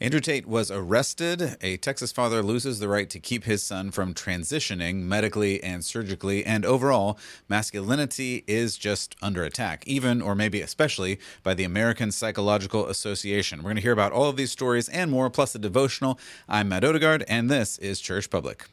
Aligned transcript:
Andrew 0.00 0.20
Tate 0.20 0.46
was 0.46 0.72
arrested. 0.72 1.56
A 1.60 1.76
Texas 1.76 2.10
father 2.10 2.42
loses 2.42 2.80
the 2.80 2.88
right 2.88 3.08
to 3.10 3.20
keep 3.20 3.44
his 3.44 3.62
son 3.62 3.92
from 3.92 4.12
transitioning 4.12 5.02
medically 5.02 5.62
and 5.62 5.84
surgically. 5.84 6.44
And 6.44 6.66
overall, 6.66 7.16
masculinity 7.48 8.42
is 8.48 8.76
just 8.76 9.14
under 9.22 9.44
attack, 9.44 9.84
even 9.86 10.20
or 10.20 10.34
maybe 10.34 10.60
especially 10.60 11.20
by 11.44 11.54
the 11.54 11.64
American 11.64 12.10
Psychological 12.10 12.88
Association. 12.88 13.60
We're 13.60 13.70
going 13.70 13.76
to 13.76 13.82
hear 13.82 13.92
about 13.92 14.12
all 14.12 14.28
of 14.28 14.36
these 14.36 14.50
stories 14.50 14.88
and 14.88 15.12
more, 15.12 15.30
plus 15.30 15.54
a 15.54 15.60
devotional. 15.60 16.18
I'm 16.48 16.68
Matt 16.68 16.84
Odegaard, 16.84 17.24
and 17.28 17.48
this 17.48 17.78
is 17.78 18.00
Church 18.00 18.28
Public. 18.28 18.66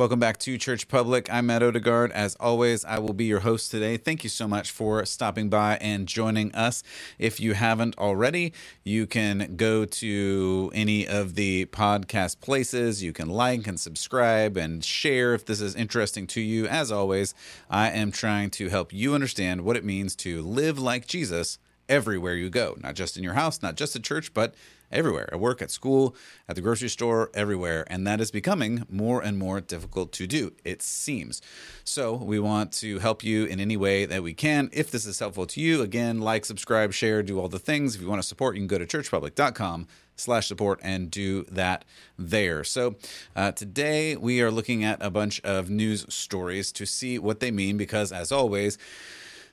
Welcome 0.00 0.18
back 0.18 0.38
to 0.38 0.56
Church 0.56 0.88
Public. 0.88 1.30
I'm 1.30 1.44
Matt 1.44 1.62
Odegaard. 1.62 2.10
As 2.12 2.34
always, 2.40 2.86
I 2.86 2.98
will 2.98 3.12
be 3.12 3.26
your 3.26 3.40
host 3.40 3.70
today. 3.70 3.98
Thank 3.98 4.24
you 4.24 4.30
so 4.30 4.48
much 4.48 4.70
for 4.70 5.04
stopping 5.04 5.50
by 5.50 5.76
and 5.76 6.08
joining 6.08 6.54
us. 6.54 6.82
If 7.18 7.38
you 7.38 7.52
haven't 7.52 7.98
already, 7.98 8.54
you 8.82 9.06
can 9.06 9.56
go 9.56 9.84
to 9.84 10.70
any 10.72 11.06
of 11.06 11.34
the 11.34 11.66
podcast 11.66 12.40
places. 12.40 13.02
You 13.02 13.12
can 13.12 13.28
like 13.28 13.66
and 13.66 13.78
subscribe 13.78 14.56
and 14.56 14.82
share 14.82 15.34
if 15.34 15.44
this 15.44 15.60
is 15.60 15.74
interesting 15.74 16.26
to 16.28 16.40
you. 16.40 16.66
As 16.66 16.90
always, 16.90 17.34
I 17.68 17.90
am 17.90 18.10
trying 18.10 18.48
to 18.52 18.70
help 18.70 18.94
you 18.94 19.14
understand 19.14 19.66
what 19.66 19.76
it 19.76 19.84
means 19.84 20.16
to 20.16 20.40
live 20.40 20.78
like 20.78 21.06
Jesus 21.08 21.58
everywhere 21.90 22.36
you 22.36 22.48
go, 22.48 22.78
not 22.80 22.94
just 22.94 23.18
in 23.18 23.22
your 23.22 23.34
house, 23.34 23.60
not 23.60 23.76
just 23.76 23.94
at 23.94 24.02
church, 24.02 24.32
but 24.32 24.54
everywhere 24.90 25.28
at 25.32 25.40
work, 25.40 25.62
at 25.62 25.70
school, 25.70 26.14
at 26.48 26.56
the 26.56 26.62
grocery 26.62 26.88
store, 26.88 27.30
everywhere. 27.34 27.84
And 27.88 28.06
that 28.06 28.20
is 28.20 28.30
becoming 28.30 28.86
more 28.88 29.22
and 29.22 29.38
more 29.38 29.60
difficult 29.60 30.12
to 30.12 30.26
do, 30.26 30.52
it 30.64 30.82
seems. 30.82 31.40
So 31.84 32.14
we 32.14 32.38
want 32.38 32.72
to 32.72 32.98
help 32.98 33.22
you 33.22 33.44
in 33.44 33.60
any 33.60 33.76
way 33.76 34.06
that 34.06 34.22
we 34.22 34.34
can. 34.34 34.70
If 34.72 34.90
this 34.90 35.06
is 35.06 35.18
helpful 35.18 35.46
to 35.46 35.60
you, 35.60 35.82
again, 35.82 36.20
like, 36.20 36.44
subscribe, 36.44 36.92
share, 36.92 37.22
do 37.22 37.40
all 37.40 37.48
the 37.48 37.58
things. 37.58 37.94
If 37.94 38.00
you 38.00 38.08
want 38.08 38.22
to 38.22 38.26
support, 38.28 38.56
you 38.56 38.60
can 38.60 38.68
go 38.68 38.78
to 38.78 38.86
churchpublic.com 38.86 39.86
slash 40.16 40.46
support 40.46 40.78
and 40.82 41.10
do 41.10 41.44
that 41.44 41.84
there. 42.18 42.62
So 42.62 42.96
uh, 43.34 43.52
today 43.52 44.16
we 44.16 44.42
are 44.42 44.50
looking 44.50 44.84
at 44.84 45.02
a 45.02 45.10
bunch 45.10 45.40
of 45.40 45.70
news 45.70 46.04
stories 46.12 46.72
to 46.72 46.86
see 46.86 47.18
what 47.18 47.40
they 47.40 47.50
mean 47.50 47.76
because 47.76 48.12
as 48.12 48.30
always, 48.30 48.78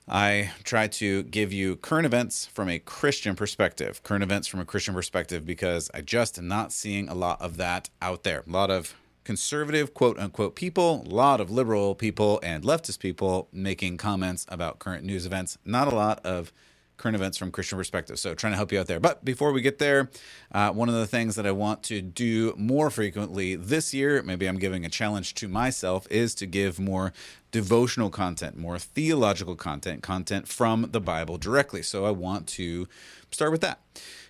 I 0.08 0.52
try 0.63 0.88
to 0.88 1.23
give 1.23 1.52
you 1.52 1.75
current 1.75 2.05
events 2.05 2.45
from 2.45 2.69
a 2.69 2.80
Christian 2.80 3.36
perspective, 3.36 4.02
current 4.03 4.23
events 4.23 4.47
from 4.47 4.61
a 4.61 4.66
Christian 4.66 4.94
perspective, 4.94 5.45
because 5.45 5.91
I 5.94 6.02
just 6.02 6.38
am 6.38 6.47
not 6.47 6.72
seeing 6.72 7.09
a 7.09 7.13
lot 7.13 7.41
of 7.41 7.58
that 7.58 7.89
out 8.02 8.23
there. 8.23 8.44
A 8.47 8.50
lot 8.50 8.72
of 8.72 8.95
conservative, 9.25 9.94
quote 9.94 10.17
unquote, 10.17 10.55
people, 10.55 11.03
a 11.05 11.13
lot 11.13 11.41
of 11.41 11.52
liberal 11.52 11.94
people 11.94 12.39
and 12.41 12.63
leftist 12.63 13.00
people 13.00 13.50
making 13.52 13.97
comments 13.97 14.45
about 14.47 14.80
current 14.80 15.03
news 15.03 15.25
events. 15.25 15.58
Not 15.66 15.91
a 15.91 15.95
lot 15.95 16.25
of 16.25 16.53
current 16.98 17.16
events 17.16 17.38
from 17.38 17.52
Christian 17.52 17.78
perspective. 17.78 18.20
So 18.20 18.34
trying 18.34 18.53
to 18.53 18.58
help 18.58 18.72
you 18.72 18.80
out 18.80 18.88
there. 18.88 19.00
But 19.00 19.23
before 19.23 19.52
we 19.52 19.62
get 19.62 19.78
there, 19.78 20.09
uh, 20.52 20.72
one 20.72 20.90
of 20.90 20.95
the 20.95 21.08
things 21.08 21.36
that 21.36 21.45
I 21.45 21.52
want 21.52 21.84
to 21.84 22.02
do 22.02 22.53
more 22.58 22.90
frequently 22.90 23.56
this 23.56 23.94
year, 23.94 24.22
maybe 24.23 24.48
I'm 24.48 24.59
giving 24.59 24.86
a 24.86 24.90
challenge 24.90 25.36
to 25.36 25.48
myself, 25.48 26.08
is 26.12 26.36
to 26.36 26.45
give 26.45 26.80
more 26.80 27.14
devotional 27.52 28.09
content, 28.09 28.58
more 28.58 28.78
theological 28.78 29.56
content, 29.56 30.03
content 30.03 30.48
from 30.48 30.90
the 30.92 31.00
Bible 31.00 31.38
directly. 31.38 31.81
So 31.81 32.06
I 32.06 32.12
want 32.12 32.48
to 32.50 32.88
start 33.31 33.52
with 33.52 33.62
that. 33.62 33.80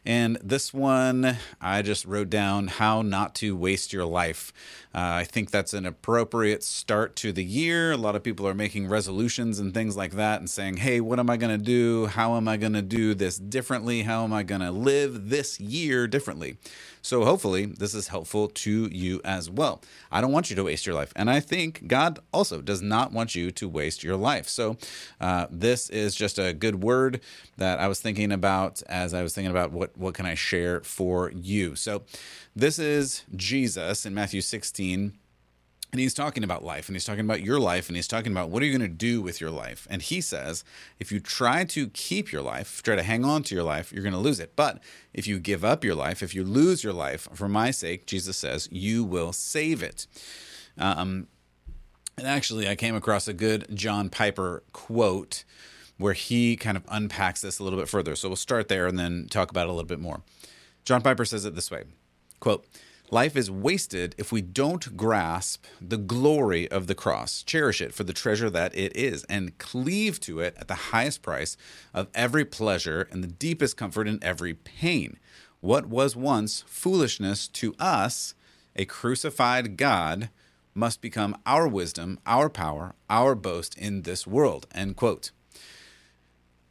And 0.06 0.38
this 0.42 0.73
one, 0.73 1.38
I 1.60 1.82
just 1.82 2.06
wrote 2.06 2.30
down 2.30 2.68
how 2.68 3.02
not 3.02 3.36
to 3.36 3.58
waste 3.58 3.92
your 3.92 4.06
life. 4.06 4.54
Uh, 4.98 5.22
I 5.22 5.26
think 5.26 5.52
that's 5.52 5.76
an 5.76 5.86
appropriate 5.86 6.64
start 6.64 7.16
to 7.17 7.31
the 7.31 7.44
year. 7.44 7.92
A 7.92 7.98
lot 7.98 8.16
of 8.16 8.23
people 8.23 8.48
are 8.48 8.56
making 8.56 8.88
resolutions 8.88 9.59
and 9.59 9.72
things 9.72 9.95
like 9.95 10.14
that 10.14 10.39
and 10.39 10.50
saying, 10.50 10.78
hey, 10.78 11.02
what 11.02 11.20
am 11.20 11.30
I 11.30 11.38
going 11.38 11.55
to 11.55 11.64
do? 11.64 12.08
How 12.08 12.36
am 12.36 12.48
I 12.48 12.58
going 12.58 12.73
to 12.73 12.82
do 12.82 13.14
this 13.14 13.38
differently? 13.38 14.02
How 14.02 14.23
am 14.23 14.33
I 14.33 14.42
going 14.42 14.61
to 14.61 14.71
live 14.71 15.30
this 15.30 15.60
year 15.60 16.08
differently? 16.08 16.58
So 17.04 17.23
hopefully, 17.26 17.67
this 17.67 17.94
is 17.94 18.08
helpful 18.08 18.48
to 18.48 18.89
you 18.92 19.21
as 19.23 19.52
well. 19.52 19.83
I 20.11 20.20
don't 20.20 20.32
want 20.32 20.49
you 20.49 20.55
to 20.55 20.64
waste 20.64 20.88
your 20.88 20.95
life. 20.95 21.14
And 21.16 21.30
I 21.30 21.42
think 21.42 21.88
God 21.88 22.20
also 22.33 22.60
does 22.60 22.82
not 22.82 23.14
want 23.14 23.36
you 23.36 23.52
to 23.52 23.70
waste 23.70 24.04
your 24.04 24.17
life. 24.17 24.50
So 24.50 24.77
uh, 25.21 25.45
this 25.52 25.92
is 25.92 26.16
just 26.16 26.39
a 26.39 26.54
good 26.54 26.83
word 26.83 27.21
that 27.58 27.80
I 27.80 27.88
was 27.88 28.02
thinking 28.02 28.32
about 28.32 28.82
as 28.89 29.14
I 29.14 29.21
was 29.21 29.33
thinking 29.33 29.52
about 29.52 29.71
what, 29.71 29.95
what 29.95 30.16
can 30.16 30.26
I 30.26 30.33
share 30.33 30.82
for 30.82 31.32
you. 31.32 31.76
So 31.76 32.02
this 32.58 32.80
is 32.80 33.23
Jesus 33.36 34.04
in 34.04 34.16
Matthew 34.16 34.42
16 34.42 35.14
and 35.94 36.02
he's 36.02 36.16
talking 36.16 36.44
about 36.44 36.66
life 36.66 36.90
and 36.90 36.95
he's 36.95 37.06
talking 37.06 37.23
about 37.23 37.44
your 37.44 37.60
life 37.60 37.88
and 37.88 37.95
he's 37.95 38.08
talking 38.08 38.32
about 38.32 38.50
what 38.50 38.64
are 38.64 38.66
you 38.66 38.76
going 38.76 38.90
to 38.90 38.95
do 38.95 39.22
with 39.22 39.40
your 39.40 39.52
life? 39.52 39.88
And 39.92 40.02
he 40.02 40.22
says 40.22 40.64
if 41.00 41.12
you 41.12 41.20
try 41.20 41.66
to 41.66 41.90
keep 41.90 42.32
your 42.32 42.42
life 42.42 42.82
try 42.82 42.95
to 42.95 43.04
hang 43.04 43.23
on 43.23 43.44
to 43.44 43.56
your 43.56 43.64
life 43.64 43.94
you're 43.94 44.02
going 44.02 44.14
to 44.14 44.20
lose 44.20 44.40
it. 44.40 44.54
But 44.56 44.80
if 45.14 45.28
you 45.28 45.38
give 45.38 45.64
up 45.64 45.84
your 45.84 45.94
life 45.94 46.23
if 46.23 46.34
you 46.34 46.44
lose 46.44 46.84
your 46.84 46.94
life 46.94 47.28
for 47.32 47.48
my 47.48 47.70
sake 47.70 48.08
jesus 48.08 48.38
says 48.38 48.68
you 48.72 49.04
will 49.04 49.34
save 49.34 49.84
it. 49.84 50.08
Um, 50.80 51.28
and 52.18 52.26
actually 52.26 52.68
i 52.68 52.76
came 52.76 52.95
across 52.95 53.28
a 53.28 53.34
good 53.34 53.68
john 53.76 54.10
piper 54.10 54.64
quote 54.74 55.44
where 56.00 56.14
he 56.14 56.56
kind 56.56 56.76
of 56.76 56.84
unpacks 56.88 57.42
this 57.42 57.60
a 57.60 57.64
little 57.64 57.78
bit 57.78 57.88
further. 57.88 58.16
So 58.16 58.30
we'll 58.30 58.36
start 58.36 58.68
there 58.68 58.88
and 58.88 58.98
then 58.98 59.28
talk 59.30 59.52
about 59.52 59.68
it 59.68 59.70
a 59.70 59.74
little 59.74 59.88
bit 59.88 60.00
more. 60.00 60.22
John 60.86 61.02
piper 61.04 61.24
says 61.24 61.45
it 61.45 61.54
this 61.54 61.70
way 61.70 61.84
quote 62.39 62.65
Life 63.09 63.37
is 63.37 63.49
wasted 63.49 64.15
if 64.17 64.33
we 64.33 64.42
don't 64.42 64.98
grasp 64.98 65.64
the 65.80 65.98
glory 65.98 66.70
of 66.70 66.87
the 66.87 66.95
cross, 66.95 67.42
cherish 67.42 67.80
it 67.80 67.93
for 67.93 68.03
the 68.03 68.11
treasure 68.11 68.49
that 68.49 68.75
it 68.75 68.98
is, 68.98 69.23
and 69.30 69.58
cleave 69.58 70.20
to 70.21 70.42
it 70.42 70.58
at 70.59 70.67
the 70.67 70.92
highest 70.92 71.21
price 71.21 71.55
of 71.93 72.09
every 72.14 72.43
pleasure 72.43 73.08
and 73.09 73.23
the 73.23 73.30
deepest 73.30 73.77
comfort 73.77 74.09
in 74.09 74.20
every 74.21 74.53
pain. 74.53 75.17
What 75.61 75.86
was 75.86 76.17
once 76.17 76.65
foolishness 76.67 77.47
to 77.47 77.73
us, 77.80 78.36
a 78.76 78.83
crucified 78.83 79.77
God, 79.77 80.30
must 80.76 81.02
become 81.02 81.37
our 81.45 81.65
wisdom, 81.65 82.20
our 82.26 82.49
power, 82.49 82.93
our 83.09 83.36
boast 83.36 83.77
in 83.77 84.02
this 84.02 84.27
world. 84.27 84.67
End 84.76 84.97
quote. 84.97 85.31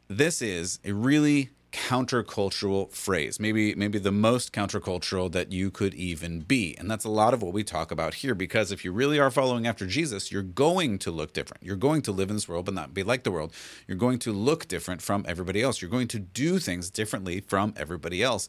This 0.06 0.42
is 0.42 0.80
a 0.84 0.92
really 0.92 1.50
countercultural 1.76 2.90
phrase 2.90 3.38
maybe 3.38 3.74
maybe 3.74 3.98
the 3.98 4.10
most 4.10 4.50
countercultural 4.50 5.30
that 5.30 5.52
you 5.52 5.70
could 5.70 5.92
even 5.94 6.40
be. 6.40 6.74
And 6.78 6.90
that's 6.90 7.04
a 7.04 7.10
lot 7.10 7.34
of 7.34 7.42
what 7.42 7.52
we 7.52 7.62
talk 7.62 7.90
about 7.90 8.14
here 8.14 8.34
because 8.34 8.72
if 8.72 8.82
you 8.82 8.92
really 8.92 9.18
are 9.18 9.30
following 9.30 9.66
after 9.66 9.86
jesus 9.86 10.32
you're 10.32 10.42
going 10.42 10.98
to 10.98 11.10
look 11.10 11.34
different. 11.34 11.62
You're 11.62 11.76
going 11.76 12.00
to 12.02 12.12
live 12.12 12.30
in 12.30 12.36
this 12.36 12.48
world 12.48 12.64
but 12.64 12.74
not 12.74 12.94
be 12.94 13.02
like 13.02 13.24
the 13.24 13.30
world. 13.30 13.52
You're 13.86 13.98
going 13.98 14.18
to 14.20 14.32
look 14.32 14.66
different 14.68 15.02
from 15.02 15.26
everybody 15.28 15.62
else. 15.62 15.82
You're 15.82 15.90
going 15.90 16.08
to 16.08 16.18
do 16.18 16.58
things 16.58 16.88
differently 16.88 17.40
from 17.40 17.74
everybody 17.76 18.22
else. 18.22 18.48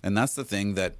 And 0.00 0.16
that's 0.16 0.36
the 0.36 0.44
thing 0.44 0.74
that 0.74 0.94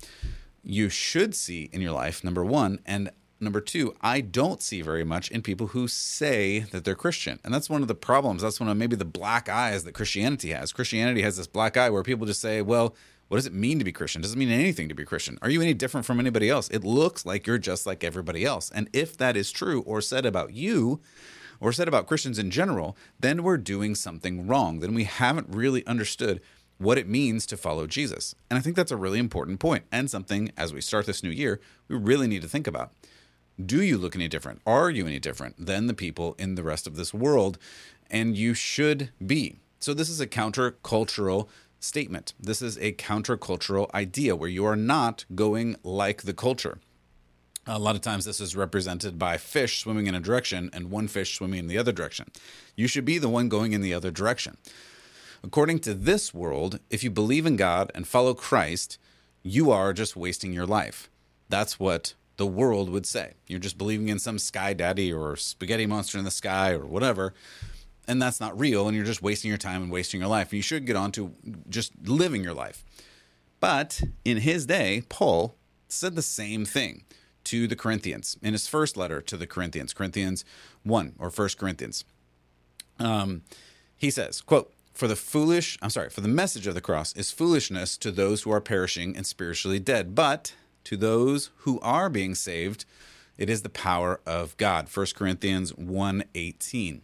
you 0.65 0.89
should 0.89 1.37
see 1.37 1.71
in 1.73 1.81
your 1.81 1.93
life 1.93 2.25
number 2.25 2.45
one. 2.45 2.81
And 2.85 3.11
Number 3.41 3.61
two, 3.61 3.95
I 4.01 4.21
don't 4.21 4.61
see 4.61 4.83
very 4.83 5.05
much 5.05 5.31
in 5.31 5.43
people 5.43 5.69
who 5.69 5.87
say 5.87 6.61
that 6.73 6.85
they're 6.85 6.97
Christian. 6.97 7.39
And 7.45 7.55
that's 7.55 7.71
one 7.71 7.83
of 7.83 7.89
the 7.89 7.95
problems. 7.95 8.43
That's 8.43 8.59
one 8.59 8.69
of 8.69 8.77
maybe 8.77 8.97
the 8.97 9.05
black 9.05 9.49
eyes 9.49 9.85
that 9.85 9.95
Christianity 9.95 10.51
has. 10.51 10.73
Christianity 10.73 11.23
has 11.23 11.37
this 11.37 11.47
black 11.47 11.77
eye 11.77 11.91
where 11.91 12.03
people 12.03 12.27
just 12.27 12.41
say, 12.41 12.63
well, 12.63 12.97
what 13.29 13.37
does 13.37 13.47
it 13.47 13.53
mean 13.53 13.79
to 13.79 13.85
be 13.85 13.93
Christian? 13.93 14.23
Doesn't 14.23 14.39
mean 14.39 14.51
anything 14.51 14.89
to 14.89 14.95
be 14.95 15.05
Christian. 15.05 15.39
Are 15.41 15.51
you 15.51 15.63
any 15.63 15.75
different 15.75 16.05
from 16.05 16.19
anybody 16.19 16.51
else? 16.51 16.69
It 16.71 16.83
looks 16.83 17.25
like 17.25 17.47
you're 17.47 17.59
just 17.59 17.87
like 17.87 18.03
everybody 18.03 18.45
else. 18.45 18.71
And 18.75 18.89
if 18.93 19.17
that 19.19 19.37
is 19.37 19.53
true 19.53 19.83
or 19.83 20.01
said 20.01 20.27
about 20.27 20.53
you, 20.53 21.01
or 21.61 21.73
said 21.73 21.89
about 21.89 22.07
Christians 22.07 22.39
in 22.39 22.51
general, 22.51 22.97
then 23.19 23.43
we're 23.43 23.57
doing 23.57 23.95
something 23.95 24.47
wrong. 24.47 24.81
Then 24.81 24.95
we 24.95 25.05
haven't 25.05 25.49
really 25.51 25.85
understood 25.87 26.41
what 26.79 26.99
it 26.99 27.09
means 27.09 27.47
to 27.47 27.57
follow 27.57 27.87
Jesus. 27.87 28.35
And 28.49 28.59
I 28.59 28.63
think 28.63 28.77
that's 28.77 28.93
a 28.93 28.97
really 28.97 29.19
important 29.19 29.59
point 29.59 29.85
and 29.91 30.09
something 30.09 30.53
as 30.57 30.73
we 30.73 30.81
start 30.81 31.07
this 31.07 31.23
new 31.23 31.31
year, 31.31 31.61
we 31.89 31.97
really 31.97 32.29
need 32.29 32.43
to 32.43 32.49
think 32.49 32.67
about 32.67 32.93
do 33.65 33.83
you 33.83 33.99
look 33.99 34.15
any 34.15 34.29
different? 34.29 34.61
Are 34.67 34.91
you 34.91 35.07
any 35.07 35.19
different 35.19 35.67
than 35.67 35.87
the 35.87 35.95
people 35.95 36.35
in 36.39 36.55
the 36.55 36.63
rest 36.63 36.87
of 36.87 36.97
this 36.97 37.13
world? 37.13 37.59
And 38.11 38.37
you 38.37 38.55
should 38.55 39.11
be. 39.25 39.57
So, 39.81 39.95
this 39.95 40.09
is 40.09 40.21
a 40.21 40.27
countercultural 40.27 41.49
statement. 41.81 42.35
This 42.41 42.63
is 42.63 42.77
a 42.79 42.93
countercultural 42.93 43.93
idea 43.95 44.35
where 44.37 44.49
you 44.49 44.65
are 44.65 44.77
not 44.77 45.25
going 45.35 45.77
like 45.83 46.23
the 46.23 46.35
culture. 46.35 46.79
A 47.67 47.79
lot 47.79 47.97
of 47.97 48.01
times, 48.01 48.25
this 48.25 48.41
is 48.41 48.57
represented 48.57 49.19
by 49.19 49.37
fish 49.37 49.81
swimming 49.81 50.07
in 50.07 50.15
a 50.15 50.21
direction 50.21 50.71
and 50.73 50.91
one 50.91 51.07
fish 51.07 51.37
swimming 51.37 51.59
in 51.59 51.67
the 51.67 51.79
other 51.79 51.93
direction. 51.93 52.31
You 52.77 52.89
should 52.89 53.05
be 53.05 53.19
the 53.19 53.29
one 53.29 53.49
going 53.49 53.73
in 53.73 53.83
the 53.83 53.93
other 53.93 54.11
direction. 54.11 54.57
According 55.45 55.81
to 55.81 55.95
this 55.95 56.33
world, 56.33 56.81
if 56.91 57.05
you 57.05 57.11
believe 57.11 57.47
in 57.47 57.57
God 57.57 57.93
and 57.95 58.09
follow 58.09 58.35
Christ, 58.35 58.99
you 59.43 59.71
are 59.71 59.93
just 59.93 60.17
wasting 60.17 60.53
your 60.53 60.67
life. 60.67 61.11
That's 61.49 61.79
what 61.79 62.15
the 62.39 62.47
world 62.47 62.89
would 62.89 63.05
say. 63.05 63.35
You're 63.47 63.59
just 63.59 63.77
believing 63.77 64.09
in 64.09 64.19
some 64.19 64.39
sky 64.39 64.73
daddy 64.73 65.13
or 65.13 65.37
spaghetti 65.37 65.87
monster 65.87 66.19
in 66.19 66.25
the 66.25 66.31
sky 66.31 66.71
or 66.71 66.87
whatever. 66.87 67.35
And 68.07 68.23
that's 68.23 68.41
not 68.41 68.59
real. 68.59 68.89
And 68.89 68.97
you're 68.97 69.05
just 69.05 69.23
wasting 69.23 69.51
your 69.51 69.59
time 69.59 69.83
and 69.83 69.93
wasting 69.93 70.21
your 70.21 70.31
life. 70.31 70.53
You 70.53 70.63
should 70.63 70.87
get 70.87 70.97
on 70.97 71.13
to 71.13 71.35
just 71.69 71.93
living 72.03 72.43
your 72.43 72.55
life. 72.55 72.85
But 73.61 74.01
in 74.25 74.39
his 74.39 74.65
day, 74.65 75.03
Paul 75.09 75.57
said 75.89 76.15
the 76.15 76.23
same 76.23 76.65
thing 76.65 77.05
to 77.45 77.67
the 77.67 77.77
Corinthians 77.77 78.39
in 78.41 78.53
his 78.53 78.69
first 78.69 78.97
letter 78.97 79.21
to 79.21 79.37
the 79.37 79.47
Corinthians, 79.47 79.93
Corinthians 79.93 80.45
1 80.85 81.15
or 81.19 81.31
First 81.31 81.59
Corinthians. 81.59 82.05
Um, 82.99 83.43
he 83.97 84.11
says, 84.11 84.41
quote, 84.41 84.73
for 84.95 85.09
the 85.09 85.17
foolish, 85.17 85.79
I'm 85.81 85.91
sorry, 85.91 86.11
for 86.11 86.21
the 86.21 86.29
message 86.29 86.67
of 86.67 86.75
the 86.75 86.81
cross 86.81 87.13
is 87.15 87.31
foolishness 87.31 87.97
to 87.99 88.11
those 88.11 88.43
who 88.43 88.51
are 88.51 88.61
perishing 88.61 89.17
and 89.17 89.27
spiritually 89.27 89.79
dead, 89.79 90.15
but 90.15 90.55
to 90.89 90.97
those 90.97 91.51
who 91.59 91.79
are 91.81 92.09
being 92.09 92.35
saved, 92.35 92.87
it 93.37 93.51
is 93.51 93.61
the 93.61 93.69
power 93.69 94.23
of 94.25 94.57
God. 94.57 94.89
1 94.89 95.15
Corinthians 95.15 95.71
1:18. 95.75 97.03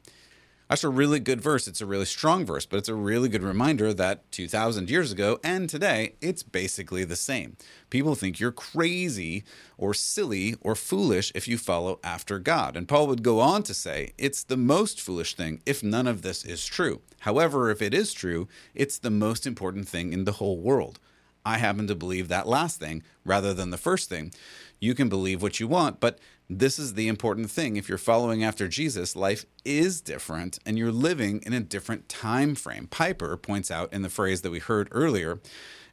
That's 0.70 0.84
a 0.84 0.88
really 0.88 1.20
good 1.20 1.42
verse. 1.42 1.68
It's 1.68 1.82
a 1.82 1.86
really 1.86 2.06
strong 2.06 2.46
verse, 2.46 2.64
but 2.64 2.78
it's 2.78 2.88
a 2.88 2.94
really 2.94 3.28
good 3.28 3.42
reminder 3.42 3.92
that 3.92 4.32
2,000 4.32 4.88
years 4.88 5.12
ago 5.12 5.38
and 5.44 5.68
today, 5.68 6.14
it's 6.22 6.42
basically 6.42 7.04
the 7.04 7.14
same. 7.14 7.58
People 7.90 8.14
think 8.14 8.40
you're 8.40 8.50
crazy 8.50 9.44
or 9.76 9.92
silly 9.92 10.56
or 10.62 10.74
foolish 10.74 11.30
if 11.34 11.46
you 11.46 11.58
follow 11.58 12.00
after 12.02 12.38
God. 12.38 12.78
And 12.78 12.88
Paul 12.88 13.06
would 13.08 13.22
go 13.22 13.40
on 13.40 13.62
to 13.64 13.74
say, 13.74 14.14
it's 14.16 14.42
the 14.42 14.56
most 14.56 14.98
foolish 14.98 15.34
thing 15.34 15.60
if 15.66 15.82
none 15.82 16.06
of 16.06 16.22
this 16.22 16.42
is 16.42 16.64
true. 16.64 17.02
However, 17.20 17.70
if 17.70 17.82
it 17.82 17.92
is 17.92 18.14
true, 18.14 18.48
it's 18.74 18.98
the 18.98 19.10
most 19.10 19.46
important 19.46 19.86
thing 19.86 20.14
in 20.14 20.24
the 20.24 20.32
whole 20.32 20.58
world. 20.58 20.98
I 21.44 21.58
happen 21.58 21.86
to 21.86 21.94
believe 21.94 22.28
that 22.28 22.48
last 22.48 22.80
thing 22.80 23.02
rather 23.24 23.52
than 23.54 23.70
the 23.70 23.76
first 23.76 24.08
thing. 24.08 24.32
You 24.80 24.94
can 24.94 25.08
believe 25.08 25.42
what 25.42 25.60
you 25.60 25.68
want, 25.68 26.00
but 26.00 26.18
this 26.48 26.78
is 26.78 26.94
the 26.94 27.08
important 27.08 27.50
thing. 27.50 27.76
If 27.76 27.88
you're 27.88 27.96
following 27.96 28.44
after 28.44 28.68
Jesus, 28.68 29.16
life 29.16 29.46
is 29.64 30.00
different 30.00 30.58
and 30.66 30.78
you're 30.78 30.92
living 30.92 31.42
in 31.46 31.52
a 31.52 31.60
different 31.60 32.08
time 32.08 32.54
frame. 32.54 32.86
Piper 32.86 33.36
points 33.36 33.70
out 33.70 33.92
in 33.92 34.02
the 34.02 34.10
phrase 34.10 34.42
that 34.42 34.50
we 34.50 34.58
heard 34.58 34.88
earlier 34.90 35.40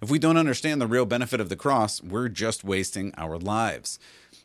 if 0.01 0.09
we 0.09 0.17
don't 0.17 0.37
understand 0.37 0.81
the 0.81 0.87
real 0.87 1.05
benefit 1.05 1.39
of 1.39 1.49
the 1.49 1.55
cross, 1.55 2.01
we're 2.01 2.27
just 2.27 2.63
wasting 2.63 3.13
our 3.17 3.37
lives. 3.37 3.99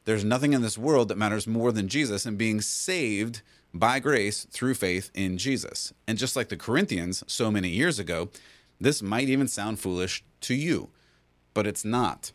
There's 0.05 0.23
nothing 0.23 0.53
in 0.53 0.61
this 0.61 0.77
world 0.77 1.09
that 1.09 1.17
matters 1.17 1.47
more 1.47 1.73
than 1.73 1.89
Jesus 1.89 2.27
and 2.27 2.37
being 2.37 2.61
saved 2.61 3.41
by 3.73 3.99
grace 3.99 4.47
through 4.51 4.75
faith 4.75 5.11
in 5.15 5.39
Jesus. 5.39 5.95
And 6.07 6.19
just 6.19 6.37
like 6.37 6.51
the 6.51 6.59
Corinthians 6.59 7.25
so 7.27 7.51
many 7.51 7.71
years 7.71 7.99
ago, 7.99 8.29
this 8.79 9.01
might 9.01 9.31
even 9.31 9.49
sound 9.49 9.81
foolish 9.81 10.23
to 10.43 10.55
you, 10.55 10.91
but 11.57 11.67
it's 11.67 11.87
not. 11.87 12.33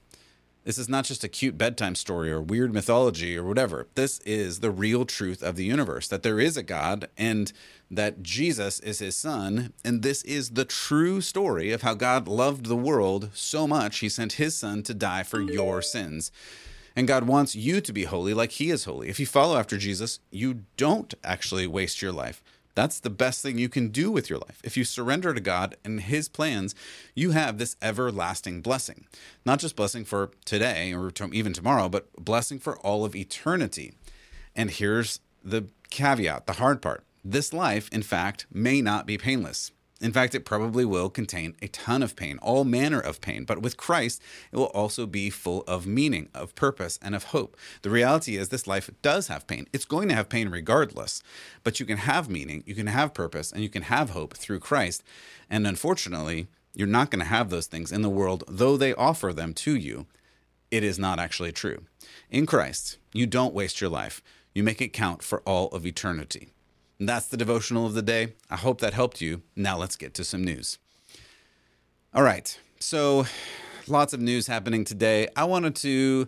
This 0.64 0.80
is 0.80 0.90
not 0.90 1.06
just 1.06 1.24
a 1.24 1.30
cute 1.30 1.56
bedtime 1.56 1.94
story 1.94 2.32
or 2.32 2.42
weird 2.42 2.74
mythology 2.74 3.38
or 3.38 3.44
whatever. 3.44 3.86
This 3.94 4.18
is 4.22 4.62
the 4.62 4.72
real 4.72 5.06
truth 5.06 5.44
of 5.44 5.56
the 5.56 5.64
universe 5.64 6.08
that 6.08 6.24
there 6.24 6.40
is 6.40 6.58
a 6.58 6.64
God 6.64 7.08
and 7.16 7.54
that 7.92 8.24
Jesus 8.24 8.80
is 8.80 8.98
his 8.98 9.16
son. 9.16 9.74
And 9.86 10.02
this 10.02 10.24
is 10.24 10.52
the 10.52 10.66
true 10.66 11.22
story 11.22 11.72
of 11.72 11.84
how 11.84 11.94
God 11.94 12.28
loved 12.28 12.66
the 12.66 12.76
world 12.76 13.30
so 13.34 13.68
much, 13.68 14.00
he 14.00 14.10
sent 14.10 14.34
his 14.34 14.58
son 14.58 14.82
to 14.84 14.94
die 14.96 15.22
for 15.22 15.40
your 15.40 15.84
sins. 15.84 16.32
And 16.96 17.08
God 17.08 17.26
wants 17.28 17.56
you 17.56 17.80
to 17.80 17.94
be 17.94 18.06
holy 18.06 18.34
like 18.34 18.54
he 18.54 18.72
is 18.72 18.86
holy. 18.86 19.08
If 19.08 19.20
you 19.20 19.28
follow 19.28 19.56
after 19.56 19.78
Jesus, 19.78 20.20
you 20.32 20.64
don't 20.78 21.14
actually 21.24 21.68
waste 21.68 22.02
your 22.02 22.12
life. 22.12 22.44
That's 22.76 23.00
the 23.00 23.10
best 23.10 23.42
thing 23.42 23.58
you 23.58 23.70
can 23.70 23.90
do 23.90 24.12
with 24.12 24.30
your 24.30 24.40
life. 24.40 24.62
If 24.64 24.78
you 24.78 24.84
surrender 24.84 25.34
to 25.34 25.42
God 25.42 25.76
and 25.84 26.00
His 26.00 26.30
plans, 26.30 26.74
you 27.16 27.32
have 27.32 27.58
this 27.58 27.76
everlasting 27.82 28.62
blessing. 28.62 29.08
Not 29.46 29.60
just 29.60 29.76
blessing 29.76 30.06
for 30.06 30.32
today 30.46 30.94
or 30.94 31.12
even 31.32 31.54
tomorrow, 31.54 31.90
but 31.90 32.14
blessing 32.14 32.60
for 32.60 32.78
all 32.80 33.04
of 33.04 33.16
eternity. 33.16 33.94
And 34.56 34.72
here's 34.72 35.20
the 35.44 35.68
caveat, 35.90 36.46
the 36.46 36.54
hard 36.54 36.82
part. 36.82 37.04
This 37.24 37.54
life, 37.54 37.90
in 37.92 38.02
fact, 38.02 38.48
may 38.52 38.82
not 38.82 39.06
be 39.06 39.18
painless. 39.18 39.72
In 40.02 40.12
fact, 40.12 40.34
it 40.34 40.46
probably 40.46 40.84
will 40.84 41.10
contain 41.10 41.56
a 41.62 41.68
ton 41.68 42.02
of 42.02 42.16
pain, 42.16 42.40
all 42.42 42.64
manner 42.64 43.00
of 43.00 43.22
pain. 43.22 43.44
But 43.44 43.62
with 43.62 43.78
Christ, 43.78 44.22
it 44.52 44.58
will 44.58 44.66
also 44.66 45.06
be 45.06 45.30
full 45.30 45.64
of 45.68 45.86
meaning, 45.86 46.30
of 46.34 46.56
purpose, 46.56 46.98
and 47.04 47.14
of 47.14 47.26
hope. 47.26 47.56
The 47.84 47.92
reality 47.92 48.36
is, 48.36 48.50
this 48.50 48.66
life 48.66 48.90
does 49.04 49.28
have 49.28 49.48
pain. 49.48 49.68
It's 49.72 49.86
going 49.86 50.10
to 50.10 50.16
have 50.16 50.28
pain 50.28 50.50
regardless. 50.50 51.22
But 51.64 51.80
you 51.80 51.86
can 51.86 51.98
have 51.98 52.30
meaning, 52.30 52.64
you 52.66 52.74
can 52.74 52.88
have 52.88 53.14
purpose, 53.14 53.52
and 53.52 53.62
you 53.62 53.70
can 53.70 53.84
have 53.84 54.10
hope 54.10 54.36
through 54.36 54.60
Christ. 54.60 55.04
And 55.50 55.68
unfortunately, 55.68 56.48
you're 56.74 56.88
not 56.88 57.12
going 57.12 57.20
to 57.20 57.26
have 57.26 57.50
those 57.50 57.68
things 57.68 57.92
in 57.92 58.02
the 58.02 58.10
world, 58.10 58.44
though 58.48 58.78
they 58.78 58.94
offer 58.94 59.32
them 59.32 59.54
to 59.54 59.76
you. 59.76 60.08
It 60.72 60.84
is 60.84 60.98
not 60.98 61.20
actually 61.20 61.52
true. 61.52 61.86
In 62.30 62.46
Christ, 62.46 62.98
you 63.14 63.28
don't 63.28 63.54
waste 63.54 63.82
your 63.82 63.90
life, 63.90 64.24
you 64.54 64.64
make 64.64 64.82
it 64.82 64.94
count 64.94 65.22
for 65.22 65.42
all 65.42 65.68
of 65.70 65.86
eternity. 65.86 66.50
And 67.02 67.10
that's 67.10 67.26
the 67.26 67.36
devotional 67.36 67.88
of 67.88 67.96
the 67.96 68.04
day. 68.04 68.36
I 68.48 68.58
hope 68.58 68.80
that 68.82 68.94
helped 68.94 69.22
you. 69.22 69.42
Now 69.56 69.76
let's 69.76 69.96
get 69.96 70.14
to 70.14 70.24
some 70.24 70.44
news. 70.44 70.78
All 72.14 72.22
right. 72.22 72.60
So, 72.80 73.26
lots 73.88 74.14
of 74.14 74.22
news 74.22 74.46
happening 74.46 74.86
today. 74.86 75.28
I 75.36 75.46
wanted 75.46 75.76
to 75.78 76.28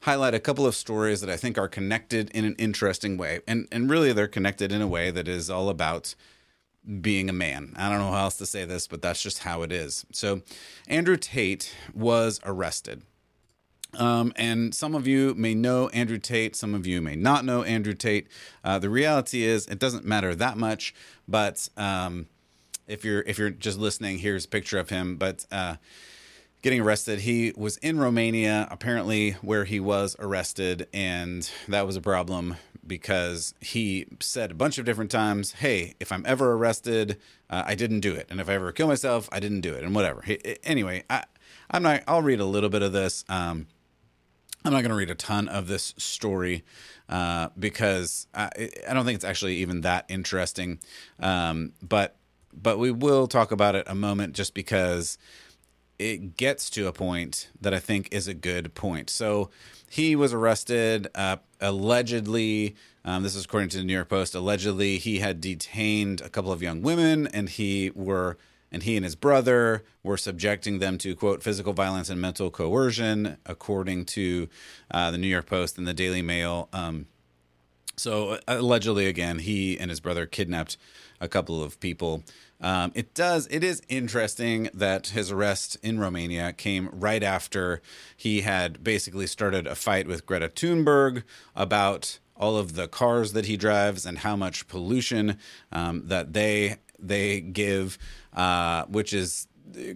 highlight 0.00 0.32
a 0.32 0.40
couple 0.40 0.64
of 0.64 0.74
stories 0.74 1.20
that 1.20 1.28
I 1.28 1.36
think 1.36 1.58
are 1.58 1.68
connected 1.68 2.30
in 2.30 2.46
an 2.46 2.54
interesting 2.58 3.18
way. 3.18 3.40
And 3.46 3.68
and 3.70 3.90
really 3.90 4.14
they're 4.14 4.26
connected 4.26 4.72
in 4.72 4.80
a 4.80 4.86
way 4.86 5.10
that 5.10 5.28
is 5.28 5.50
all 5.50 5.68
about 5.68 6.14
being 7.02 7.28
a 7.28 7.34
man. 7.34 7.74
I 7.76 7.90
don't 7.90 7.98
know 7.98 8.10
how 8.10 8.24
else 8.24 8.38
to 8.38 8.46
say 8.46 8.64
this, 8.64 8.86
but 8.86 9.02
that's 9.02 9.22
just 9.22 9.40
how 9.40 9.60
it 9.60 9.72
is. 9.72 10.06
So, 10.10 10.40
Andrew 10.88 11.18
Tate 11.18 11.70
was 11.92 12.40
arrested. 12.46 13.02
Um, 13.98 14.32
and 14.36 14.74
some 14.74 14.94
of 14.94 15.06
you 15.06 15.34
may 15.34 15.54
know 15.54 15.88
Andrew 15.88 16.18
Tate, 16.18 16.56
some 16.56 16.74
of 16.74 16.86
you 16.86 17.00
may 17.00 17.16
not 17.16 17.44
know 17.44 17.62
Andrew 17.62 17.94
Tate. 17.94 18.28
Uh, 18.62 18.78
the 18.78 18.90
reality 18.90 19.44
is, 19.44 19.66
it 19.66 19.78
doesn't 19.78 20.04
matter 20.04 20.34
that 20.34 20.56
much. 20.56 20.94
But 21.26 21.68
um, 21.76 22.26
if 22.86 23.04
you're 23.04 23.22
if 23.22 23.38
you're 23.38 23.50
just 23.50 23.78
listening, 23.78 24.18
here's 24.18 24.44
a 24.44 24.48
picture 24.48 24.78
of 24.78 24.90
him. 24.90 25.16
But 25.16 25.46
uh, 25.50 25.76
getting 26.62 26.80
arrested, 26.80 27.20
he 27.20 27.52
was 27.56 27.76
in 27.78 27.98
Romania, 27.98 28.68
apparently 28.70 29.32
where 29.42 29.64
he 29.64 29.80
was 29.80 30.16
arrested, 30.18 30.88
and 30.92 31.50
that 31.68 31.86
was 31.86 31.96
a 31.96 32.00
problem 32.00 32.56
because 32.86 33.54
he 33.60 34.06
said 34.20 34.50
a 34.50 34.54
bunch 34.54 34.78
of 34.78 34.84
different 34.84 35.10
times, 35.10 35.52
"Hey, 35.52 35.94
if 36.00 36.12
I'm 36.12 36.24
ever 36.26 36.52
arrested, 36.52 37.18
uh, 37.48 37.62
I 37.66 37.74
didn't 37.74 38.00
do 38.00 38.14
it, 38.14 38.26
and 38.30 38.40
if 38.40 38.48
I 38.48 38.54
ever 38.54 38.72
kill 38.72 38.88
myself, 38.88 39.28
I 39.32 39.40
didn't 39.40 39.62
do 39.62 39.72
it, 39.74 39.84
and 39.84 39.94
whatever." 39.94 40.22
He, 40.22 40.38
anyway, 40.64 41.04
I, 41.08 41.24
I'm 41.70 41.82
not. 41.82 42.02
I'll 42.06 42.22
read 42.22 42.40
a 42.40 42.44
little 42.44 42.70
bit 42.70 42.82
of 42.82 42.92
this. 42.92 43.24
Um, 43.28 43.66
I'm 44.64 44.72
not 44.72 44.80
going 44.80 44.90
to 44.90 44.96
read 44.96 45.10
a 45.10 45.14
ton 45.14 45.48
of 45.48 45.66
this 45.66 45.92
story 45.98 46.64
uh, 47.08 47.48
because 47.58 48.26
I, 48.34 48.48
I, 48.88 48.94
don't 48.94 49.04
think 49.04 49.16
it's 49.16 49.24
actually 49.24 49.56
even 49.56 49.82
that 49.82 50.06
interesting. 50.08 50.78
Um, 51.20 51.72
but 51.82 52.16
but 52.54 52.78
we 52.78 52.90
will 52.90 53.26
talk 53.26 53.52
about 53.52 53.74
it 53.74 53.84
a 53.86 53.94
moment 53.94 54.34
just 54.34 54.54
because 54.54 55.18
it 55.98 56.38
gets 56.38 56.70
to 56.70 56.86
a 56.86 56.92
point 56.92 57.50
that 57.60 57.74
I 57.74 57.78
think 57.78 58.08
is 58.10 58.26
a 58.26 58.32
good 58.32 58.74
point. 58.74 59.10
So 59.10 59.50
he 59.90 60.16
was 60.16 60.32
arrested 60.32 61.08
uh, 61.14 61.36
allegedly. 61.60 62.74
Um, 63.04 63.22
this 63.22 63.36
is 63.36 63.44
according 63.44 63.68
to 63.70 63.76
the 63.76 63.84
New 63.84 63.92
York 63.92 64.08
Post. 64.08 64.34
Allegedly, 64.34 64.96
he 64.96 65.18
had 65.18 65.42
detained 65.42 66.22
a 66.22 66.30
couple 66.30 66.50
of 66.50 66.62
young 66.62 66.80
women, 66.80 67.26
and 67.26 67.50
he 67.50 67.90
were 67.94 68.38
and 68.74 68.82
he 68.82 68.96
and 68.96 69.04
his 69.04 69.14
brother 69.14 69.84
were 70.02 70.16
subjecting 70.16 70.80
them 70.80 70.98
to 70.98 71.14
quote 71.14 71.44
physical 71.44 71.72
violence 71.72 72.10
and 72.10 72.20
mental 72.20 72.50
coercion, 72.50 73.36
according 73.46 74.04
to 74.04 74.48
uh, 74.90 75.12
the 75.12 75.16
New 75.16 75.28
York 75.28 75.46
Post 75.46 75.78
and 75.78 75.86
the 75.86 75.94
Daily 75.94 76.22
Mail. 76.22 76.68
Um, 76.72 77.06
so 77.96 78.40
allegedly, 78.48 79.06
again, 79.06 79.38
he 79.38 79.78
and 79.78 79.90
his 79.90 80.00
brother 80.00 80.26
kidnapped 80.26 80.76
a 81.20 81.28
couple 81.28 81.62
of 81.62 81.78
people. 81.78 82.24
Um, 82.60 82.90
it 82.96 83.14
does. 83.14 83.46
It 83.46 83.62
is 83.62 83.80
interesting 83.88 84.68
that 84.74 85.08
his 85.08 85.30
arrest 85.30 85.76
in 85.80 86.00
Romania 86.00 86.52
came 86.52 86.88
right 86.92 87.22
after 87.22 87.80
he 88.16 88.40
had 88.40 88.82
basically 88.82 89.28
started 89.28 89.68
a 89.68 89.76
fight 89.76 90.08
with 90.08 90.26
Greta 90.26 90.48
Thunberg 90.48 91.22
about 91.54 92.18
all 92.36 92.56
of 92.56 92.74
the 92.74 92.88
cars 92.88 93.32
that 93.34 93.46
he 93.46 93.56
drives 93.56 94.04
and 94.04 94.18
how 94.18 94.34
much 94.34 94.66
pollution 94.66 95.38
um, 95.70 96.08
that 96.08 96.32
they 96.32 96.78
they 96.98 97.40
give, 97.40 97.98
uh, 98.32 98.84
which 98.86 99.12
is 99.12 99.48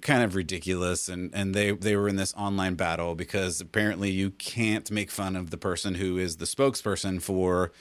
kind 0.03 0.23
of 0.23 0.35
ridiculous. 0.35 1.09
And 1.09 1.31
and 1.35 1.55
they 1.55 1.73
they 1.73 1.97
were 1.97 2.09
in 2.09 2.17
this 2.17 2.35
online 2.35 2.75
battle 2.75 3.15
because 3.15 3.61
apparently 3.61 4.11
you 4.11 4.31
can't 4.31 4.91
make 4.91 5.11
fun 5.11 5.37
of 5.37 5.51
the 5.51 5.59
person 5.59 5.95
who 5.95 6.19
is 6.19 6.37
the 6.37 6.47
spokesperson 6.47 7.21
for 7.23 7.73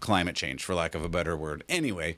climate 0.00 0.34
change 0.36 0.64
for 0.64 0.74
lack 0.74 0.94
of 0.94 1.04
a 1.04 1.08
better 1.08 1.36
word. 1.36 1.62
Anyway 1.68 2.16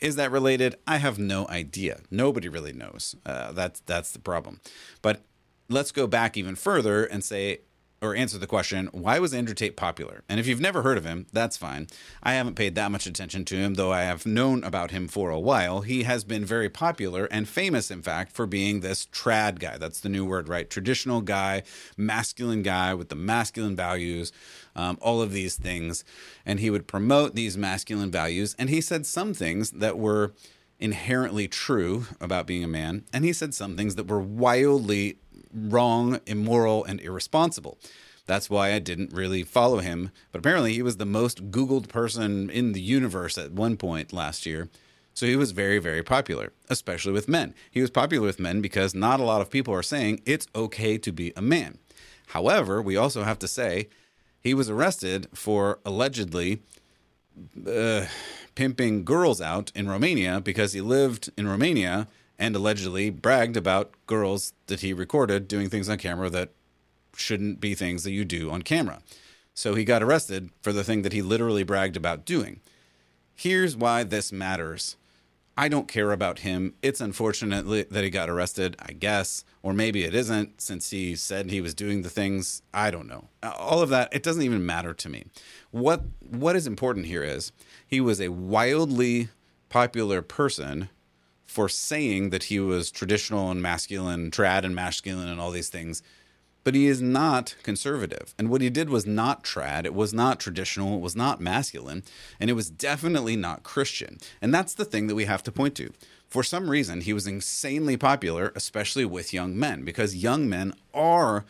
is 0.00 0.16
that 0.16 0.30
related? 0.30 0.76
I 0.86 0.96
have 0.96 1.18
no 1.18 1.46
idea. 1.48 2.00
Nobody 2.10 2.48
really 2.48 2.72
knows. 2.72 3.14
Uh, 3.24 3.52
that's 3.52 3.80
that's 3.80 4.12
the 4.12 4.18
problem. 4.18 4.60
But 5.02 5.22
let's 5.68 5.92
go 5.92 6.06
back 6.06 6.36
even 6.36 6.56
further 6.56 7.04
and 7.04 7.22
say 7.22 7.60
or 8.02 8.14
answer 8.14 8.38
the 8.38 8.46
question 8.46 8.88
why 8.92 9.18
was 9.18 9.34
Andrew 9.34 9.54
Tate 9.54 9.76
popular? 9.76 10.22
And 10.28 10.40
if 10.40 10.46
you've 10.46 10.60
never 10.60 10.82
heard 10.82 10.98
of 10.98 11.04
him, 11.04 11.26
that's 11.32 11.56
fine. 11.56 11.86
I 12.22 12.32
haven't 12.32 12.54
paid 12.54 12.74
that 12.74 12.90
much 12.90 13.06
attention 13.06 13.44
to 13.46 13.56
him, 13.56 13.74
though 13.74 13.92
I 13.92 14.02
have 14.02 14.26
known 14.26 14.64
about 14.64 14.90
him 14.90 15.08
for 15.08 15.30
a 15.30 15.38
while. 15.38 15.82
He 15.82 16.04
has 16.04 16.24
been 16.24 16.44
very 16.44 16.68
popular 16.68 17.26
and 17.26 17.48
famous, 17.48 17.90
in 17.90 18.02
fact, 18.02 18.32
for 18.32 18.46
being 18.46 18.80
this 18.80 19.06
trad 19.06 19.58
guy. 19.58 19.76
That's 19.76 20.00
the 20.00 20.08
new 20.08 20.24
word, 20.24 20.48
right? 20.48 20.68
Traditional 20.68 21.20
guy, 21.20 21.62
masculine 21.96 22.62
guy 22.62 22.94
with 22.94 23.08
the 23.08 23.16
masculine 23.16 23.76
values, 23.76 24.32
um, 24.74 24.98
all 25.00 25.20
of 25.20 25.32
these 25.32 25.56
things. 25.56 26.04
And 26.46 26.60
he 26.60 26.70
would 26.70 26.86
promote 26.86 27.34
these 27.34 27.58
masculine 27.58 28.10
values. 28.10 28.56
And 28.58 28.70
he 28.70 28.80
said 28.80 29.06
some 29.06 29.34
things 29.34 29.72
that 29.72 29.98
were 29.98 30.32
inherently 30.80 31.46
true 31.46 32.06
about 32.20 32.46
being 32.46 32.64
a 32.64 32.68
man. 32.68 33.04
And 33.12 33.24
he 33.24 33.32
said 33.32 33.54
some 33.54 33.76
things 33.76 33.96
that 33.96 34.08
were 34.08 34.20
wildly 34.20 35.18
wrong, 35.52 36.20
immoral, 36.26 36.84
and 36.84 37.00
irresponsible. 37.00 37.78
That's 38.26 38.48
why 38.48 38.72
I 38.72 38.78
didn't 38.78 39.12
really 39.12 39.42
follow 39.42 39.78
him. 39.78 40.10
But 40.30 40.38
apparently, 40.38 40.72
he 40.74 40.82
was 40.82 40.98
the 40.98 41.06
most 41.06 41.50
Googled 41.50 41.88
person 41.88 42.48
in 42.50 42.72
the 42.72 42.80
universe 42.80 43.36
at 43.36 43.52
one 43.52 43.76
point 43.76 44.12
last 44.12 44.46
year. 44.46 44.68
So 45.14 45.26
he 45.26 45.36
was 45.36 45.50
very, 45.50 45.78
very 45.78 46.02
popular, 46.02 46.52
especially 46.68 47.12
with 47.12 47.28
men. 47.28 47.54
He 47.70 47.80
was 47.80 47.90
popular 47.90 48.24
with 48.24 48.40
men 48.40 48.60
because 48.60 48.94
not 48.94 49.20
a 49.20 49.24
lot 49.24 49.40
of 49.40 49.50
people 49.50 49.74
are 49.74 49.82
saying 49.82 50.22
it's 50.24 50.46
okay 50.54 50.96
to 50.98 51.12
be 51.12 51.32
a 51.36 51.42
man. 51.42 51.78
However, 52.28 52.80
we 52.80 52.96
also 52.96 53.24
have 53.24 53.38
to 53.40 53.48
say 53.48 53.88
he 54.40 54.54
was 54.54 54.70
arrested 54.70 55.26
for 55.34 55.80
allegedly 55.84 56.62
uh, 57.66 58.06
pimping 58.54 59.04
girls 59.04 59.40
out 59.40 59.72
in 59.74 59.88
Romania 59.88 60.40
because 60.40 60.72
he 60.72 60.80
lived 60.80 61.30
in 61.36 61.48
Romania 61.48 62.06
and 62.40 62.56
allegedly 62.56 63.10
bragged 63.10 63.56
about 63.56 63.92
girls 64.06 64.54
that 64.66 64.80
he 64.80 64.94
recorded 64.94 65.46
doing 65.46 65.68
things 65.68 65.88
on 65.88 65.98
camera 65.98 66.30
that 66.30 66.48
shouldn't 67.14 67.60
be 67.60 67.74
things 67.74 68.02
that 68.02 68.12
you 68.12 68.24
do 68.24 68.50
on 68.50 68.62
camera. 68.62 69.02
So 69.52 69.74
he 69.74 69.84
got 69.84 70.02
arrested 70.02 70.48
for 70.62 70.72
the 70.72 70.82
thing 70.82 71.02
that 71.02 71.12
he 71.12 71.20
literally 71.20 71.64
bragged 71.64 71.96
about 71.96 72.24
doing. 72.24 72.60
Here's 73.36 73.76
why 73.76 74.04
this 74.04 74.32
matters. 74.32 74.96
I 75.56 75.68
don't 75.68 75.88
care 75.88 76.12
about 76.12 76.38
him. 76.38 76.74
It's 76.80 77.02
unfortunate 77.02 77.90
that 77.90 78.04
he 78.04 78.08
got 78.08 78.30
arrested, 78.30 78.76
I 78.78 78.92
guess, 78.92 79.44
or 79.62 79.74
maybe 79.74 80.04
it 80.04 80.14
isn't 80.14 80.62
since 80.62 80.88
he 80.88 81.16
said 81.16 81.50
he 81.50 81.60
was 81.60 81.74
doing 81.74 82.00
the 82.00 82.08
things. 82.08 82.62
I 82.72 82.90
don't 82.90 83.08
know. 83.08 83.28
All 83.42 83.82
of 83.82 83.90
that, 83.90 84.08
it 84.12 84.22
doesn't 84.22 84.42
even 84.42 84.64
matter 84.64 84.94
to 84.94 85.08
me. 85.10 85.24
What 85.70 86.04
what 86.20 86.56
is 86.56 86.66
important 86.66 87.06
here 87.06 87.22
is 87.22 87.52
he 87.86 88.00
was 88.00 88.18
a 88.18 88.28
wildly 88.28 89.28
popular 89.68 90.22
person 90.22 90.88
for 91.50 91.68
saying 91.68 92.30
that 92.30 92.44
he 92.44 92.60
was 92.60 92.90
traditional 92.90 93.50
and 93.50 93.60
masculine, 93.60 94.30
trad 94.30 94.64
and 94.64 94.74
masculine 94.74 95.28
and 95.28 95.40
all 95.40 95.50
these 95.50 95.68
things 95.68 96.02
but 96.64 96.74
he 96.74 96.86
is 96.86 97.00
not 97.00 97.56
conservative. 97.62 98.34
And 98.38 98.50
what 98.50 98.60
he 98.60 98.70
did 98.70 98.90
was 98.90 99.06
not 99.06 99.44
trad, 99.44 99.84
it 99.86 99.94
was 99.94 100.12
not 100.12 100.40
traditional, 100.40 100.96
it 100.96 101.00
was 101.00 101.16
not 101.16 101.40
masculine, 101.40 102.02
and 102.38 102.50
it 102.50 102.54
was 102.54 102.70
definitely 102.70 103.36
not 103.36 103.62
Christian. 103.62 104.18
And 104.42 104.52
that's 104.52 104.74
the 104.74 104.84
thing 104.84 105.06
that 105.06 105.14
we 105.14 105.24
have 105.24 105.42
to 105.44 105.52
point 105.52 105.74
to. 105.76 105.92
For 106.28 106.42
some 106.42 106.70
reason, 106.70 107.00
he 107.00 107.12
was 107.12 107.26
insanely 107.26 107.96
popular, 107.96 108.52
especially 108.54 109.04
with 109.04 109.32
young 109.32 109.58
men, 109.58 109.84
because 109.84 110.14
young 110.14 110.48
men 110.48 110.74
are 110.94 111.44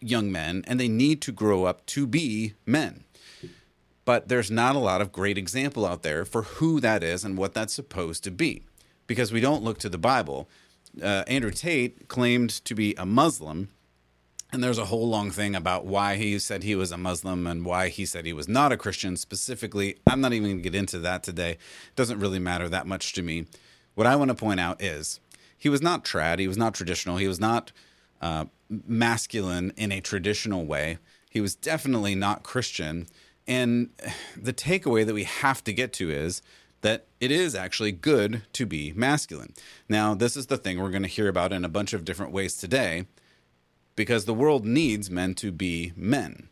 young 0.00 0.32
men 0.32 0.64
and 0.66 0.80
they 0.80 0.88
need 0.88 1.22
to 1.22 1.30
grow 1.30 1.64
up 1.64 1.86
to 1.86 2.06
be 2.06 2.54
men. 2.66 3.04
But 4.04 4.26
there's 4.26 4.50
not 4.50 4.74
a 4.74 4.80
lot 4.80 5.00
of 5.00 5.12
great 5.12 5.38
example 5.38 5.86
out 5.86 6.02
there 6.02 6.24
for 6.24 6.42
who 6.42 6.80
that 6.80 7.04
is 7.04 7.24
and 7.24 7.38
what 7.38 7.54
that's 7.54 7.72
supposed 7.72 8.24
to 8.24 8.32
be. 8.32 8.64
Because 9.12 9.30
we 9.30 9.40
don't 9.40 9.62
look 9.62 9.78
to 9.80 9.90
the 9.90 9.98
Bible. 9.98 10.48
Uh, 11.02 11.22
Andrew 11.26 11.50
Tate 11.50 12.08
claimed 12.08 12.48
to 12.64 12.74
be 12.74 12.94
a 12.94 13.04
Muslim 13.04 13.68
and 14.52 14.62
there's 14.62 14.78
a 14.78 14.84
whole 14.84 15.08
long 15.08 15.30
thing 15.30 15.54
about 15.54 15.86
why 15.86 16.16
he 16.16 16.38
said 16.38 16.62
he 16.62 16.74
was 16.74 16.92
a 16.92 16.98
Muslim 16.98 17.46
and 17.46 17.64
why 17.64 17.88
he 17.88 18.04
said 18.04 18.26
he 18.26 18.34
was 18.34 18.48
not 18.48 18.70
a 18.70 18.76
Christian 18.76 19.16
specifically. 19.16 19.96
I'm 20.06 20.20
not 20.20 20.34
even 20.34 20.48
going 20.48 20.56
to 20.58 20.62
get 20.62 20.78
into 20.78 20.98
that 20.98 21.22
today. 21.22 21.52
It 21.52 21.96
doesn't 21.96 22.20
really 22.20 22.38
matter 22.38 22.68
that 22.68 22.86
much 22.86 23.14
to 23.14 23.22
me. 23.22 23.46
What 23.94 24.06
I 24.06 24.14
want 24.16 24.28
to 24.28 24.34
point 24.34 24.60
out 24.60 24.82
is 24.82 25.20
he 25.56 25.70
was 25.70 25.80
not 25.80 26.04
trad, 26.04 26.38
he 26.38 26.48
was 26.48 26.58
not 26.58 26.74
traditional, 26.74 27.16
he 27.16 27.28
was 27.28 27.40
not 27.40 27.72
uh, 28.20 28.44
masculine 28.68 29.72
in 29.76 29.90
a 29.90 30.02
traditional 30.02 30.66
way. 30.66 30.98
He 31.30 31.40
was 31.40 31.54
definitely 31.54 32.14
not 32.14 32.42
Christian. 32.42 33.06
And 33.46 33.88
the 34.36 34.52
takeaway 34.52 35.06
that 35.06 35.14
we 35.14 35.24
have 35.24 35.64
to 35.64 35.72
get 35.72 35.94
to 35.94 36.10
is 36.10 36.42
that 36.82 37.06
it 37.20 37.30
is 37.30 37.54
actually 37.54 37.92
good 37.92 38.42
to 38.52 38.66
be 38.66 38.92
masculine. 38.94 39.54
Now, 39.88 40.14
this 40.14 40.36
is 40.36 40.46
the 40.46 40.56
thing 40.56 40.78
we're 40.78 40.90
going 40.90 41.02
to 41.02 41.08
hear 41.08 41.28
about 41.28 41.52
in 41.52 41.64
a 41.64 41.68
bunch 41.68 41.92
of 41.92 42.04
different 42.04 42.32
ways 42.32 42.56
today 42.56 43.06
because 43.96 44.24
the 44.24 44.34
world 44.34 44.66
needs 44.66 45.10
men 45.10 45.34
to 45.34 45.50
be 45.50 45.92
men. 45.96 46.48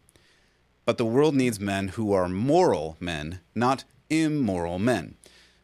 But 0.84 0.98
the 0.98 1.04
world 1.04 1.34
needs 1.34 1.60
men 1.60 1.88
who 1.88 2.12
are 2.12 2.28
moral 2.28 2.96
men, 3.00 3.40
not 3.54 3.84
immoral 4.08 4.78
men. 4.78 5.16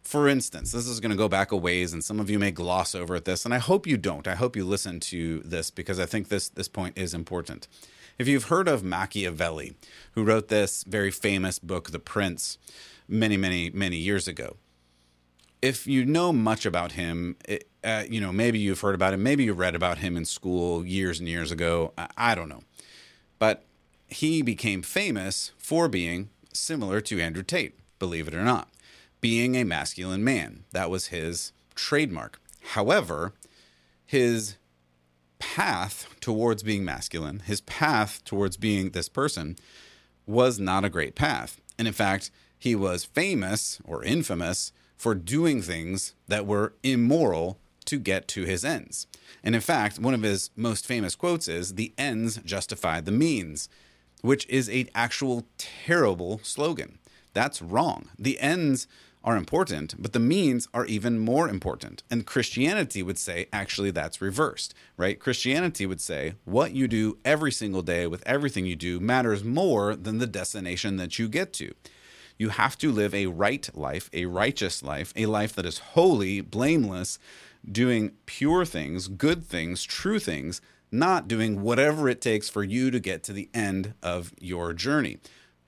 For 0.02 0.28
instance, 0.28 0.70
this 0.70 0.86
is 0.86 1.00
going 1.00 1.10
to 1.10 1.16
go 1.16 1.28
back 1.28 1.50
a 1.50 1.56
ways, 1.56 1.92
and 1.92 2.04
some 2.04 2.20
of 2.20 2.30
you 2.30 2.38
may 2.38 2.52
gloss 2.52 2.94
over 2.94 3.16
at 3.16 3.24
this, 3.24 3.44
and 3.44 3.52
I 3.52 3.58
hope 3.58 3.88
you 3.88 3.96
don't. 3.96 4.28
I 4.28 4.36
hope 4.36 4.54
you 4.54 4.64
listen 4.64 5.00
to 5.00 5.40
this 5.40 5.70
because 5.70 5.98
I 5.98 6.06
think 6.06 6.28
this, 6.28 6.48
this 6.48 6.68
point 6.68 6.96
is 6.96 7.12
important. 7.12 7.66
If 8.16 8.28
you've 8.28 8.44
heard 8.44 8.68
of 8.68 8.84
Machiavelli, 8.84 9.74
who 10.12 10.22
wrote 10.22 10.46
this 10.46 10.84
very 10.84 11.10
famous 11.10 11.58
book, 11.58 11.90
The 11.90 11.98
Prince, 11.98 12.56
many, 13.08 13.36
many, 13.36 13.70
many 13.70 13.96
years 13.96 14.28
ago, 14.28 14.56
if 15.62 15.86
you 15.86 16.04
know 16.04 16.32
much 16.32 16.66
about 16.66 16.92
him, 16.92 17.36
it, 17.48 17.68
uh, 17.82 18.04
you 18.08 18.20
know, 18.20 18.32
maybe 18.32 18.58
you've 18.58 18.80
heard 18.80 18.94
about 18.94 19.14
him, 19.14 19.22
maybe 19.22 19.44
you 19.44 19.52
read 19.52 19.74
about 19.74 19.98
him 19.98 20.16
in 20.16 20.24
school 20.24 20.84
years 20.84 21.18
and 21.18 21.28
years 21.28 21.50
ago. 21.50 21.92
I, 21.96 22.08
I 22.16 22.34
don't 22.34 22.48
know. 22.48 22.62
But 23.38 23.64
he 24.06 24.42
became 24.42 24.82
famous 24.82 25.52
for 25.58 25.88
being 25.88 26.30
similar 26.52 27.00
to 27.02 27.20
Andrew 27.20 27.42
Tate, 27.42 27.78
believe 27.98 28.28
it 28.28 28.34
or 28.34 28.44
not, 28.44 28.68
being 29.20 29.56
a 29.56 29.64
masculine 29.64 30.24
man. 30.24 30.64
That 30.72 30.90
was 30.90 31.06
his 31.06 31.52
trademark. 31.74 32.40
However, 32.70 33.34
his 34.04 34.56
path 35.38 36.08
towards 36.20 36.62
being 36.62 36.84
masculine, 36.84 37.40
his 37.40 37.60
path 37.62 38.24
towards 38.24 38.56
being 38.56 38.90
this 38.90 39.08
person, 39.08 39.56
was 40.26 40.58
not 40.58 40.84
a 40.84 40.90
great 40.90 41.14
path. 41.14 41.60
And 41.78 41.86
in 41.86 41.94
fact, 41.94 42.30
he 42.58 42.74
was 42.74 43.04
famous 43.04 43.80
or 43.84 44.04
infamous 44.04 44.72
for 44.96 45.14
doing 45.14 45.62
things 45.62 46.14
that 46.28 46.46
were 46.46 46.72
immoral 46.82 47.58
to 47.84 47.98
get 47.98 48.26
to 48.28 48.44
his 48.44 48.64
ends. 48.64 49.06
And 49.44 49.54
in 49.54 49.60
fact, 49.60 49.98
one 49.98 50.14
of 50.14 50.22
his 50.22 50.50
most 50.56 50.86
famous 50.86 51.14
quotes 51.14 51.48
is 51.48 51.74
the 51.74 51.92
ends 51.96 52.38
justify 52.44 53.00
the 53.00 53.12
means, 53.12 53.68
which 54.22 54.46
is 54.48 54.68
a 54.68 54.88
actual 54.94 55.46
terrible 55.58 56.40
slogan. 56.42 56.98
That's 57.32 57.62
wrong. 57.62 58.08
The 58.18 58.40
ends 58.40 58.88
are 59.22 59.36
important, 59.36 60.00
but 60.00 60.12
the 60.12 60.20
means 60.20 60.68
are 60.72 60.86
even 60.86 61.18
more 61.18 61.48
important. 61.48 62.04
And 62.10 62.24
Christianity 62.24 63.02
would 63.02 63.18
say 63.18 63.48
actually 63.52 63.90
that's 63.90 64.22
reversed, 64.22 64.72
right? 64.96 65.18
Christianity 65.18 65.84
would 65.84 66.00
say 66.00 66.34
what 66.44 66.72
you 66.72 66.86
do 66.86 67.18
every 67.24 67.50
single 67.50 67.82
day 67.82 68.06
with 68.06 68.22
everything 68.24 68.66
you 68.66 68.76
do 68.76 69.00
matters 69.00 69.42
more 69.42 69.96
than 69.96 70.18
the 70.18 70.28
destination 70.28 70.96
that 70.96 71.18
you 71.18 71.28
get 71.28 71.52
to. 71.54 71.74
You 72.38 72.50
have 72.50 72.76
to 72.78 72.92
live 72.92 73.14
a 73.14 73.26
right 73.26 73.68
life, 73.74 74.10
a 74.12 74.26
righteous 74.26 74.82
life, 74.82 75.12
a 75.16 75.26
life 75.26 75.54
that 75.54 75.66
is 75.66 75.78
holy, 75.78 76.40
blameless, 76.40 77.18
doing 77.70 78.12
pure 78.26 78.64
things, 78.64 79.08
good 79.08 79.44
things, 79.44 79.82
true 79.84 80.18
things, 80.18 80.60
not 80.90 81.28
doing 81.28 81.62
whatever 81.62 82.08
it 82.08 82.20
takes 82.20 82.48
for 82.48 82.62
you 82.62 82.90
to 82.90 83.00
get 83.00 83.22
to 83.24 83.32
the 83.32 83.48
end 83.52 83.94
of 84.02 84.32
your 84.40 84.72
journey, 84.72 85.18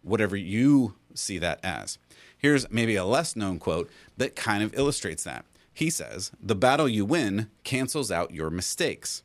whatever 0.03 0.37
you 0.37 0.95
see 1.15 1.39
that 1.39 1.61
as. 1.65 1.99
Here's 2.37 2.71
maybe 2.71 2.95
a 2.97 3.05
less 3.05 3.35
known 3.35 3.59
quote 3.59 3.91
that 4.17 4.37
kind 4.37 4.63
of 4.63 4.75
illustrates 4.75 5.25
that. 5.25 5.45
He 5.73 5.91
says, 5.91 6.31
The 6.41 6.55
battle 6.55 6.89
you 6.89 7.05
win 7.05 7.51
cancels 7.65 8.11
out 8.11 8.35
your 8.35 8.51
mistakes. 8.51 9.23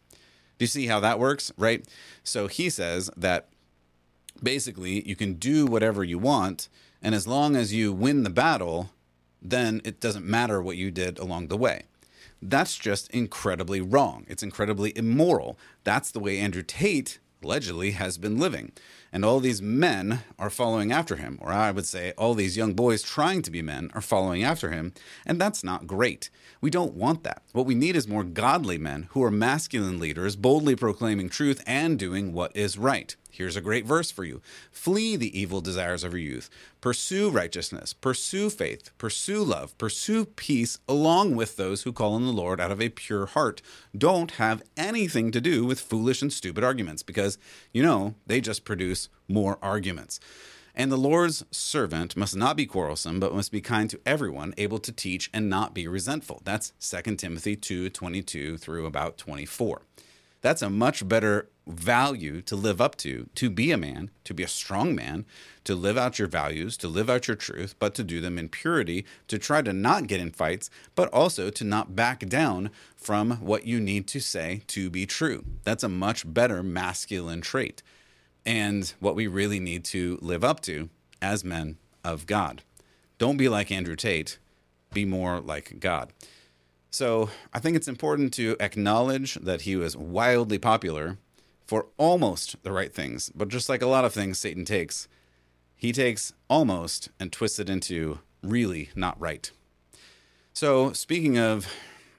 Do 0.58 0.64
you 0.64 0.68
see 0.68 0.88
how 0.88 1.00
that 1.02 1.20
works? 1.20 1.52
Right? 1.58 1.86
So 2.24 2.48
he 2.48 2.70
says 2.70 3.10
that 3.18 3.50
basically 4.42 5.08
you 5.08 5.16
can 5.16 5.34
do 5.34 5.66
whatever 5.66 6.04
you 6.04 6.18
want 6.18 6.70
and 7.04 7.14
as 7.14 7.28
long 7.28 7.56
as 7.56 7.74
you 7.74 7.94
win 7.94 8.24
the 8.24 8.30
battle, 8.30 8.90
then 9.42 9.82
it 9.84 10.00
doesn't 10.00 10.26
matter 10.26 10.62
what 10.62 10.78
you 10.78 10.90
did 10.90 11.20
along 11.20 11.50
the 11.50 11.58
way. 11.58 11.84
That's 12.42 12.78
just 12.78 13.10
incredibly 13.12 13.82
wrong. 13.82 14.26
It's 14.28 14.44
incredibly 14.44 14.98
immoral. 14.98 15.58
That's 15.84 16.12
the 16.12 16.20
way 16.20 16.40
Andrew 16.40 16.64
Tate 16.64 17.20
allegedly 17.44 17.92
has 17.92 18.18
been 18.18 18.40
living. 18.40 18.72
And 19.12 19.24
all 19.24 19.40
these 19.40 19.62
men 19.62 20.22
are 20.40 20.50
following 20.50 20.92
after 20.92 21.18
him, 21.18 21.38
or 21.42 21.52
I 21.52 21.72
would 21.72 21.86
say 21.86 22.14
all 22.18 22.34
these 22.34 22.58
young 22.58 22.74
boys 22.74 23.04
trying 23.04 23.42
to 23.44 23.52
be 23.52 23.62
men 23.62 23.92
are 23.94 24.02
following 24.02 24.44
after 24.44 24.72
him, 24.72 24.94
and 25.26 25.40
that's 25.40 25.64
not 25.64 25.86
great. 25.86 26.30
We 26.62 26.70
don't 26.70 26.96
want 26.96 27.24
that. 27.24 27.44
What 27.52 27.66
we 27.66 27.76
need 27.76 27.96
is 27.96 28.08
more 28.08 28.24
godly 28.24 28.78
men 28.78 29.08
who 29.12 29.24
are 29.24 29.32
masculine 29.32 30.00
leaders, 30.00 30.36
boldly 30.36 30.76
proclaiming 30.76 31.30
truth 31.30 31.62
and 31.68 32.00
doing 32.00 32.34
what 32.34 32.56
is 32.56 32.78
right. 32.78 33.16
Here's 33.34 33.56
a 33.56 33.62
great 33.62 33.86
verse 33.86 34.12
for 34.12 34.24
you 34.24 34.42
Flee 34.72 35.16
the 35.16 35.38
evil 35.38 35.60
desires 35.60 36.04
of 36.04 36.12
your 36.12 36.20
youth. 36.20 36.52
Pursue 36.82 37.32
righteousness, 37.32 37.92
pursue 37.92 38.52
faith, 38.52 38.92
pursue 39.00 39.44
love, 39.44 39.76
pursue 39.80 40.26
peace 40.26 40.78
along 40.88 41.36
with 41.36 41.56
those 41.56 41.82
who 41.82 41.92
call 41.92 42.14
on 42.14 42.26
the 42.26 42.32
Lord 42.32 42.62
out 42.62 42.72
of 42.72 42.80
a 42.80 42.90
pure 42.90 43.26
heart. 43.26 43.64
Don't 43.98 44.32
have 44.32 44.62
anything 44.78 45.32
to 45.32 45.42
do 45.42 45.66
with 45.66 45.80
foolish 45.80 46.22
and 46.22 46.32
stupid 46.32 46.64
arguments 46.64 47.02
because, 47.02 47.40
you 47.72 47.82
know, 47.82 48.14
they 48.28 48.40
just 48.40 48.66
produce 48.66 49.10
more 49.28 49.58
arguments. 49.64 50.20
And 50.76 50.92
the 50.92 50.98
Lord's 50.98 51.44
servant 51.50 52.16
must 52.16 52.36
not 52.36 52.56
be 52.56 52.68
quarrelsome, 52.68 53.20
but 53.20 53.34
must 53.34 53.52
be 53.52 53.62
kind 53.62 53.90
to 53.90 54.00
everyone, 54.06 54.54
able 54.58 54.80
to 54.80 54.92
teach 54.92 55.32
and 55.34 55.50
not 55.50 55.74
be 55.74 55.88
resentful. 55.88 56.42
That's 56.44 56.74
2 56.80 57.16
Timothy 57.16 57.56
2 57.56 57.90
22 57.90 58.58
through 58.58 58.86
about 58.86 59.18
24. 59.18 59.82
That's 60.44 60.62
a 60.62 60.70
much 60.70 61.08
better 61.08 61.50
value 61.66 62.42
to 62.44 62.56
live 62.58 62.82
up 62.82 62.98
to, 62.98 63.30
to 63.36 63.50
be 63.50 63.72
a 63.72 63.78
man, 63.78 64.12
to 64.26 64.34
be 64.34 64.44
a 64.44 64.48
strong 64.48 64.94
man, 64.94 65.26
to 65.64 65.74
live 65.74 65.98
out 65.98 66.20
your 66.20 66.28
values, 66.28 66.78
to 66.78 66.90
live 66.90 67.10
out 67.10 67.28
your 67.28 67.38
truth, 67.38 67.76
but 67.80 67.96
to 67.96 68.04
do 68.04 68.22
them 68.22 68.38
in 68.38 68.50
purity, 68.50 69.06
to 69.30 69.40
try 69.40 69.62
to 69.62 69.74
not 69.74 70.08
get 70.08 70.20
in 70.20 70.32
fights, 70.32 70.70
but 70.94 71.08
also 71.14 71.50
to 71.50 71.64
not 71.64 71.96
back 71.96 72.20
down 72.28 72.70
from 72.96 73.38
what 73.38 73.66
you 73.66 73.80
need 73.80 74.06
to 74.08 74.20
say 74.20 74.62
to 74.68 74.90
be 74.90 75.06
true. 75.06 75.46
That's 75.64 75.84
a 75.84 75.90
much 75.90 76.32
better 76.32 76.62
masculine 76.62 77.42
trait. 77.42 77.82
and 78.46 78.94
what 79.00 79.16
we 79.16 79.28
really 79.28 79.60
need 79.60 79.86
to 79.86 80.20
live 80.22 80.44
up 80.44 80.60
to 80.62 80.90
as 81.22 81.44
men 81.46 81.78
of 82.04 82.26
God. 82.28 82.62
Don't 83.18 83.38
be 83.38 83.48
like 83.48 83.72
Andrew 83.72 83.96
Tate, 83.96 84.38
be 84.94 85.06
more 85.06 85.40
like 85.40 85.80
God. 85.80 86.12
So 86.94 87.32
I 87.52 87.58
think 87.58 87.76
it's 87.76 87.88
important 87.88 88.34
to 88.34 88.56
acknowledge 88.60 89.34
that 89.34 89.62
he 89.62 89.76
was 89.76 89.98
wildly 89.98 90.60
popular 90.60 91.18
for 91.66 91.88
almost 91.98 92.62
the 92.62 92.72
right 92.72 92.94
things. 92.94 93.32
But 93.34 93.48
just 93.48 93.68
like 93.68 93.82
a 93.82 93.88
lot 93.88 94.06
of 94.06 94.14
things 94.14 94.38
Satan 94.38 94.64
takes, 94.64 95.08
he 95.76 95.92
takes 95.92 96.34
almost 96.52 97.10
and 97.20 97.32
twists 97.32 97.58
it 97.58 97.68
into 97.68 98.20
really 98.44 98.92
not 98.96 99.20
right. 99.20 99.50
So, 100.54 100.94
speaking 100.94 101.40
of 101.40 101.68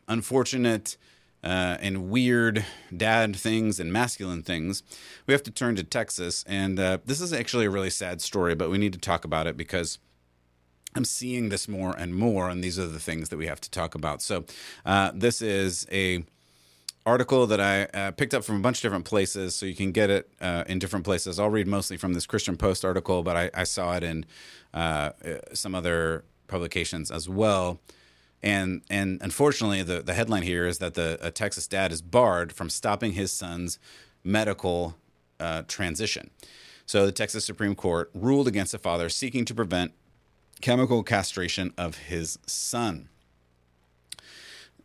unfortunate 0.09 0.97
uh, 1.45 1.77
and 1.79 2.11
weird 2.11 2.65
dad 2.97 3.37
things 3.37 3.79
and 3.79 3.93
masculine 3.93 4.43
things, 4.43 4.83
we 5.29 5.33
have 5.33 5.45
to 5.45 5.53
turn 5.53 5.77
to 5.77 5.85
Texas. 5.85 6.45
And 6.49 6.81
uh, 6.81 6.99
this 7.07 7.21
is 7.21 7.33
actually 7.33 7.67
a 7.67 7.71
really 7.71 7.91
sad 7.91 8.21
story, 8.21 8.57
but 8.57 8.71
we 8.71 8.79
need 8.79 8.93
to 8.95 8.99
talk 8.99 9.25
about 9.25 9.47
it 9.47 9.57
because 9.57 10.01
I'm 10.95 11.05
seeing 11.05 11.49
this 11.49 11.67
more 11.67 11.95
and 11.97 12.15
more, 12.15 12.49
and 12.49 12.63
these 12.63 12.79
are 12.79 12.87
the 12.87 13.01
things 13.01 13.29
that 13.31 13.37
we 13.37 13.47
have 13.47 13.61
to 13.63 13.71
talk 13.71 13.95
about. 13.95 14.23
So, 14.23 14.45
uh, 14.87 15.11
this 15.15 15.43
is 15.43 15.87
a 15.91 16.25
article 17.07 17.47
that 17.47 17.61
I 17.61 17.85
uh, 17.85 18.11
picked 18.13 18.33
up 18.33 18.45
from 18.45 18.57
a 18.57 18.61
bunch 18.61 18.79
of 18.79 18.83
different 18.83 19.05
places, 19.05 19.55
so 19.55 19.67
you 19.67 19.75
can 19.75 19.93
get 19.93 20.09
it 20.09 20.31
uh, 20.41 20.65
in 20.67 20.79
different 20.79 21.05
places. 21.05 21.39
I'll 21.39 21.51
read 21.51 21.67
mostly 21.67 21.97
from 21.97 22.15
this 22.15 22.27
Christian 22.27 22.57
Post 22.57 22.85
article, 22.85 23.23
but 23.23 23.37
I, 23.37 23.51
I 23.55 23.65
saw 23.65 23.97
it 23.97 24.03
in 24.03 24.25
uh, 24.73 25.11
some 25.53 25.75
other 25.75 26.25
publications 26.47 27.11
as 27.11 27.29
well. 27.29 27.81
And 28.43 28.83
and 28.91 29.21
unfortunately, 29.23 29.83
the, 29.83 30.03
the 30.03 30.15
headline 30.15 30.43
here 30.43 30.67
is 30.67 30.79
that 30.79 30.95
the 30.95 31.19
a 31.21 31.31
Texas 31.31 31.67
dad 31.67 31.93
is 31.93 32.03
barred 32.03 32.53
from 32.53 32.69
stopping 32.71 33.13
his 33.13 33.33
son's 33.33 33.79
medical 34.23 34.97
uh, 35.41 35.63
transition. 35.67 36.31
So 36.87 37.07
the 37.07 37.13
Texas 37.13 37.45
Supreme 37.45 37.75
Court 37.75 38.11
ruled 38.15 38.47
against 38.47 38.75
a 38.75 38.79
father 38.79 39.09
seeking 39.09 39.47
to 39.47 39.55
prevent 39.55 39.93
chemical 40.65 41.03
castration 41.03 41.75
of 41.77 41.99
his 41.99 42.39
son. 42.47 43.11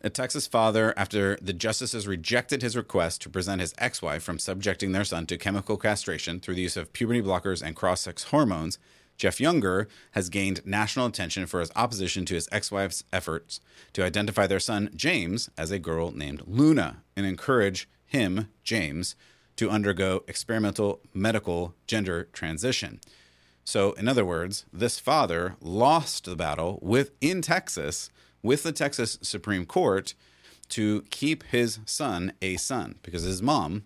A 0.02 0.10
Texas 0.10 0.46
father, 0.46 0.94
after 0.98 1.38
the 1.42 1.54
justices 1.54 2.06
rejected 2.06 2.62
his 2.62 2.76
request 2.76 3.22
to 3.22 3.30
present 3.30 3.62
his 3.62 3.74
ex 3.78 4.02
wife 4.02 4.22
from 4.22 4.40
subjecting 4.40 4.92
their 4.92 5.06
son 5.06 5.26
to 5.28 5.38
chemical 5.38 5.78
castration 5.78 6.42
through 6.42 6.56
the 6.56 6.64
use 6.64 6.76
of 6.76 6.92
puberty 6.92 7.22
blockers 7.22 7.62
and 7.62 7.78
cross 7.78 8.02
sex 8.02 8.24
hormones, 8.26 8.78
Jeff 9.16 9.40
Younger 9.40 9.88
has 10.12 10.28
gained 10.28 10.66
national 10.66 11.06
attention 11.06 11.46
for 11.46 11.62
his 11.62 11.72
opposition 11.78 12.26
to 12.26 12.34
his 12.34 12.50
ex 12.52 12.74
wife's 12.74 13.06
efforts 13.14 13.62
to 13.94 14.04
identify 14.04 14.48
their 14.48 14.60
son, 14.60 14.90
James, 14.94 15.50
as 15.58 15.72
a 15.72 15.80
girl 15.80 16.12
named 16.12 16.44
Luna 16.46 17.04
and 17.16 17.26
encourage 17.26 17.88
him, 18.06 18.50
James, 18.66 19.16
to 19.56 19.70
undergo 19.70 20.26
experimental 20.28 21.00
medical 21.14 21.74
gender 21.88 22.28
transition. 22.34 23.00
So, 23.70 23.92
in 23.92 24.08
other 24.08 24.26
words, 24.26 24.66
this 24.74 24.98
father 24.98 25.56
lost 25.62 26.26
the 26.26 26.36
battle 26.36 26.80
with 26.82 27.12
in 27.22 27.44
Texas 27.44 28.10
with 28.42 28.64
the 28.64 28.72
Texas 28.72 29.20
Supreme 29.22 29.68
Court 29.68 30.16
to 30.70 31.04
keep 31.12 31.44
his 31.44 31.78
son 31.86 32.34
a 32.42 32.58
son 32.58 32.96
because 33.04 33.22
his 33.22 33.44
mom, 33.44 33.84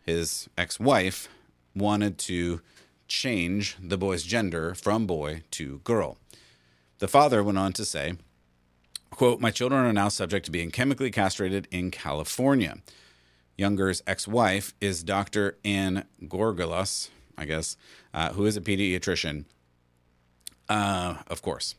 his 0.00 0.48
ex 0.56 0.80
wife, 0.80 1.28
wanted 1.76 2.16
to 2.20 2.62
change 3.06 3.76
the 3.78 3.98
boy's 3.98 4.22
gender 4.22 4.74
from 4.74 5.06
boy 5.06 5.42
to 5.50 5.80
girl. 5.80 6.16
The 6.98 7.06
father 7.06 7.44
went 7.44 7.58
on 7.58 7.74
to 7.74 7.84
say, 7.84 8.14
quote, 9.10 9.40
My 9.40 9.50
children 9.50 9.84
are 9.84 9.92
now 9.92 10.08
subject 10.08 10.46
to 10.46 10.50
being 10.50 10.70
chemically 10.70 11.10
castrated 11.10 11.68
in 11.70 11.90
California. 11.90 12.78
Younger's 13.58 14.02
ex 14.06 14.26
wife 14.26 14.72
is 14.80 15.02
Dr. 15.02 15.58
Anne 15.66 16.06
Georgulas, 16.22 17.10
I 17.42 17.44
guess, 17.44 17.76
uh, 18.14 18.32
who 18.32 18.46
is 18.46 18.56
a 18.56 18.60
pediatrician. 18.60 19.44
Uh, 20.68 21.16
of 21.26 21.42
course. 21.42 21.74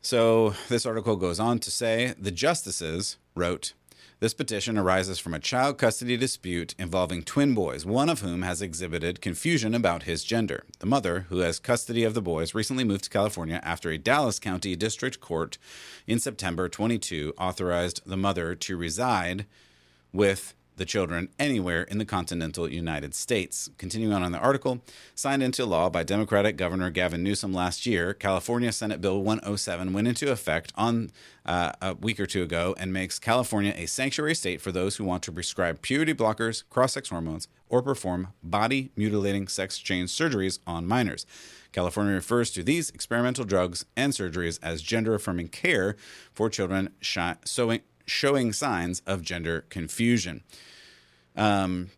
So 0.00 0.54
this 0.68 0.86
article 0.86 1.16
goes 1.16 1.40
on 1.40 1.58
to 1.60 1.70
say 1.70 2.14
the 2.18 2.30
justices 2.30 3.16
wrote, 3.34 3.72
this 4.20 4.34
petition 4.34 4.76
arises 4.76 5.20
from 5.20 5.32
a 5.32 5.38
child 5.38 5.78
custody 5.78 6.16
dispute 6.16 6.74
involving 6.76 7.22
twin 7.22 7.54
boys, 7.54 7.86
one 7.86 8.08
of 8.08 8.20
whom 8.20 8.42
has 8.42 8.60
exhibited 8.60 9.20
confusion 9.20 9.76
about 9.76 10.02
his 10.04 10.24
gender. 10.24 10.64
The 10.80 10.86
mother, 10.86 11.26
who 11.28 11.38
has 11.38 11.60
custody 11.60 12.02
of 12.02 12.14
the 12.14 12.22
boys, 12.22 12.52
recently 12.52 12.82
moved 12.82 13.04
to 13.04 13.10
California 13.10 13.60
after 13.62 13.90
a 13.90 13.98
Dallas 13.98 14.40
County 14.40 14.74
District 14.74 15.20
Court 15.20 15.56
in 16.06 16.18
September 16.18 16.68
22 16.68 17.32
authorized 17.38 18.02
the 18.06 18.16
mother 18.16 18.56
to 18.56 18.76
reside 18.76 19.46
with 20.12 20.54
the 20.78 20.84
children 20.84 21.28
anywhere 21.38 21.82
in 21.82 21.98
the 21.98 22.04
continental 22.04 22.70
United 22.70 23.14
States. 23.14 23.68
Continuing 23.78 24.14
on 24.14 24.22
in 24.22 24.32
the 24.32 24.38
article, 24.38 24.80
signed 25.14 25.42
into 25.42 25.66
law 25.66 25.90
by 25.90 26.02
Democratic 26.02 26.56
Governor 26.56 26.90
Gavin 26.90 27.22
Newsom 27.22 27.52
last 27.52 27.84
year, 27.84 28.14
California 28.14 28.72
Senate 28.72 29.00
Bill 29.00 29.22
107 29.22 29.92
went 29.92 30.08
into 30.08 30.32
effect 30.32 30.72
on 30.76 31.10
uh, 31.44 31.72
a 31.82 31.94
week 31.94 32.18
or 32.18 32.26
two 32.26 32.42
ago 32.42 32.74
and 32.78 32.92
makes 32.92 33.18
California 33.18 33.74
a 33.76 33.86
sanctuary 33.86 34.34
state 34.34 34.60
for 34.60 34.72
those 34.72 34.96
who 34.96 35.04
want 35.04 35.22
to 35.24 35.32
prescribe 35.32 35.82
puberty 35.82 36.14
blockers, 36.14 36.62
cross 36.70 36.94
sex 36.94 37.10
hormones, 37.10 37.48
or 37.68 37.82
perform 37.82 38.28
body 38.42 38.90
mutilating 38.96 39.48
sex 39.48 39.78
change 39.78 40.10
surgeries 40.10 40.58
on 40.66 40.86
minors. 40.86 41.26
California 41.72 42.14
refers 42.14 42.50
to 42.50 42.62
these 42.62 42.90
experimental 42.90 43.44
drugs 43.44 43.84
and 43.96 44.12
surgeries 44.12 44.58
as 44.62 44.82
gender 44.82 45.14
affirming 45.14 45.48
care 45.48 45.96
for 46.32 46.48
children 46.48 46.90
showing 47.00 48.52
signs 48.52 49.02
of 49.06 49.22
gender 49.22 49.64
confusion. 49.68 50.42
Um, 51.38 51.90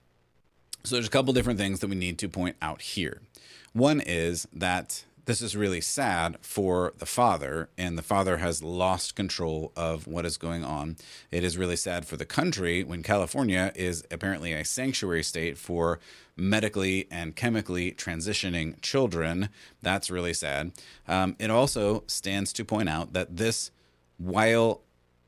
so 0.85 0.95
there's 0.95 1.09
a 1.09 1.11
couple 1.11 1.33
different 1.33 1.59
things 1.59 1.81
that 1.81 1.91
we 1.91 1.97
need 1.97 2.19
to 2.19 2.29
point 2.29 2.57
out 2.63 2.83
here. 2.83 3.21
One 3.73 4.01
is 4.01 4.47
that 4.53 5.05
this 5.27 5.43
is 5.43 5.57
really 5.57 5.81
sad 5.81 6.39
for 6.41 6.93
the 6.99 7.07
father, 7.07 7.69
and 7.79 7.97
the 7.97 8.03
father 8.03 8.39
has 8.39 8.63
lost 8.63 9.15
control 9.15 9.73
of 9.77 10.07
what 10.07 10.27
is 10.27 10.37
going 10.37 10.65
on. 10.65 10.97
It 11.31 11.45
is 11.45 11.57
really 11.57 11.77
sad 11.77 12.05
for 12.05 12.17
the 12.17 12.25
country 12.25 12.83
when 12.83 13.03
California 13.03 13.73
is 13.77 14.05
apparently 14.11 14.53
a 14.53 14.65
sanctuary 14.65 15.23
state 15.23 15.57
for 15.57 16.01
medically 16.37 17.07
and 17.11 17.37
chemically 17.37 17.93
transitioning 17.93 18.81
children. 18.81 19.51
That's 19.83 20.11
really 20.11 20.35
sad. 20.35 20.73
Um, 21.07 21.37
it 21.39 21.51
also 21.51 22.03
stands 22.07 22.53
to 22.55 22.65
point 22.65 22.89
out 22.89 23.13
that 23.13 23.37
this, 23.37 23.71
while 24.19 24.81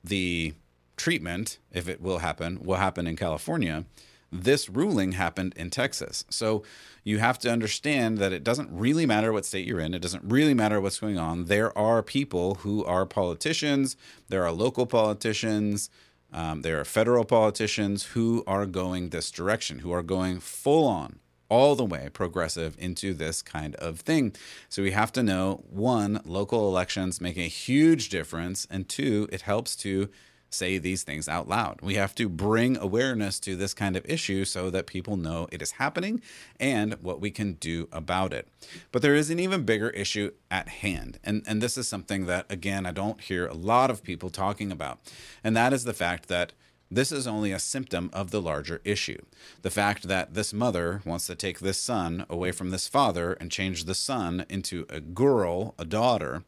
the 0.03 0.55
treatment, 1.03 1.59
if 1.73 1.89
it 1.89 2.01
will 2.01 2.19
happen, 2.19 2.61
will 2.63 2.77
happen 2.77 3.09
in 3.09 3.17
California. 3.17 3.85
This 4.31 4.69
ruling 4.69 5.13
happened 5.13 5.53
in 5.57 5.69
Texas. 5.69 6.25
So 6.31 6.63
you 7.03 7.19
have 7.19 7.41
to 7.41 7.51
understand 7.51 8.19
that 8.19 8.33
it 8.33 8.45
doesn't 8.45 8.71
really 8.71 9.05
matter 9.05 9.33
what 9.33 9.45
state 9.45 9.67
you're 9.67 9.81
in. 9.81 9.95
It 9.95 10.01
doesn't 10.01 10.23
really 10.25 10.55
matter 10.55 10.81
what's 10.81 11.01
going 11.01 11.19
on. 11.19 11.47
There 11.47 11.77
are 11.77 12.05
people 12.05 12.55
who 12.63 12.85
are 12.85 13.05
politicians, 13.05 13.97
there 14.29 14.45
are 14.47 14.53
local 14.53 14.87
politicians, 14.87 15.91
um, 16.33 16.63
there 16.63 16.79
are 16.81 16.85
federal 16.85 17.25
politicians 17.25 18.05
who 18.15 18.45
are 18.47 18.65
going 18.65 19.09
this 19.09 19.33
direction, 19.33 19.81
who 19.81 19.93
are 19.93 20.05
going 20.05 20.39
full 20.39 20.87
on 20.87 21.19
all 21.49 21.75
the 21.75 21.85
way 21.85 22.09
progressive 22.13 22.77
into 22.79 23.13
this 23.13 23.43
kind 23.43 23.75
of 23.75 24.01
thing. 24.01 24.35
So 24.71 24.83
we 24.83 24.93
have 24.93 25.13
to 25.13 25.23
know 25.23 25.65
one, 25.69 26.23
local 26.25 26.69
elections 26.69 27.21
make 27.21 27.37
a 27.37 27.57
huge 27.67 28.09
difference, 28.09 28.67
and 28.71 28.89
two, 28.89 29.29
it 29.33 29.43
helps 29.43 29.77
to 29.77 30.09
say 30.55 30.79
these 30.79 31.03
things 31.03 31.29
out 31.29 31.49
loud. 31.49 31.81
We 31.83 31.95
have 31.95 32.15
to 32.17 32.29
bring 32.29 32.77
awareness 32.77 33.39
to 33.41 33.57
this 33.57 33.75
kind 33.75 33.97
of 33.97 34.05
issue 34.07 34.45
so 34.45 34.71
that 34.71 34.87
people 34.87 35.17
know 35.17 35.49
it 35.51 35.63
is 35.63 35.73
happening 35.73 36.21
and 36.59 36.95
what 36.95 37.21
we 37.21 37.31
can 37.31 37.55
do 37.55 37.89
about 37.93 38.33
it. 38.33 38.49
But 38.91 39.03
there 39.03 39.15
is 39.15 39.31
an 39.31 39.41
even 39.41 39.65
bigger 39.65 39.91
issue 39.91 40.33
at 40.51 40.69
hand. 40.69 41.19
And, 41.25 41.43
and 41.47 41.63
this 41.63 41.77
is 41.77 41.89
something 41.89 42.27
that, 42.27 42.47
again, 42.51 42.87
I 42.87 42.93
don't 42.93 43.21
hear 43.21 43.47
a 43.47 43.55
lot 43.55 43.91
of 43.91 44.03
people 44.03 44.31
talking 44.31 44.73
about. 44.73 44.99
And 45.43 45.57
that 45.57 45.73
is 45.73 45.85
the 45.85 45.95
fact 45.95 46.29
that 46.29 46.53
this 46.91 47.11
is 47.11 47.27
only 47.27 47.53
a 47.53 47.59
symptom 47.59 48.11
of 48.13 48.31
the 48.31 48.43
larger 48.43 48.83
issue. 48.85 49.23
The 49.63 49.71
fact 49.71 50.09
that 50.09 50.35
this 50.35 50.53
mother 50.53 51.01
wants 51.07 51.27
to 51.27 51.35
take 51.35 51.61
this 51.61 51.79
son 51.79 52.27
away 52.29 52.53
from 52.53 52.71
this 52.71 52.87
father 52.87 53.33
and 53.35 53.51
change 53.51 53.85
the 53.85 53.95
son 53.95 54.45
into 54.51 54.85
a 54.91 55.01
girl, 55.01 55.75
a 55.79 55.87
daughter, 55.87 56.45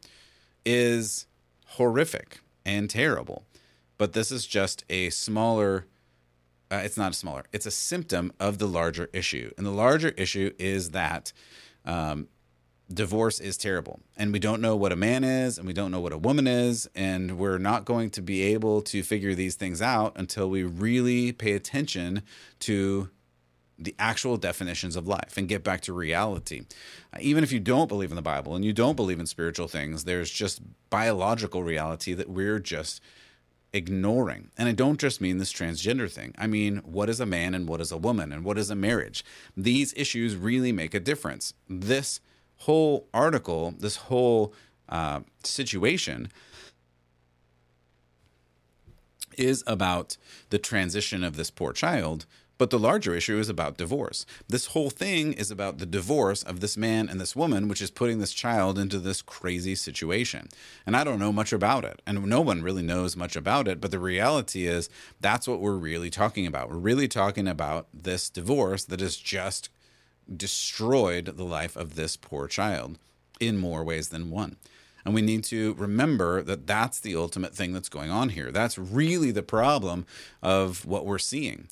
is 0.63 1.25
horrific 1.65 2.41
and 2.63 2.89
terrible 2.89 3.43
but 3.97 4.13
this 4.13 4.31
is 4.31 4.45
just 4.45 4.83
a 4.89 5.09
smaller 5.09 5.85
uh, 6.71 6.81
it's 6.83 6.97
not 6.97 7.11
a 7.11 7.15
smaller 7.15 7.43
it's 7.51 7.65
a 7.65 7.71
symptom 7.71 8.31
of 8.39 8.57
the 8.57 8.67
larger 8.67 9.09
issue 9.13 9.51
and 9.57 9.65
the 9.65 9.71
larger 9.71 10.09
issue 10.09 10.51
is 10.57 10.91
that 10.91 11.31
um, 11.85 12.27
divorce 12.93 13.39
is 13.39 13.57
terrible 13.57 13.99
and 14.17 14.31
we 14.31 14.39
don't 14.39 14.61
know 14.61 14.75
what 14.75 14.91
a 14.91 14.95
man 14.95 15.23
is 15.23 15.57
and 15.57 15.65
we 15.65 15.73
don't 15.73 15.91
know 15.91 15.99
what 15.99 16.13
a 16.13 16.17
woman 16.17 16.47
is 16.47 16.87
and 16.95 17.37
we're 17.37 17.57
not 17.57 17.85
going 17.85 18.09
to 18.09 18.21
be 18.21 18.41
able 18.41 18.81
to 18.81 19.03
figure 19.03 19.33
these 19.33 19.55
things 19.55 19.81
out 19.81 20.13
until 20.15 20.49
we 20.49 20.63
really 20.63 21.31
pay 21.31 21.53
attention 21.53 22.21
to 22.59 23.09
the 23.77 23.95
actual 23.99 24.37
definitions 24.37 24.95
of 24.95 25.07
life 25.07 25.37
and 25.37 25.49
get 25.49 25.63
back 25.63 25.81
to 25.81 25.93
reality. 25.93 26.61
Uh, 27.13 27.17
even 27.19 27.43
if 27.43 27.51
you 27.51 27.59
don't 27.59 27.87
believe 27.87 28.11
in 28.11 28.15
the 28.15 28.21
Bible 28.21 28.55
and 28.55 28.63
you 28.63 28.73
don't 28.73 28.95
believe 28.95 29.19
in 29.19 29.25
spiritual 29.25 29.67
things, 29.67 30.05
there's 30.05 30.31
just 30.31 30.61
biological 30.89 31.61
reality 31.63 32.13
that 32.13 32.29
we're 32.29 32.59
just 32.59 33.01
ignoring. 33.75 34.49
And 34.57 34.69
I 34.69 34.71
don't 34.71 34.99
just 34.99 35.19
mean 35.19 35.37
this 35.37 35.51
transgender 35.51 36.09
thing. 36.09 36.33
I 36.37 36.47
mean, 36.47 36.77
what 36.77 37.09
is 37.09 37.19
a 37.19 37.25
man 37.25 37.53
and 37.53 37.67
what 37.67 37.81
is 37.81 37.91
a 37.91 37.97
woman 37.97 38.31
and 38.31 38.45
what 38.45 38.57
is 38.57 38.69
a 38.69 38.75
marriage? 38.75 39.25
These 39.57 39.93
issues 39.97 40.37
really 40.37 40.71
make 40.71 40.93
a 40.93 40.99
difference. 40.99 41.53
This 41.69 42.21
whole 42.59 43.07
article, 43.13 43.75
this 43.77 43.97
whole 43.97 44.53
uh, 44.87 45.21
situation 45.43 46.29
is 49.37 49.61
about 49.67 50.15
the 50.51 50.57
transition 50.57 51.21
of 51.21 51.35
this 51.35 51.51
poor 51.51 51.73
child 51.73 52.25
but 52.57 52.69
the 52.69 52.79
larger 52.79 53.13
issue 53.15 53.37
is 53.37 53.49
about 53.49 53.77
divorce. 53.77 54.25
This 54.47 54.67
whole 54.67 54.89
thing 54.89 55.33
is 55.33 55.51
about 55.51 55.77
the 55.77 55.85
divorce 55.85 56.43
of 56.43 56.59
this 56.59 56.77
man 56.77 57.09
and 57.09 57.19
this 57.19 57.35
woman, 57.35 57.67
which 57.67 57.81
is 57.81 57.91
putting 57.91 58.19
this 58.19 58.33
child 58.33 58.79
into 58.79 58.99
this 58.99 59.21
crazy 59.21 59.75
situation. 59.75 60.47
And 60.85 60.95
I 60.95 61.03
don't 61.03 61.19
know 61.19 61.33
much 61.33 61.51
about 61.51 61.83
it. 61.83 62.01
And 62.07 62.25
no 62.25 62.41
one 62.41 62.61
really 62.61 62.83
knows 62.83 63.17
much 63.17 63.35
about 63.35 63.67
it. 63.67 63.81
But 63.81 63.91
the 63.91 63.99
reality 63.99 64.67
is, 64.67 64.89
that's 65.19 65.47
what 65.47 65.59
we're 65.59 65.75
really 65.75 66.09
talking 66.09 66.47
about. 66.47 66.69
We're 66.69 66.77
really 66.77 67.07
talking 67.07 67.47
about 67.47 67.87
this 67.93 68.29
divorce 68.29 68.85
that 68.85 69.01
has 69.01 69.17
just 69.17 69.69
destroyed 70.33 71.37
the 71.37 71.43
life 71.43 71.75
of 71.75 71.95
this 71.95 72.15
poor 72.15 72.47
child 72.47 72.97
in 73.39 73.57
more 73.57 73.83
ways 73.83 74.09
than 74.09 74.31
one. 74.31 74.55
And 75.03 75.13
we 75.13 75.21
need 75.21 75.43
to 75.45 75.75
remember 75.75 76.41
that 76.41 76.65
that's 76.65 76.99
the 76.99 77.15
ultimate 77.15 77.53
thing 77.53 77.73
that's 77.73 77.89
going 77.89 78.09
on 78.09 78.29
here. 78.29 78.51
That's 78.51 78.77
really 78.77 79.29
the 79.29 79.43
problem 79.43 80.07
of 80.41 80.83
what 80.85 81.05
we're 81.05 81.19
seeing 81.19 81.67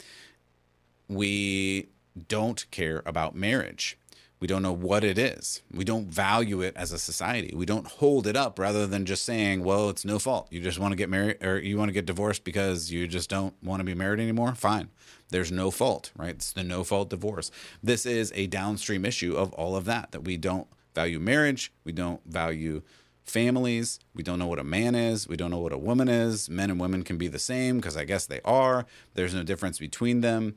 we 1.07 1.89
don't 2.27 2.69
care 2.71 3.01
about 3.05 3.35
marriage. 3.35 3.97
We 4.39 4.47
don't 4.47 4.61
know 4.61 4.73
what 4.73 5.05
it 5.05 5.17
is. 5.17 5.61
We 5.73 5.85
don't 5.85 6.07
value 6.07 6.59
it 6.61 6.75
as 6.75 6.91
a 6.91 6.99
society. 6.99 7.53
We 7.55 7.65
don't 7.65 7.87
hold 7.87 8.27
it 8.27 8.35
up 8.35 8.59
rather 8.59 8.85
than 8.85 9.05
just 9.05 9.23
saying, 9.23 9.63
well, 9.63 9.89
it's 9.89 10.03
no 10.03 10.19
fault. 10.19 10.49
You 10.51 10.59
just 10.59 10.79
want 10.79 10.91
to 10.91 10.97
get 10.97 11.09
married 11.09 11.41
or 11.41 11.59
you 11.59 11.77
want 11.77 11.87
to 11.87 11.93
get 11.93 12.05
divorced 12.05 12.43
because 12.43 12.91
you 12.91 13.07
just 13.07 13.29
don't 13.29 13.53
want 13.63 13.79
to 13.79 13.85
be 13.85 13.95
married 13.95 14.19
anymore. 14.19 14.53
Fine. 14.53 14.89
There's 15.29 15.49
no 15.49 15.71
fault, 15.71 16.11
right? 16.17 16.31
It's 16.31 16.51
the 16.51 16.61
no 16.61 16.83
fault 16.83 17.09
divorce. 17.09 17.51
This 17.81 18.05
is 18.05 18.33
a 18.35 18.47
downstream 18.47 19.05
issue 19.05 19.33
of 19.33 19.53
all 19.53 19.77
of 19.77 19.85
that, 19.85 20.11
that 20.11 20.25
we 20.25 20.35
don't 20.35 20.67
value 20.93 21.21
marriage. 21.21 21.71
We 21.85 21.93
don't 21.93 22.19
value 22.25 22.81
families. 23.23 23.97
We 24.13 24.23
don't 24.23 24.39
know 24.39 24.47
what 24.47 24.59
a 24.59 24.65
man 24.65 24.93
is. 24.93 25.25
We 25.25 25.37
don't 25.37 25.51
know 25.51 25.59
what 25.59 25.71
a 25.71 25.77
woman 25.77 26.09
is. 26.09 26.49
Men 26.49 26.69
and 26.69 26.81
women 26.81 27.03
can 27.03 27.17
be 27.17 27.29
the 27.29 27.39
same 27.39 27.77
because 27.77 27.95
I 27.95 28.03
guess 28.03 28.25
they 28.25 28.41
are. 28.43 28.85
There's 29.13 29.33
no 29.33 29.43
difference 29.43 29.79
between 29.79 30.19
them 30.19 30.55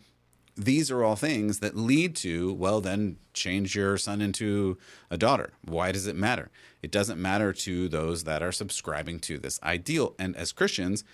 these 0.57 0.91
are 0.91 1.05
all 1.05 1.17
things 1.17 1.61
that 1.61 1.77
lead 1.77 2.17
to, 2.17 2.53
well, 2.55 2.81
then 2.81 3.17
change 3.35 3.77
your 3.77 3.99
son 3.99 4.21
into 4.21 4.79
a 5.11 5.19
daughter. 5.19 5.53
Why 5.65 5.93
does 5.93 6.07
it 6.07 6.17
matter? 6.17 6.51
It 6.83 6.91
doesn't 6.91 7.21
matter 7.21 7.53
to 7.53 7.89
those 7.89 8.25
that 8.25 8.43
are 8.43 8.53
subscribing 8.53 9.21
to 9.21 9.39
this 9.39 9.61
ideal. 9.63 10.15
And 10.19 10.35
as 10.35 10.53
Christians, 10.53 11.05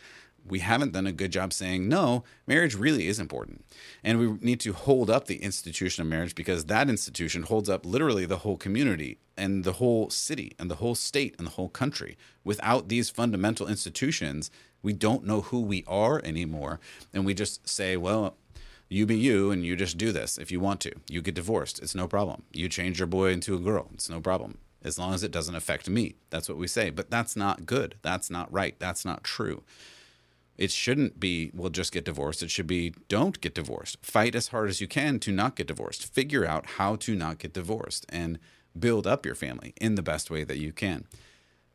we 0.45 0.61
haven't 0.61 0.93
done 0.93 1.07
a 1.07 1.13
good 1.13 1.33
job 1.33 1.53
saying, 1.53 1.89
no, 1.89 2.25
marriage 2.47 2.75
really 2.75 3.07
is 3.07 3.19
important. 3.21 3.65
And 4.03 4.19
we 4.19 4.39
need 4.41 4.61
to 4.61 4.73
hold 4.73 5.11
up 5.11 5.27
the 5.27 5.43
institution 5.43 6.03
of 6.03 6.09
marriage 6.09 6.35
because 6.35 6.67
that 6.67 6.89
institution 6.89 7.43
holds 7.43 7.69
up 7.69 7.85
literally 7.85 8.27
the 8.27 8.39
whole 8.39 8.57
community 8.57 9.19
and 9.37 9.65
the 9.65 9.75
whole 9.75 10.11
city 10.11 10.55
and 10.59 10.71
the 10.71 10.77
whole 10.77 10.95
state 10.95 11.35
and 11.39 11.47
the 11.47 11.53
whole 11.53 11.69
country. 11.69 12.17
Without 12.45 12.89
these 12.89 13.11
fundamental 13.11 13.69
institutions, 13.69 14.51
we 14.83 14.93
don't 14.93 15.25
know 15.25 15.43
who 15.43 15.61
we 15.61 15.85
are 15.87 16.21
anymore. 16.25 16.81
And 17.13 17.25
we 17.25 17.35
just 17.35 17.69
say, 17.69 17.97
well, 17.97 18.37
you 18.93 19.07
be 19.07 19.17
you 19.17 19.51
and 19.51 19.65
you 19.65 19.75
just 19.75 19.97
do 19.97 20.13
this 20.13 20.37
if 20.37 20.53
you 20.53 20.61
want 20.61 20.81
to. 20.81 20.93
You 21.09 21.23
get 21.23 21.35
divorced. 21.35 21.81
It's 21.83 21.95
no 21.95 22.07
problem. 22.07 22.43
You 22.53 22.69
change 22.69 22.99
your 22.99 23.07
boy 23.07 23.33
into 23.33 23.55
a 23.55 23.59
girl. 23.59 23.89
It's 23.95 24.11
no 24.11 24.21
problem. 24.21 24.59
As 24.85 24.99
long 24.99 25.15
as 25.15 25.23
it 25.23 25.31
doesn't 25.31 25.55
affect 25.55 25.89
me. 25.89 26.17
That's 26.29 26.49
what 26.49 26.59
we 26.59 26.67
say. 26.67 26.91
But 26.91 27.11
that's 27.11 27.35
not 27.35 27.65
good. 27.65 27.95
That's 28.03 28.31
not 28.31 28.53
right. 28.53 28.79
That's 28.79 29.05
not 29.05 29.25
true. 29.25 29.63
It 30.59 30.71
shouldn't 30.71 31.19
be, 31.19 31.51
we'll 31.55 31.71
just 31.71 31.93
get 31.93 32.05
divorced. 32.05 32.43
It 32.43 32.51
should 32.51 32.67
be, 32.67 32.93
don't 33.09 33.41
get 33.41 33.55
divorced. 33.55 33.97
Fight 34.05 34.35
as 34.35 34.49
hard 34.49 34.69
as 34.69 34.81
you 34.81 34.87
can 34.87 35.19
to 35.21 35.33
not 35.33 35.57
get 35.57 35.69
divorced. 35.69 36.13
Figure 36.13 36.45
out 36.45 36.67
how 36.77 36.97
to 36.97 37.15
not 37.15 37.39
get 37.39 37.55
divorced 37.55 38.05
and 38.11 38.39
build 38.79 39.07
up 39.07 39.25
your 39.25 39.35
family 39.35 39.73
in 39.81 39.95
the 39.95 40.03
best 40.03 40.31
way 40.31 40.45
that 40.45 40.59
you 40.59 40.73
can. 40.73 41.07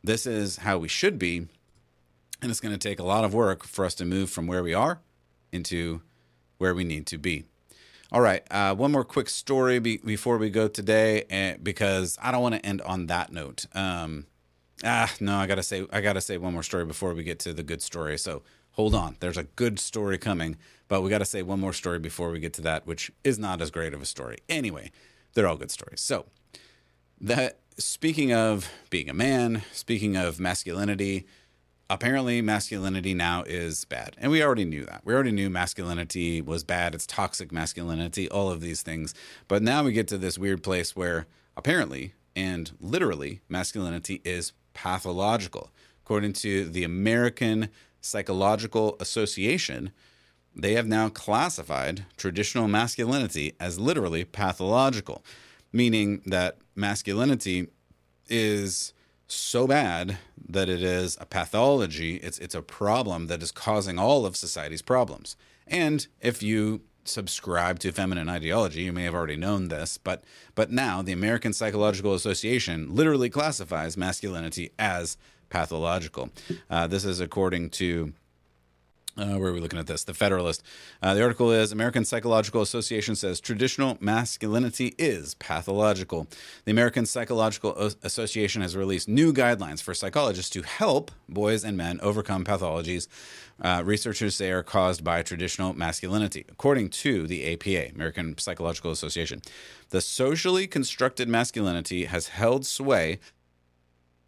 This 0.04 0.28
is 0.28 0.58
how 0.58 0.78
we 0.78 0.88
should 0.88 1.18
be. 1.18 1.48
And 2.42 2.52
it's 2.52 2.60
going 2.60 2.78
to 2.78 2.90
take 2.90 3.00
a 3.00 3.04
lot 3.04 3.24
of 3.24 3.34
work 3.34 3.64
for 3.64 3.84
us 3.86 3.96
to 3.96 4.06
move 4.06 4.30
from 4.30 4.46
where 4.46 4.62
we 4.62 4.76
are 4.76 5.00
into 5.52 6.02
where 6.58 6.74
we 6.74 6.84
need 6.84 7.06
to 7.08 7.18
be. 7.18 7.46
All 8.12 8.22
right, 8.22 8.42
uh, 8.50 8.74
one 8.74 8.94
more 8.94 9.04
quick 9.04 9.30
story 9.30 9.80
be- 9.80 9.98
before 9.98 10.38
we 10.38 10.50
go 10.50 10.68
today, 10.70 11.24
uh, 11.30 11.58
because 11.62 12.18
I 12.22 12.32
don't 12.32 12.42
want 12.42 12.56
to 12.56 12.66
end 12.66 12.82
on 12.84 13.08
that 13.08 13.34
note. 13.34 13.66
Um, 13.74 14.28
ah, 14.84 15.14
no, 15.20 15.38
I 15.38 15.46
gotta 15.46 15.64
say, 15.64 15.86
I 15.92 16.00
gotta 16.00 16.22
say 16.22 16.38
one 16.38 16.54
more 16.54 16.64
story 16.64 16.86
before 16.86 17.14
we 17.14 17.24
get 17.24 17.40
to 17.40 17.54
the 17.54 17.64
good 17.64 17.82
story. 17.82 18.18
So 18.18 18.44
hold 18.72 18.96
on, 18.96 19.18
there's 19.20 19.38
a 19.38 19.44
good 19.44 19.78
story 19.78 20.18
coming, 20.18 20.56
but 20.88 21.02
we 21.02 21.10
gotta 21.10 21.26
say 21.26 21.44
one 21.44 21.60
more 21.60 21.74
story 21.74 22.00
before 22.00 22.32
we 22.32 22.40
get 22.40 22.54
to 22.54 22.62
that, 22.62 22.88
which 22.88 23.12
is 23.26 23.38
not 23.38 23.62
as 23.62 23.72
great 23.72 23.94
of 23.94 24.02
a 24.02 24.06
story. 24.06 24.38
Anyway, 24.48 24.92
they're 25.34 25.48
all 25.48 25.58
good 25.58 25.72
stories. 25.72 26.00
So 26.00 26.28
that 27.20 27.60
speaking 27.78 28.34
of 28.34 28.70
being 28.90 29.10
a 29.10 29.14
man, 29.14 29.64
speaking 29.74 30.16
of 30.16 30.40
masculinity, 30.40 31.26
apparently 31.90 32.42
masculinity 32.42 33.14
now 33.14 33.44
is 33.44 33.86
bad. 33.86 34.16
And 34.18 34.32
we 34.32 34.44
already 34.44 34.66
knew 34.66 34.86
that. 34.86 35.02
We 35.04 35.14
already 35.14 35.32
knew 35.32 35.50
masculinity 35.50 36.42
was 36.42 36.64
bad. 36.64 36.94
It's 36.94 37.06
toxic 37.06 37.52
masculinity, 37.52 38.30
all 38.30 38.50
of 38.52 38.62
these 38.62 38.82
things. 38.82 39.14
But 39.48 39.64
now 39.64 39.84
we 39.84 39.94
get 39.94 40.08
to 40.10 40.18
this 40.18 40.38
weird 40.38 40.64
place 40.64 40.96
where 40.96 41.28
apparently 41.56 42.14
and 42.36 42.72
literally 42.80 43.42
masculinity 43.50 44.22
is 44.24 44.54
pathological. 44.74 45.72
According 46.04 46.34
to 46.34 46.70
the 46.70 46.84
American 46.84 47.70
Psychological 48.00 48.96
Association, 49.00 49.92
they 50.56 50.74
have 50.74 50.88
now 50.88 51.10
classified 51.10 52.06
traditional 52.16 52.68
masculinity 52.68 53.54
as 53.60 53.80
literally 53.80 54.24
pathological, 54.24 55.24
meaning 55.72 56.22
that 56.26 56.58
masculinity 56.76 57.68
is 58.30 58.94
so 59.28 59.68
bad 59.68 60.18
that 60.48 60.70
it 60.70 60.82
is 60.82 61.18
a 61.20 61.26
pathology. 61.26 62.16
It's 62.18 62.40
it's 62.40 62.56
a 62.56 62.62
problem 62.62 63.28
that 63.28 63.44
is 63.44 63.52
causing 63.52 64.00
all 64.00 64.26
of 64.26 64.36
society's 64.36 64.82
problems. 64.82 65.36
And 65.68 66.08
if 66.22 66.42
you 66.42 66.82
subscribe 67.04 67.80
to 67.80 67.92
feminine 67.92 68.30
ideology, 68.30 68.84
you 68.84 68.94
may 68.94 69.04
have 69.04 69.16
already 69.16 69.36
known 69.36 69.68
this, 69.68 69.98
but 69.98 70.24
but 70.56 70.72
now 70.72 71.02
the 71.02 71.12
American 71.12 71.54
Psychological 71.54 72.14
Association 72.14 72.96
literally 72.96 73.30
classifies 73.30 73.98
masculinity 73.98 74.72
as 74.80 75.18
pathological. 75.50 76.30
Uh, 76.70 76.88
this 76.88 77.06
is 77.06 77.20
according 77.20 77.70
to 77.70 78.14
uh, 79.18 79.38
where 79.38 79.50
are 79.50 79.54
we 79.54 79.60
looking 79.60 79.80
at 79.80 79.88
this? 79.88 80.04
The 80.04 80.14
Federalist. 80.14 80.64
Uh, 81.02 81.14
the 81.14 81.24
article 81.24 81.52
is 81.52 81.72
American 81.72 82.06
Psychological 82.06 82.62
Association 82.62 83.16
says 83.16 83.40
traditional 83.40 83.98
masculinity 84.00 84.96
is 84.98 85.34
pathological. 85.36 86.28
The 86.66 86.72
American 86.72 87.06
Psychological 87.06 87.76
Association 88.04 88.62
has 88.62 88.76
released 88.76 89.08
new 89.08 89.34
guidelines 89.34 89.82
for 89.82 89.94
psychologists 89.94 90.52
to 90.52 90.62
help 90.62 91.12
boys 91.28 91.64
and 91.64 91.78
men 91.78 92.00
overcome 92.02 92.44
pathologies 92.44 93.08
uh, 93.62 93.82
researchers 93.84 94.36
say 94.36 94.52
are 94.52 94.64
caused 94.64 95.04
by 95.04 95.22
traditional 95.22 95.74
masculinity. 95.74 96.46
According 96.50 96.90
to 96.90 97.28
the 97.28 97.54
APA, 97.54 97.94
American 97.96 98.38
Psychological 98.38 98.92
Association, 98.92 99.42
the 99.90 100.02
socially 100.02 100.68
constructed 100.68 101.28
masculinity 101.28 102.06
has 102.06 102.30
held 102.30 102.66
sway 102.66 103.20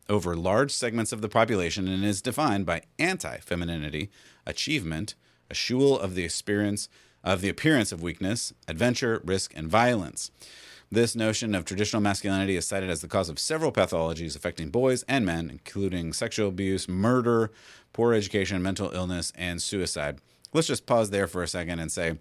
over 0.10 0.36
large 0.36 0.72
segments 0.72 1.12
of 1.12 1.22
the 1.22 1.30
population 1.30 1.88
and 1.88 2.04
is 2.04 2.22
defined 2.22 2.66
by 2.66 2.82
anti 2.98 3.38
femininity, 3.38 4.10
achievement, 4.46 5.16
a 5.50 5.54
eschewal 5.54 6.00
of 6.00 6.16
the 6.16 6.24
experience 6.24 6.90
of 7.24 7.42
the 7.42 7.50
appearance 7.50 7.92
of 7.92 8.02
weakness, 8.02 8.54
adventure, 8.68 9.22
risk, 9.24 9.54
and 9.56 9.68
violence. 9.68 10.32
This 10.92 11.16
notion 11.16 11.54
of 11.54 11.66
traditional 11.66 12.02
masculinity 12.02 12.56
is 12.56 12.66
cited 12.66 12.90
as 12.90 13.02
the 13.02 13.08
cause 13.08 13.30
of 13.30 13.38
several 13.38 13.72
pathologies 13.72 14.36
affecting 14.36 14.70
boys 14.70 15.04
and 15.08 15.24
men, 15.24 15.50
including 15.52 16.14
sexual 16.14 16.48
abuse, 16.50 16.90
murder, 16.90 17.52
poor 17.94 18.14
education, 18.14 18.64
mental 18.64 18.90
illness, 18.92 19.32
and 19.36 19.62
suicide. 19.62 20.18
Let's 20.52 20.68
just 20.68 20.88
pause 20.88 21.12
there 21.12 21.28
for 21.28 21.44
a 21.44 21.48
second 21.48 21.80
and 21.80 21.92
say 21.92 22.18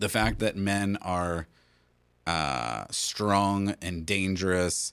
the 0.00 0.08
fact 0.08 0.40
that 0.40 0.56
men 0.56 0.98
are 1.02 1.46
uh, 2.26 2.86
strong 2.90 3.76
and 3.80 4.04
dangerous 4.04 4.92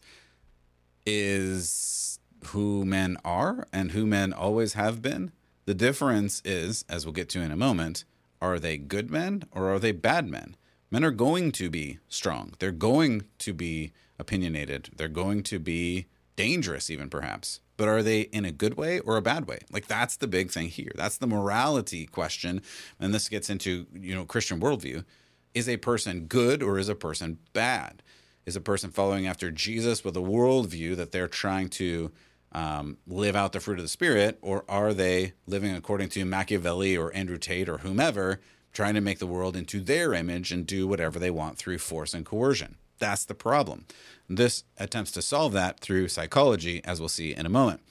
is 1.06 2.20
who 2.48 2.86
men 2.86 3.18
are 3.24 3.68
and 3.72 3.92
who 3.92 4.06
men 4.06 4.34
always 4.34 4.74
have 4.74 5.02
been. 5.02 5.32
The 5.66 5.74
difference 5.74 6.42
is, 6.44 6.86
as 6.90 7.06
we'll 7.06 7.14
get 7.14 7.30
to 7.30 7.42
in 7.42 7.52
a 7.52 7.56
moment, 7.56 8.04
are 8.42 8.60
they 8.60 8.78
good 8.78 9.12
men 9.12 9.44
or 9.52 9.72
are 9.72 9.80
they 9.80 9.92
bad 9.92 10.28
men? 10.28 10.56
Men 10.90 11.04
are 11.06 11.12
going 11.12 11.52
to 11.54 11.70
be 11.70 12.00
strong. 12.10 12.54
They're 12.60 12.72
going 12.72 13.24
to 13.40 13.54
be 13.54 13.94
opinionated. 14.20 14.90
They're 14.96 15.08
going 15.08 15.44
to 15.44 15.60
be 15.60 16.08
dangerous, 16.36 16.90
even 16.90 17.10
perhaps. 17.10 17.62
But 17.78 17.88
are 17.88 18.04
they 18.04 18.22
in 18.22 18.46
a 18.46 18.52
good 18.52 18.76
way 18.76 19.00
or 19.00 19.18
a 19.18 19.22
bad 19.22 19.48
way? 19.48 19.60
Like 19.72 19.88
that's 19.88 20.18
the 20.18 20.28
big 20.28 20.52
thing 20.52 20.68
here. 20.68 20.92
That's 20.96 21.18
the 21.18 21.28
morality 21.28 22.06
question. 22.06 22.62
And 23.00 23.14
this 23.14 23.30
gets 23.30 23.50
into, 23.50 23.88
you 23.94 24.14
know, 24.14 24.26
Christian 24.26 24.60
worldview. 24.60 25.06
Is 25.54 25.68
a 25.68 25.78
person 25.78 26.28
good 26.28 26.64
or 26.64 26.78
is 26.78 26.90
a 26.90 26.96
person 26.96 27.40
bad? 27.54 28.02
Is 28.46 28.56
a 28.56 28.62
person 28.62 28.92
following 28.92 29.28
after 29.28 29.52
Jesus 29.52 30.04
with 30.04 30.18
a 30.18 30.22
worldview 30.22 30.96
that 30.96 31.12
they're 31.12 31.28
trying 31.28 31.70
to 31.70 32.12
um, 32.52 32.98
live 33.08 33.36
out 33.36 33.54
the 33.54 33.60
fruit 33.60 33.80
of 33.80 33.86
the 33.86 33.90
spirit, 33.90 34.38
or 34.42 34.66
are 34.68 34.94
they 34.94 35.34
living 35.48 35.74
according 35.74 36.10
to 36.10 36.26
Machiavelli 36.26 36.98
or 36.98 37.14
Andrew 37.16 37.38
Tate 37.38 37.70
or 37.70 37.80
whomever, 37.80 38.42
trying 38.74 38.94
to 38.96 39.02
make 39.02 39.20
the 39.20 39.28
world 39.28 39.56
into 39.56 39.80
their 39.80 40.14
image 40.14 40.52
and 40.52 40.66
do 40.66 40.88
whatever 40.88 41.20
they 41.20 41.32
want 41.32 41.58
through 41.58 41.78
force 41.78 42.14
and 42.14 42.26
coercion? 42.26 42.78
That's 43.00 43.26
the 43.26 43.36
problem. 43.36 43.86
This 44.30 44.64
attempts 44.78 45.12
to 45.14 45.22
solve 45.22 45.54
that 45.54 45.80
through 45.80 46.10
psychology, 46.10 46.84
as 46.84 47.00
we'll 47.00 47.10
see 47.10 47.34
in 47.34 47.46
a 47.46 47.50
moment. 47.50 47.82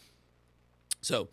So, 1.00 1.28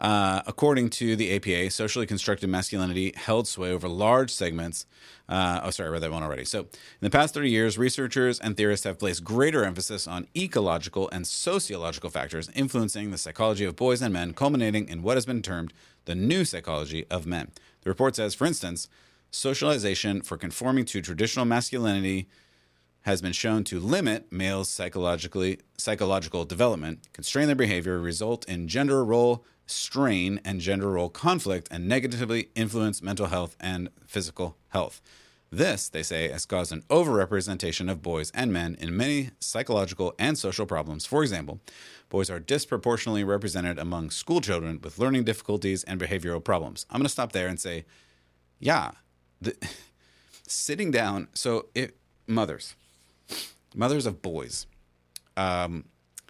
uh, 0.00 0.42
according 0.46 0.90
to 0.90 1.14
the 1.14 1.36
APA, 1.36 1.70
socially 1.70 2.06
constructed 2.06 2.50
masculinity 2.50 3.12
held 3.14 3.46
sway 3.46 3.70
over 3.70 3.88
large 3.88 4.30
segments. 4.30 4.84
Uh, 5.28 5.60
oh, 5.62 5.70
sorry, 5.70 5.88
I 5.88 5.92
read 5.92 6.02
that 6.02 6.10
one 6.10 6.24
already. 6.24 6.44
So, 6.44 6.60
in 6.60 6.68
the 7.00 7.10
past 7.10 7.34
30 7.34 7.48
years, 7.48 7.78
researchers 7.78 8.40
and 8.40 8.56
theorists 8.56 8.84
have 8.84 8.98
placed 8.98 9.22
greater 9.22 9.64
emphasis 9.64 10.08
on 10.08 10.26
ecological 10.36 11.08
and 11.10 11.26
sociological 11.26 12.10
factors 12.10 12.50
influencing 12.54 13.12
the 13.12 13.18
psychology 13.18 13.64
of 13.64 13.76
boys 13.76 14.02
and 14.02 14.12
men, 14.12 14.34
culminating 14.34 14.88
in 14.88 15.02
what 15.02 15.16
has 15.16 15.26
been 15.26 15.42
termed 15.42 15.72
the 16.04 16.16
new 16.16 16.44
psychology 16.44 17.06
of 17.08 17.26
men. 17.26 17.52
The 17.82 17.90
report 17.90 18.16
says, 18.16 18.34
for 18.34 18.46
instance, 18.46 18.88
socialization 19.30 20.20
for 20.22 20.36
conforming 20.36 20.84
to 20.86 21.00
traditional 21.00 21.44
masculinity 21.44 22.28
has 23.02 23.20
been 23.20 23.32
shown 23.32 23.64
to 23.64 23.80
limit 23.80 24.32
males' 24.32 24.68
psychologically 24.70 25.58
psychological 25.76 26.44
development, 26.44 27.08
constrain 27.12 27.46
their 27.46 27.56
behavior, 27.56 27.98
result 27.98 28.48
in 28.48 28.68
gender 28.68 29.04
role 29.04 29.44
strain 29.66 30.40
and 30.44 30.60
gender 30.60 30.90
role 30.90 31.08
conflict, 31.08 31.68
and 31.70 31.88
negatively 31.88 32.48
influence 32.54 33.02
mental 33.02 33.26
health 33.26 33.56
and 33.60 33.88
physical 34.06 34.56
health. 34.68 35.00
This, 35.50 35.88
they 35.88 36.02
say, 36.02 36.28
has 36.28 36.46
caused 36.46 36.72
an 36.72 36.82
overrepresentation 36.88 37.90
of 37.90 38.00
boys 38.00 38.30
and 38.34 38.52
men 38.52 38.74
in 38.80 38.96
many 38.96 39.30
psychological 39.38 40.14
and 40.18 40.38
social 40.38 40.64
problems. 40.64 41.04
For 41.04 41.22
example, 41.22 41.60
boys 42.08 42.30
are 42.30 42.40
disproportionately 42.40 43.22
represented 43.22 43.78
among 43.78 44.10
school 44.10 44.40
children 44.40 44.80
with 44.82 44.98
learning 44.98 45.24
difficulties 45.24 45.84
and 45.84 46.00
behavioral 46.00 46.42
problems. 46.42 46.86
I'm 46.90 46.98
going 46.98 47.04
to 47.04 47.10
stop 47.10 47.32
there 47.32 47.48
and 47.48 47.60
say, 47.60 47.84
yeah, 48.60 48.92
the, 49.42 49.54
sitting 50.48 50.90
down. 50.90 51.28
So, 51.34 51.66
it, 51.74 51.96
mothers, 52.26 52.74
mothers 53.74 54.06
of 54.06 54.22
boys, 54.22 54.66
um, 55.36 55.84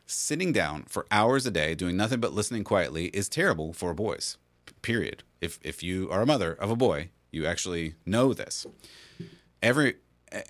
sitting 0.07 0.53
down 0.53 0.85
for 0.85 1.07
hours 1.11 1.47
a 1.47 1.51
day 1.51 1.75
doing 1.75 1.97
nothing 1.97 2.21
but 2.21 2.33
listening 2.33 2.65
quietly 2.65 3.07
is 3.07 3.29
terrible 3.29 3.73
for 3.73 3.95
boys. 3.95 4.37
Period. 4.83 5.23
If 5.41 5.59
if 5.63 5.83
you 5.83 6.11
are 6.11 6.23
a 6.23 6.27
mother 6.27 6.53
of 6.53 6.71
a 6.71 6.77
boy, 6.77 7.11
you 7.31 7.47
actually 7.47 7.95
know 8.05 8.33
this. 8.33 8.67
Every 9.63 9.97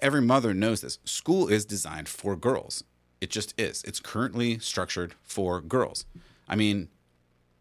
every 0.00 0.22
mother 0.22 0.55
knows 0.55 0.81
this. 0.81 0.98
School 1.05 1.48
is 1.48 1.64
designed 1.64 2.09
for 2.09 2.37
girls. 2.37 2.85
It 3.20 3.31
just 3.31 3.55
is. 3.59 3.83
It's 3.85 4.00
currently 4.00 4.59
structured 4.59 5.14
for 5.22 5.61
girls. 5.61 6.07
I 6.48 6.57
mean, 6.57 6.88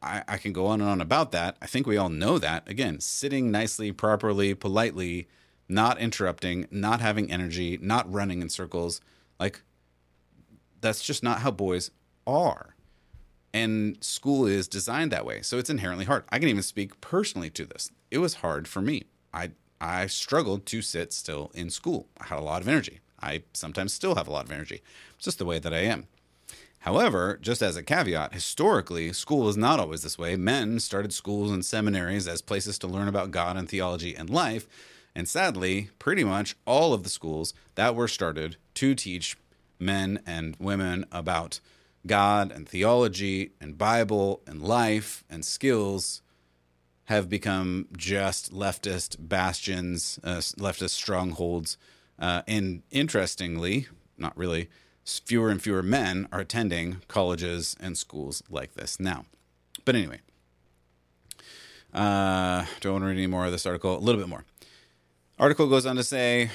I, 0.02 0.24
I 0.28 0.38
can 0.38 0.54
go 0.54 0.66
on 0.66 0.82
and 0.82 0.90
on 0.90 1.02
about 1.02 1.32
that. 1.32 1.58
I 1.62 1.68
think 1.68 1.86
we 1.86 1.98
all 1.98 2.10
know 2.10 2.40
that. 2.40 2.68
Again, 2.68 3.00
sitting 3.00 3.52
nicely, 3.52 3.92
properly, 3.92 4.56
politely, 4.56 5.28
not 5.70 6.00
interrupting, 6.00 6.68
not 6.72 7.02
having 7.02 7.32
energy, 7.32 7.78
not 7.82 8.12
running 8.12 8.42
in 8.42 8.50
circles. 8.50 9.02
Like 9.42 9.64
that's 10.82 11.02
just 11.02 11.24
not 11.24 11.40
how 11.40 11.50
boys 11.50 11.90
are. 12.28 12.76
And 13.54 13.98
school 14.02 14.46
is 14.46 14.68
designed 14.68 15.12
that 15.12 15.26
way. 15.26 15.42
So 15.42 15.58
it's 15.58 15.70
inherently 15.70 16.06
hard. 16.06 16.24
I 16.30 16.38
can 16.38 16.48
even 16.48 16.62
speak 16.62 17.02
personally 17.02 17.50
to 17.50 17.66
this. 17.66 17.92
It 18.12 18.20
was 18.20 18.36
hard 18.36 18.68
for 18.68 18.82
me. 18.82 19.06
I 19.34 19.52
I 19.82 20.06
struggled 20.06 20.68
to 20.68 20.84
sit 20.84 21.12
still 21.12 21.52
in 21.56 21.72
school. 21.72 22.08
I 22.20 22.28
had 22.28 22.38
a 22.38 22.44
lot 22.44 22.62
of 22.62 22.68
energy. 22.68 23.00
I 23.20 23.42
sometimes 23.54 23.94
still 23.94 24.14
have 24.14 24.28
a 24.28 24.32
lot 24.32 24.46
of 24.46 24.52
energy. 24.52 24.84
It's 25.16 25.26
just 25.26 25.40
the 25.40 25.46
way 25.46 25.58
that 25.58 25.74
I 25.74 25.80
am. 25.80 26.06
However, 26.80 27.40
just 27.42 27.64
as 27.64 27.76
a 27.76 27.84
caveat, 27.84 28.34
historically, 28.34 29.12
school 29.12 29.46
was 29.46 29.58
not 29.58 29.80
always 29.80 30.04
this 30.04 30.20
way. 30.20 30.36
Men 30.36 30.80
started 30.80 31.14
schools 31.14 31.52
and 31.52 31.66
seminaries 31.66 32.28
as 32.28 32.42
places 32.42 32.78
to 32.80 32.88
learn 32.88 33.08
about 33.08 33.32
God 33.32 33.58
and 33.58 33.68
theology 33.68 34.16
and 34.16 34.30
life. 34.30 34.68
And 35.16 35.28
sadly, 35.28 35.90
pretty 36.00 36.24
much 36.24 36.56
all 36.66 36.94
of 36.94 37.04
the 37.04 37.10
schools 37.10 37.54
that 37.76 37.96
were 37.96 38.08
started 38.08 38.58
to 38.76 38.96
teach 38.96 39.38
men 39.80 40.22
and 40.26 40.56
women 40.60 41.06
about 41.12 41.60
God 42.08 42.52
and 42.52 42.68
theology 42.68 43.52
and 43.60 43.78
Bible 43.78 44.42
and 44.48 44.62
life 44.62 45.24
and 45.30 45.44
skills 45.44 46.22
have 47.06 47.30
become 47.30 47.88
just 47.96 48.54
leftist 48.54 49.18
bastions, 49.20 50.20
uh, 50.24 50.38
leftist 50.38 50.92
strongholds. 50.92 51.78
Uh, 52.18 52.42
and 52.48 52.84
interestingly, 52.92 53.88
not 54.18 54.38
really, 54.38 54.70
fewer 55.04 55.50
and 55.50 55.62
fewer 55.62 55.84
men 55.84 56.28
are 56.32 56.40
attending 56.40 57.02
colleges 57.08 57.76
and 57.80 57.98
schools 57.98 58.44
like 58.50 58.76
this 58.76 59.00
now. 59.00 59.26
But 59.84 59.96
anyway, 59.96 60.22
uh, 61.94 62.66
don't 62.80 62.94
want 62.94 63.04
to 63.04 63.08
read 63.08 63.18
any 63.18 63.28
more 63.28 63.46
of 63.46 63.52
this 63.52 63.66
article. 63.66 63.98
A 63.98 64.00
little 64.00 64.22
bit 64.22 64.30
more. 64.30 64.46
Article 65.42 65.66
goes 65.66 65.88
on 65.88 65.96
to 65.96 66.04
say 66.04 66.52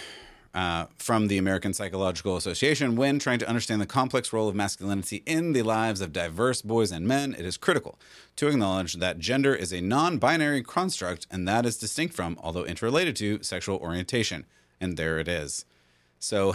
uh, 0.55 0.87
from 0.97 1.27
the 1.27 1.39
American 1.39 1.75
Psychological 1.75 2.37
Association 2.37 2.95
when 2.95 3.19
trying 3.19 3.41
to 3.41 3.49
understand 3.49 3.81
the 3.81 3.87
complex 3.87 4.33
role 4.33 4.49
of 4.49 4.55
masculinity 4.55 5.25
in 5.27 5.55
the 5.55 5.63
lives 5.63 6.01
of 6.01 6.13
diverse 6.13 6.63
boys 6.63 6.93
and 6.93 7.05
men, 7.05 7.35
it 7.37 7.45
is 7.45 7.57
critical 7.57 7.99
to 8.37 8.47
acknowledge 8.47 8.95
that 8.95 9.19
gender 9.19 9.53
is 9.53 9.73
a 9.73 9.81
non 9.81 10.19
binary 10.19 10.63
construct 10.63 11.27
and 11.33 11.49
that 11.49 11.67
is 11.67 11.77
distinct 11.77 12.15
from, 12.15 12.39
although 12.41 12.65
interrelated 12.65 13.17
to, 13.17 13.43
sexual 13.43 13.77
orientation. 13.79 14.47
And 14.81 14.97
there 14.97 15.19
it 15.19 15.27
is. 15.27 15.65
So 16.21 16.55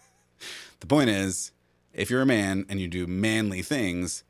the 0.80 0.86
point 0.86 1.08
is 1.08 1.52
if 1.94 2.10
you're 2.10 2.20
a 2.20 2.26
man 2.26 2.66
and 2.68 2.82
you 2.82 2.86
do 2.86 3.06
manly 3.06 3.62
things, 3.62 4.24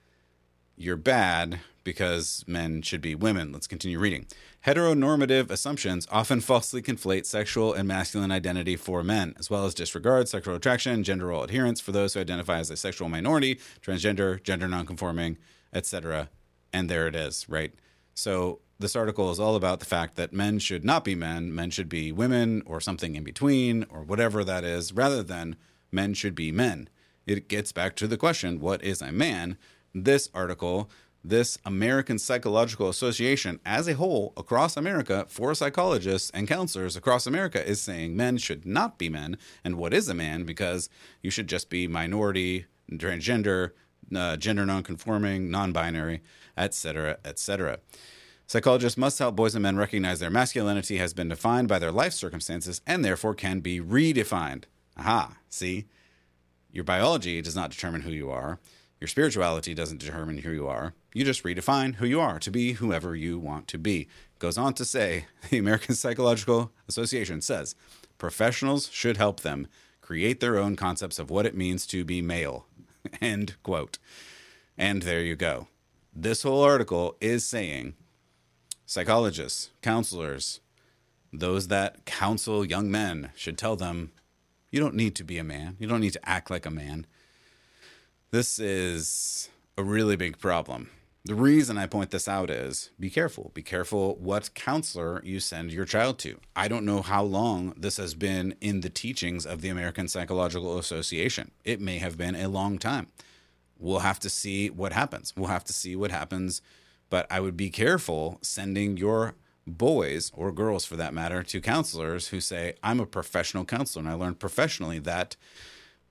you're 0.77 0.95
bad 0.95 1.59
because 1.85 2.45
men 2.47 2.83
should 2.83 3.01
be 3.01 3.15
women. 3.15 3.53
Let's 3.53 3.67
continue 3.67 3.99
reading. 3.99 4.27
Heteronormative 4.67 5.51
assumptions 5.51 6.09
often 6.11 6.41
falsely 6.41 6.83
conflate 6.83 7.27
sexual 7.27 7.75
and 7.75 7.87
masculine 7.87 8.33
identity 8.33 8.77
for 8.77 9.05
men, 9.05 9.35
as 9.39 9.51
well 9.51 9.67
as 9.67 9.75
disregard 9.75 10.29
sexual 10.29 10.57
attraction, 10.57 11.05
gender 11.05 11.27
role 11.27 11.45
adherence 11.45 11.81
for 11.81 11.93
those 11.93 12.15
who 12.15 12.21
identify 12.21 12.59
as 12.59 12.71
a 12.71 12.77
sexual 12.77 13.09
minority, 13.09 13.61
transgender, 13.83 14.43
gender 14.43 14.67
nonconforming, 14.67 15.37
etc. 15.73 16.31
And 16.73 16.89
there 16.89 17.07
it 17.07 17.15
is, 17.15 17.47
right? 17.49 17.73
So 18.15 18.61
this 18.79 18.97
article 18.97 19.31
is 19.31 19.39
all 19.39 19.55
about 19.55 19.81
the 19.81 19.87
fact 19.87 20.17
that 20.17 20.33
men 20.33 20.59
should 20.59 20.85
not 20.85 21.05
be 21.05 21.15
men, 21.15 21.55
men 21.55 21.71
should 21.71 21.89
be 21.89 22.11
women 22.11 22.63
or 22.67 22.81
something 22.81 23.15
in 23.15 23.23
between 23.25 23.85
or 23.91 24.03
whatever 24.03 24.43
that 24.45 24.65
is, 24.65 24.93
rather 24.93 25.23
than 25.23 25.57
men 25.93 26.15
should 26.15 26.35
be 26.35 26.51
men. 26.51 26.89
It 27.27 27.49
gets 27.49 27.73
back 27.73 27.97
to 27.97 28.07
the 28.07 28.17
question 28.17 28.61
what 28.61 28.83
is 28.83 29.01
a 29.01 29.13
man? 29.13 29.57
This 29.95 30.29
article 30.35 30.91
this 31.25 31.59
American 31.65 32.19
Psychological 32.19 32.91
Association 32.91 33.59
as 33.65 33.89
a 33.89 33.95
whole 33.95 34.35
across 34.37 34.77
America 34.77 35.25
for 35.29 35.55
psychologists 35.55 36.31
and 36.35 36.47
counselors 36.47 36.97
across 36.97 37.27
America 37.27 37.67
is 37.67 37.81
saying 37.81 38.15
men 38.15 38.37
should 38.37 38.67
not 38.67 38.99
be 38.99 39.09
men. 39.09 39.39
And 39.65 39.77
what 39.77 39.95
is 39.95 40.09
a 40.09 40.15
man? 40.15 40.45
Because 40.45 40.91
you 41.23 41.31
should 41.31 41.49
just 41.49 41.71
be 41.71 41.89
minority, 41.89 42.67
transgender, 42.93 43.71
uh, 44.15 44.37
gender 44.37 44.67
nonconforming, 44.67 45.51
non 45.51 45.73
binary, 45.73 46.23
etc., 46.59 47.19
etc. 47.25 47.79
Psychologists 48.47 48.99
must 48.99 49.19
help 49.19 49.35
boys 49.35 49.55
and 49.55 49.63
men 49.63 49.77
recognize 49.77 50.21
their 50.21 50.31
masculinity 50.31 50.99
has 50.99 51.15
been 51.15 51.31
defined 51.31 51.67
by 51.67 51.79
their 51.79 51.91
life 51.91 52.13
circumstances 52.13 52.83
and 52.87 53.03
therefore 53.03 53.35
can 53.35 53.61
be 53.61 53.81
redefined. 53.81 54.65
Aha, 54.99 55.39
see? 55.49 55.87
Your 56.71 56.85
biology 56.85 57.41
does 57.41 57.57
not 57.57 57.71
determine 57.71 58.03
who 58.03 58.11
you 58.11 58.31
are. 58.31 58.59
Your 59.05 59.09
spirituality 59.09 59.75
doesn't 59.75 60.01
determine 60.01 60.39
who 60.39 60.51
you 60.51 60.67
are. 60.67 60.95
You 61.13 61.27
just 61.27 61.45
redefine 61.45 61.97
who 61.97 62.07
you 62.07 62.23
are 62.23 62.39
to 62.39 62.51
be 62.51 62.73
whoever 62.73 63.15
you 63.15 63.39
want 63.39 63.69
to 63.69 63.77
be. 63.77 64.09
Goes 64.39 64.57
on 64.57 64.73
to 64.73 64.85
say, 64.87 65.27
the 65.51 65.59
American 65.59 65.95
Psychological 65.95 66.73
Association 66.89 67.43
says 67.43 67.75
professionals 68.17 68.89
should 68.91 69.19
help 69.19 69.41
them 69.41 69.67
create 70.01 70.41
their 70.41 70.57
own 70.57 70.75
concepts 70.75 71.19
of 71.19 71.29
what 71.29 71.45
it 71.45 71.55
means 71.55 71.87
to 71.89 72.03
be 72.03 72.23
male. 72.23 72.65
End 73.21 73.57
quote. 73.63 73.99
And 74.79 75.03
there 75.03 75.21
you 75.21 75.37
go. 75.37 75.69
This 76.17 76.43
whole 76.43 76.63
article 76.63 77.19
is 77.21 77.47
saying 77.47 77.93
psychologists, 78.87 79.69
counselors, 79.83 80.61
those 81.31 81.69
that 81.69 82.07
counsel 82.07 82.65
young 82.65 82.91
men 82.91 83.33
should 83.37 83.59
tell 83.59 83.77
them 83.77 84.13
you 84.71 84.81
don't 84.81 84.95
need 84.95 85.15
to 85.17 85.25
be 85.25 85.37
a 85.37 85.45
man. 85.45 85.77
You 85.79 85.89
don't 85.89 86.01
need 86.01 86.15
to 86.15 86.27
act 86.27 86.51
like 86.51 86.65
a 86.65 86.71
man. 86.71 87.07
This 88.35 88.59
is 88.59 89.49
a 89.79 89.85
really 89.85 90.17
big 90.17 90.41
problem. 90.41 90.91
The 91.25 91.37
reason 91.37 91.79
I 91.79 91.87
point 91.87 92.11
this 92.11 92.27
out 92.27 92.51
is 92.51 92.91
be 92.99 93.09
careful. 93.09 93.53
Be 93.55 93.63
careful 93.63 94.17
what 94.17 94.55
counselor 94.55 95.23
you 95.25 95.39
send 95.39 95.73
your 95.73 95.85
child 95.85 96.19
to. 96.19 96.41
I 96.57 96.67
don't 96.67 96.85
know 96.85 97.01
how 97.01 97.23
long 97.23 97.75
this 97.77 97.97
has 97.99 98.17
been 98.17 98.57
in 98.61 98.81
the 98.81 98.91
teachings 98.91 99.47
of 99.47 99.61
the 99.61 99.69
American 99.69 100.09
Psychological 100.09 100.79
Association. 100.79 101.53
It 101.65 101.81
may 101.81 101.99
have 101.99 102.19
been 102.19 102.35
a 102.35 102.49
long 102.49 102.79
time. 102.79 103.07
We'll 103.79 104.01
have 104.01 104.19
to 104.19 104.29
see 104.29 104.69
what 104.69 104.93
happens. 104.93 105.33
We'll 105.37 105.47
have 105.47 105.65
to 105.67 105.73
see 105.73 105.95
what 105.95 106.11
happens. 106.11 106.61
But 107.11 107.29
I 107.31 107.39
would 107.39 107.57
be 107.57 107.71
careful 107.71 108.41
sending 108.43 108.97
your 108.97 109.37
boys 109.65 110.33
or 110.35 110.51
girls 110.51 110.85
for 110.85 110.97
that 110.97 111.15
matter 111.15 111.45
to 111.45 111.61
counselors 111.61 112.29
who 112.29 112.41
say, 112.41 112.75
I'm 112.83 112.99
a 112.99 113.07
professional 113.07 113.65
counselor 113.65 114.05
and 114.05 114.11
I 114.13 114.15
learned 114.15 114.41
professionally 114.41 114.99
that 114.99 115.37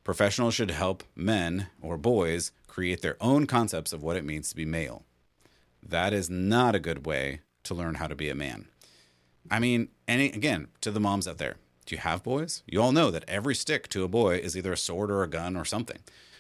Professionals 0.04 0.54
should 0.54 0.72
help 0.72 1.04
men 1.16 1.68
or 1.82 1.98
boys 1.98 2.52
create 2.68 3.02
their 3.02 3.18
own 3.22 3.46
concepts 3.46 3.94
of 3.94 4.04
what 4.04 4.18
it 4.18 4.26
means 4.26 4.50
to 4.50 4.56
be 4.56 4.66
male. 4.66 5.04
That 5.82 6.14
is 6.14 6.30
not 6.30 6.76
a 6.76 6.80
good 6.80 7.06
way 7.06 7.42
to 7.64 7.74
learn 7.74 7.96
how 7.96 8.08
to 8.08 8.16
be 8.16 8.30
a 8.30 8.36
man. 8.36 8.68
I 9.50 9.60
mean, 9.60 9.90
any 10.08 10.28
again, 10.28 10.68
to 10.82 10.92
the 10.92 11.00
moms 11.00 11.28
out 11.28 11.38
there, 11.38 11.56
do 11.86 11.96
you 11.96 12.02
have 12.02 12.24
boys? 12.24 12.64
You 12.66 12.82
all 12.82 12.92
know 12.92 13.12
that 13.12 13.26
every 13.28 13.56
stick 13.56 13.88
to 13.90 14.04
a 14.04 14.08
boy 14.08 14.38
is 14.38 14.58
either 14.58 14.74
a 14.74 14.78
sword 14.78 15.12
or 15.12 15.24
a 15.24 15.30
gun 15.30 15.56
or 15.56 15.66
something. 15.66 16.00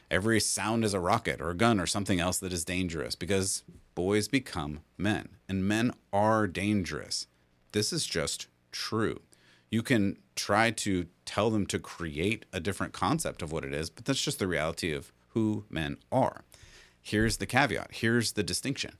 Every 0.09 0.39
sound 0.39 0.85
is 0.85 0.93
a 0.93 0.99
rocket 0.99 1.41
or 1.41 1.49
a 1.49 1.55
gun 1.55 1.79
or 1.79 1.85
something 1.85 2.19
else 2.19 2.37
that 2.39 2.53
is 2.53 2.65
dangerous 2.65 3.15
because 3.15 3.63
boys 3.95 4.27
become 4.27 4.81
men 4.97 5.29
and 5.49 5.67
men 5.67 5.91
are 6.11 6.47
dangerous. 6.47 7.27
This 7.71 7.91
is 7.91 8.05
just 8.05 8.47
true. 8.71 9.21
You 9.73 9.81
can 9.81 10.17
try 10.35 10.69
to 10.69 11.07
tell 11.25 11.49
them 11.49 11.65
to 11.65 11.79
create 11.79 12.45
a 12.53 12.59
different 12.59 12.93
concept 12.93 13.41
of 13.41 13.51
what 13.51 13.65
it 13.65 13.73
is, 13.73 13.89
but 13.89 14.05
that's 14.05 14.21
just 14.21 14.37
the 14.37 14.45
reality 14.45 14.93
of 14.93 15.11
who 15.29 15.65
men 15.67 15.97
are. 16.11 16.43
Here's 17.01 17.37
the 17.37 17.47
caveat 17.47 17.89
here's 17.93 18.33
the 18.33 18.43
distinction 18.43 18.97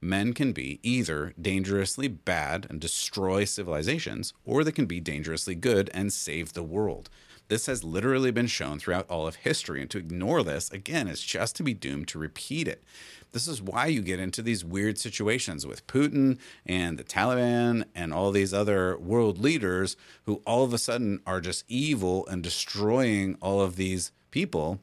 men 0.00 0.32
can 0.32 0.52
be 0.52 0.78
either 0.84 1.34
dangerously 1.42 2.06
bad 2.06 2.68
and 2.70 2.80
destroy 2.80 3.44
civilizations, 3.44 4.32
or 4.44 4.62
they 4.62 4.70
can 4.70 4.86
be 4.86 5.00
dangerously 5.00 5.56
good 5.56 5.90
and 5.92 6.12
save 6.12 6.52
the 6.52 6.62
world. 6.62 7.10
This 7.52 7.66
has 7.66 7.84
literally 7.84 8.30
been 8.30 8.46
shown 8.46 8.78
throughout 8.78 9.10
all 9.10 9.26
of 9.26 9.34
history, 9.34 9.82
and 9.82 9.90
to 9.90 9.98
ignore 9.98 10.42
this, 10.42 10.70
again, 10.70 11.06
is 11.06 11.20
just 11.20 11.54
to 11.56 11.62
be 11.62 11.74
doomed 11.74 12.08
to 12.08 12.18
repeat 12.18 12.66
it. 12.66 12.82
This 13.32 13.46
is 13.46 13.60
why 13.60 13.88
you 13.88 14.00
get 14.00 14.18
into 14.18 14.40
these 14.40 14.64
weird 14.64 14.96
situations 14.98 15.66
with 15.66 15.86
Putin 15.86 16.38
and 16.64 16.96
the 16.96 17.04
Taliban 17.04 17.84
and 17.94 18.14
all 18.14 18.30
these 18.30 18.54
other 18.54 18.96
world 18.96 19.36
leaders 19.36 19.98
who 20.24 20.40
all 20.46 20.64
of 20.64 20.72
a 20.72 20.78
sudden 20.78 21.20
are 21.26 21.42
just 21.42 21.66
evil 21.68 22.26
and 22.28 22.42
destroying 22.42 23.36
all 23.42 23.60
of 23.60 23.76
these 23.76 24.12
people. 24.30 24.80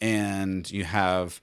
And 0.00 0.68
you 0.72 0.82
have 0.82 1.40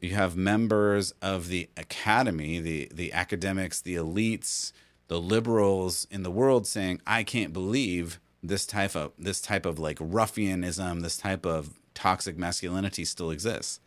you 0.00 0.10
have 0.10 0.36
members 0.36 1.12
of 1.20 1.48
the 1.48 1.68
academy, 1.76 2.60
the 2.60 2.88
the 2.94 3.12
academics, 3.12 3.80
the 3.80 3.96
elites, 3.96 4.70
the 5.08 5.20
liberals 5.20 6.06
in 6.12 6.22
the 6.22 6.30
world 6.30 6.68
saying, 6.68 7.02
"I 7.08 7.24
can't 7.24 7.52
believe 7.52 8.20
this 8.46 8.66
type 8.66 8.94
of 8.94 9.12
this 9.18 9.40
type 9.40 9.66
of 9.66 9.78
like 9.78 9.98
ruffianism, 10.00 11.00
this 11.00 11.16
type 11.16 11.46
of 11.46 11.80
toxic 11.94 12.36
masculinity 12.36 13.04
still 13.04 13.30
exists." 13.30 13.80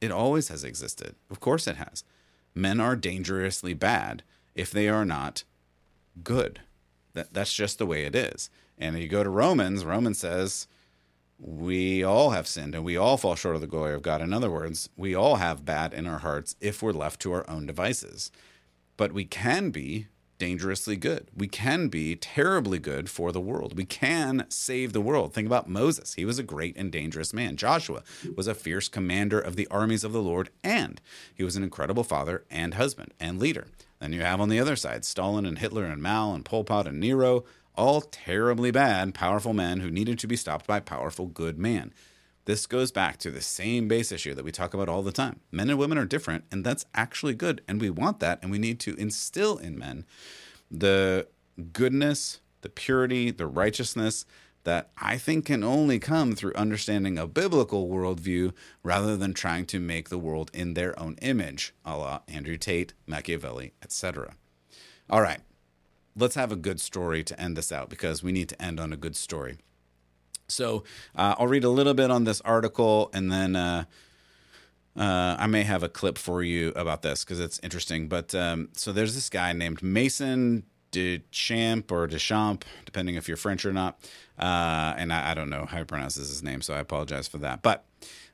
It 0.00 0.10
always 0.12 0.48
has 0.48 0.62
existed. 0.64 1.16
Of 1.30 1.40
course 1.40 1.66
it 1.66 1.76
has. 1.76 2.04
Men 2.54 2.80
are 2.80 2.96
dangerously 2.96 3.74
bad 3.74 4.22
if 4.54 4.70
they 4.70 4.88
are 4.88 5.04
not 5.04 5.44
good. 6.22 6.60
That 7.14 7.34
that's 7.34 7.54
just 7.54 7.78
the 7.78 7.86
way 7.86 8.04
it 8.04 8.14
is. 8.14 8.50
And 8.78 8.98
you 8.98 9.08
go 9.08 9.24
to 9.24 9.30
Romans, 9.30 9.84
Romans 9.84 10.18
says, 10.18 10.68
we 11.38 12.02
all 12.02 12.30
have 12.30 12.48
sinned 12.48 12.74
and 12.74 12.84
we 12.84 12.96
all 12.96 13.16
fall 13.16 13.36
short 13.36 13.54
of 13.54 13.60
the 13.60 13.66
glory 13.66 13.94
of 13.94 14.02
God. 14.02 14.20
In 14.20 14.32
other 14.32 14.50
words, 14.50 14.88
we 14.96 15.14
all 15.14 15.36
have 15.36 15.64
bad 15.64 15.94
in 15.94 16.06
our 16.06 16.18
hearts 16.18 16.56
if 16.60 16.82
we're 16.82 16.92
left 16.92 17.20
to 17.20 17.32
our 17.32 17.48
own 17.48 17.66
devices. 17.66 18.32
But 18.96 19.12
we 19.12 19.24
can 19.24 19.70
be 19.70 20.08
dangerously 20.38 20.96
good. 20.96 21.28
We 21.36 21.48
can 21.48 21.88
be 21.88 22.16
terribly 22.16 22.78
good 22.78 23.10
for 23.10 23.32
the 23.32 23.40
world. 23.40 23.76
We 23.76 23.84
can 23.84 24.46
save 24.48 24.92
the 24.92 25.00
world. 25.00 25.34
Think 25.34 25.46
about 25.46 25.68
Moses. 25.68 26.14
He 26.14 26.24
was 26.24 26.38
a 26.38 26.44
great 26.44 26.76
and 26.76 26.90
dangerous 26.90 27.32
man. 27.34 27.56
Joshua 27.56 28.02
was 28.36 28.46
a 28.46 28.54
fierce 28.54 28.88
commander 28.88 29.40
of 29.40 29.56
the 29.56 29.66
armies 29.68 30.04
of 30.04 30.12
the 30.12 30.22
Lord, 30.22 30.50
and 30.62 31.00
he 31.34 31.44
was 31.44 31.56
an 31.56 31.64
incredible 31.64 32.04
father 32.04 32.44
and 32.50 32.74
husband 32.74 33.12
and 33.18 33.38
leader. 33.38 33.66
Then 34.00 34.12
you 34.12 34.20
have 34.22 34.40
on 34.40 34.48
the 34.48 34.60
other 34.60 34.76
side 34.76 35.04
Stalin 35.04 35.44
and 35.44 35.58
Hitler 35.58 35.84
and 35.84 36.02
Mao 36.02 36.34
and 36.34 36.44
Pol 36.44 36.64
Pot 36.64 36.86
and 36.86 37.00
Nero 37.00 37.44
all 37.78 38.00
terribly 38.00 38.72
bad, 38.72 39.14
powerful 39.14 39.54
men 39.54 39.80
who 39.80 39.90
needed 39.90 40.18
to 40.18 40.26
be 40.26 40.36
stopped 40.36 40.66
by 40.66 40.80
powerful, 40.80 41.26
good 41.26 41.58
man. 41.58 41.92
This 42.48 42.64
goes 42.64 42.90
back 42.90 43.18
to 43.18 43.30
the 43.30 43.42
same 43.42 43.88
base 43.88 44.10
issue 44.10 44.32
that 44.32 44.42
we 44.42 44.52
talk 44.52 44.72
about 44.72 44.88
all 44.88 45.02
the 45.02 45.12
time. 45.12 45.40
Men 45.52 45.68
and 45.68 45.78
women 45.78 45.98
are 45.98 46.06
different, 46.06 46.44
and 46.50 46.64
that's 46.64 46.86
actually 46.94 47.34
good. 47.34 47.60
And 47.68 47.78
we 47.78 47.90
want 47.90 48.20
that, 48.20 48.38
and 48.40 48.50
we 48.50 48.56
need 48.56 48.80
to 48.80 48.94
instill 48.94 49.58
in 49.58 49.78
men 49.78 50.06
the 50.70 51.26
goodness, 51.74 52.40
the 52.62 52.70
purity, 52.70 53.30
the 53.30 53.46
righteousness 53.46 54.24
that 54.64 54.88
I 54.96 55.18
think 55.18 55.44
can 55.44 55.62
only 55.62 55.98
come 55.98 56.34
through 56.34 56.54
understanding 56.54 57.18
a 57.18 57.26
biblical 57.26 57.86
worldview 57.86 58.54
rather 58.82 59.14
than 59.14 59.34
trying 59.34 59.66
to 59.66 59.78
make 59.78 60.08
the 60.08 60.16
world 60.16 60.50
in 60.54 60.72
their 60.72 60.98
own 60.98 61.16
image, 61.20 61.74
a 61.84 61.98
la 61.98 62.20
Andrew 62.28 62.56
Tate, 62.56 62.94
Machiavelli, 63.06 63.74
etc. 63.82 64.36
All 65.10 65.20
right, 65.20 65.40
let's 66.16 66.34
have 66.34 66.50
a 66.50 66.56
good 66.56 66.80
story 66.80 67.22
to 67.24 67.38
end 67.38 67.58
this 67.58 67.70
out 67.70 67.90
because 67.90 68.22
we 68.22 68.32
need 68.32 68.48
to 68.48 68.62
end 68.62 68.80
on 68.80 68.90
a 68.90 68.96
good 68.96 69.16
story. 69.16 69.58
So 70.48 70.84
uh, 71.14 71.34
I'll 71.38 71.46
read 71.46 71.64
a 71.64 71.68
little 71.68 71.94
bit 71.94 72.10
on 72.10 72.24
this 72.24 72.40
article 72.42 73.10
and 73.12 73.30
then 73.30 73.56
uh, 73.56 73.84
uh, 74.96 75.36
I 75.38 75.46
may 75.46 75.62
have 75.62 75.82
a 75.82 75.88
clip 75.88 76.18
for 76.18 76.42
you 76.42 76.70
about 76.70 77.02
this 77.02 77.24
because 77.24 77.38
it's 77.38 77.60
interesting. 77.62 78.08
But 78.08 78.34
um, 78.34 78.70
so 78.74 78.92
there's 78.92 79.14
this 79.14 79.30
guy 79.30 79.52
named 79.52 79.82
Mason 79.82 80.64
Deschamps 80.90 81.92
or 81.92 82.06
Deschamps, 82.06 82.66
depending 82.84 83.14
if 83.14 83.28
you're 83.28 83.36
French 83.36 83.64
or 83.64 83.72
not. 83.72 84.00
Uh, 84.38 84.94
and 84.96 85.12
I, 85.12 85.32
I, 85.32 85.34
don't 85.34 85.50
know 85.50 85.66
how 85.66 85.78
he 85.78 85.84
pronounces 85.84 86.28
his 86.28 86.42
name, 86.42 86.62
so 86.62 86.74
I 86.74 86.78
apologize 86.78 87.28
for 87.28 87.38
that. 87.38 87.62
But 87.62 87.84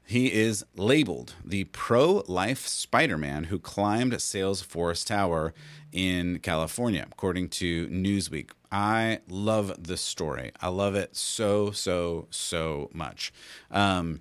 he 0.07 0.33
is 0.33 0.64
labeled 0.77 1.35
the 1.45 1.64
pro 1.64 2.23
life 2.27 2.67
Spider 2.67 3.17
Man 3.17 3.45
who 3.45 3.59
climbed 3.59 4.12
Salesforce 4.12 5.05
Tower 5.05 5.55
in 5.93 6.40
California, 6.40 7.07
according 7.11 7.49
to 7.49 7.88
Newsweek. 7.88 8.51
I 8.71 9.21
love 9.29 9.85
this 9.85 10.01
story. 10.01 10.53
I 10.61 10.69
love 10.69 10.95
it 10.95 11.17
so, 11.17 11.71
so, 11.71 12.27
so 12.31 12.90
much. 12.93 13.33
Um, 13.71 14.21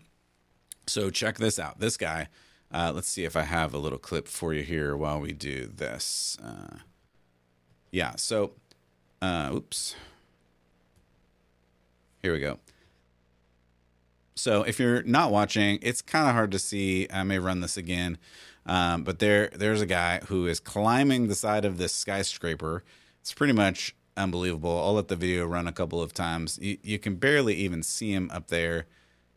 so 0.87 1.09
check 1.09 1.37
this 1.37 1.59
out. 1.59 1.79
This 1.79 1.97
guy, 1.97 2.27
uh, 2.71 2.91
let's 2.93 3.07
see 3.07 3.25
if 3.25 3.35
I 3.35 3.43
have 3.43 3.73
a 3.73 3.79
little 3.79 3.99
clip 3.99 4.27
for 4.27 4.53
you 4.53 4.63
here 4.63 4.95
while 4.95 5.19
we 5.19 5.33
do 5.33 5.67
this. 5.67 6.37
Uh, 6.43 6.77
yeah, 7.91 8.13
so, 8.15 8.51
uh, 9.21 9.49
oops. 9.53 9.95
Here 12.21 12.31
we 12.31 12.39
go. 12.39 12.59
So 14.35 14.63
if 14.63 14.79
you're 14.79 15.03
not 15.03 15.31
watching, 15.31 15.79
it's 15.81 16.01
kind 16.01 16.27
of 16.27 16.33
hard 16.33 16.51
to 16.51 16.59
see. 16.59 17.07
I 17.11 17.23
may 17.23 17.39
run 17.39 17.61
this 17.61 17.77
again, 17.77 18.17
um, 18.65 19.03
but 19.03 19.19
there 19.19 19.49
there's 19.53 19.81
a 19.81 19.85
guy 19.85 20.19
who 20.27 20.47
is 20.47 20.59
climbing 20.59 21.27
the 21.27 21.35
side 21.35 21.65
of 21.65 21.77
this 21.77 21.93
skyscraper. 21.93 22.83
It's 23.21 23.33
pretty 23.33 23.53
much 23.53 23.95
unbelievable. 24.17 24.81
I'll 24.83 24.93
let 24.93 25.07
the 25.07 25.15
video 25.15 25.45
run 25.45 25.67
a 25.67 25.71
couple 25.71 26.01
of 26.01 26.13
times. 26.13 26.59
You, 26.61 26.77
you 26.81 26.99
can 26.99 27.15
barely 27.15 27.55
even 27.55 27.83
see 27.83 28.11
him 28.11 28.29
up 28.33 28.47
there. 28.47 28.85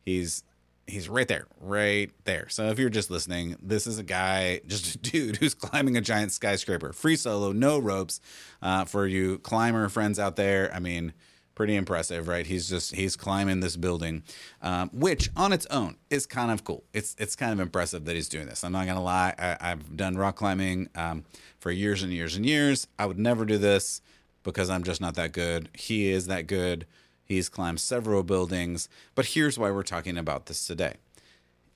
He's 0.04 0.42
he's 0.86 1.08
right 1.08 1.26
there, 1.26 1.46
right 1.60 2.10
there. 2.24 2.48
So 2.48 2.68
if 2.68 2.78
you're 2.78 2.90
just 2.90 3.10
listening, 3.10 3.56
this 3.60 3.86
is 3.86 3.98
a 3.98 4.02
guy, 4.02 4.60
just 4.66 4.94
a 4.94 4.98
dude 4.98 5.36
who's 5.36 5.54
climbing 5.54 5.96
a 5.96 6.00
giant 6.00 6.32
skyscraper, 6.32 6.92
free 6.92 7.16
solo, 7.16 7.52
no 7.52 7.78
ropes. 7.78 8.20
Uh, 8.62 8.84
for 8.84 9.06
you 9.06 9.38
climber 9.38 9.88
friends 9.88 10.18
out 10.18 10.36
there, 10.36 10.72
I 10.74 10.78
mean, 10.78 11.12
pretty 11.56 11.74
impressive, 11.74 12.28
right? 12.28 12.46
He's 12.46 12.68
just 12.68 12.94
he's 12.94 13.16
climbing 13.16 13.58
this 13.58 13.76
building, 13.76 14.22
um, 14.62 14.90
which 14.92 15.30
on 15.34 15.52
its 15.52 15.66
own 15.66 15.96
is 16.10 16.26
kind 16.26 16.52
of 16.52 16.62
cool. 16.62 16.84
It's 16.92 17.16
it's 17.18 17.34
kind 17.34 17.52
of 17.52 17.58
impressive 17.58 18.04
that 18.04 18.14
he's 18.14 18.28
doing 18.28 18.46
this. 18.46 18.62
I'm 18.62 18.70
not 18.70 18.86
gonna 18.86 19.02
lie, 19.02 19.34
I, 19.36 19.70
have 19.70 19.96
done 19.96 20.16
rock 20.16 20.36
climbing 20.36 20.88
um, 20.94 21.24
for 21.58 21.72
years 21.72 22.04
and 22.04 22.12
years 22.12 22.36
and 22.36 22.46
years. 22.46 22.86
I 22.96 23.06
would 23.06 23.18
never 23.18 23.44
do 23.44 23.58
this 23.58 24.00
because 24.44 24.70
I'm 24.70 24.84
just 24.84 25.00
not 25.00 25.16
that 25.16 25.32
good. 25.32 25.70
He 25.74 26.12
is 26.12 26.28
that 26.28 26.46
good. 26.46 26.86
He's 27.24 27.48
climbed 27.48 27.80
several 27.80 28.22
buildings, 28.22 28.88
but 29.16 29.26
here's 29.26 29.58
why 29.58 29.72
we're 29.72 29.82
talking 29.82 30.16
about 30.16 30.46
this 30.46 30.64
today. 30.64 30.94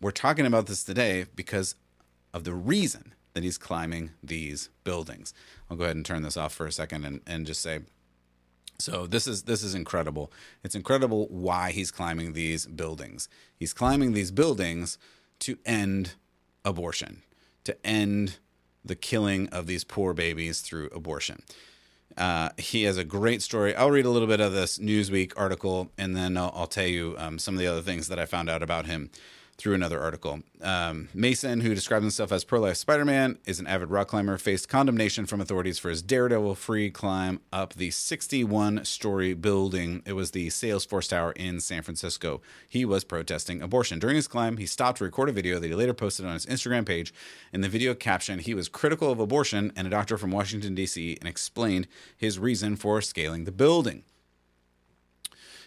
We're 0.01 0.13
talking 0.13 0.47
about 0.47 0.67
this 0.67 0.85
today 0.85 1.27
because 1.35 1.75
of 2.33 2.45
the 2.45 2.55
reason 2.55 3.15
that 3.33 3.43
he's 3.43 3.59
climbing 3.59 4.11
these 4.23 4.69
buildings. 4.85 5.35
I'll 5.69 5.77
go 5.77 5.85
ahead 5.85 5.97
and 5.97 6.07
turn 6.07 6.23
this 6.23 6.37
off 6.37 6.53
for 6.53 6.67
a 6.67 6.73
second 6.73 7.05
and, 7.05 7.21
and 7.27 7.47
just 7.47 7.61
say 7.61 7.81
so 8.83 9.07
this 9.07 9.27
is 9.27 9.45
this 9.45 9.63
is 9.63 9.75
incredible. 9.75 10.33
It's 10.63 10.75
incredible 10.75 11.27
why 11.29 11.71
he's 11.71 11.91
climbing 11.91 12.33
these 12.33 12.67
buildings. 12.67 13.29
He's 13.57 13.73
climbing 13.73 14.13
these 14.13 14.31
buildings 14.31 14.99
to 15.41 15.59
end 15.65 16.15
abortion, 16.65 17.23
to 17.65 17.77
end 17.87 18.39
the 18.85 18.97
killing 18.97 19.49
of 19.49 19.67
these 19.67 19.85
poor 19.85 20.13
babies 20.13 20.61
through 20.61 20.89
abortion. 20.89 21.43
Uh, 22.17 22.51
he 22.59 22.83
has 22.85 22.97
a 22.97 23.05
great 23.05 23.41
story. 23.41 23.75
I'll 23.75 23.91
read 23.91 24.05
a 24.05 24.11
little 24.11 24.29
bit 24.29 24.41
of 24.41 24.53
this 24.53 24.79
Newsweek 24.79 25.33
article, 25.37 25.91
and 25.97 26.17
then 26.17 26.37
I'll, 26.37 26.53
I'll 26.55 26.67
tell 26.67 26.87
you 26.87 27.15
um, 27.19 27.39
some 27.39 27.55
of 27.55 27.61
the 27.61 27.67
other 27.67 27.83
things 27.83 28.09
that 28.09 28.19
I 28.19 28.27
found 28.27 28.51
out 28.51 28.63
about 28.63 28.87
him 28.87 29.11
through 29.61 29.75
another 29.75 30.01
article. 30.01 30.41
Um, 30.63 31.09
Mason, 31.13 31.61
who 31.61 31.75
describes 31.75 32.03
himself 32.03 32.33
as 32.33 32.45
pro 32.45 32.61
life 32.61 32.77
Spider 32.77 33.05
Man, 33.05 33.39
is 33.45 33.61
an 33.61 33.67
avid 33.67 33.91
rock 33.91 34.09
climber, 34.09 34.39
faced 34.39 34.69
condemnation 34.69 35.27
from 35.27 35.41
authorities 35.41 35.79
for 35.79 35.91
his 35.91 36.03
daredevil 36.03 36.55
free 36.55 36.91
climb 36.91 37.41
up 37.53 37.75
the 37.75 37.91
61 37.91 38.85
story 38.85 39.35
building. 39.35 40.03
It 40.07 40.15
was 40.15 40.31
the 40.31 40.49
Salesforce 40.49 41.11
Tower 41.11 41.33
in 41.33 41.61
San 41.61 41.83
Francisco. 41.83 42.41
He 42.69 42.85
was 42.85 43.05
protesting 43.05 43.63
abortion. 43.63 43.99
During 43.99 44.17
his 44.17 44.29
climb, 44.29 44.57
he 44.57 44.67
stopped 44.67 44.99
to 44.99 45.05
record 45.05 45.29
a 45.29 45.33
video 45.33 45.59
that 45.59 45.69
he 45.69 45.75
later 45.75 45.95
posted 45.95 46.25
on 46.25 46.35
his 46.35 46.47
Instagram 46.47 46.87
page. 46.87 47.13
In 47.53 47.61
the 47.61 47.69
video 47.69 47.95
caption, 47.95 48.39
he 48.39 48.55
was 48.55 48.69
critical 48.69 49.13
of 49.13 49.21
abortion 49.21 49.73
and 49.77 49.87
a 49.87 49.91
doctor 49.91 50.17
from 50.17 50.31
Washington, 50.31 50.75
D.C., 50.75 51.19
and 51.21 51.29
explained 51.29 51.87
his 52.17 52.39
reason 52.39 52.77
for 52.77 53.01
scaling 53.03 53.45
the 53.45 53.53
building. 53.53 54.05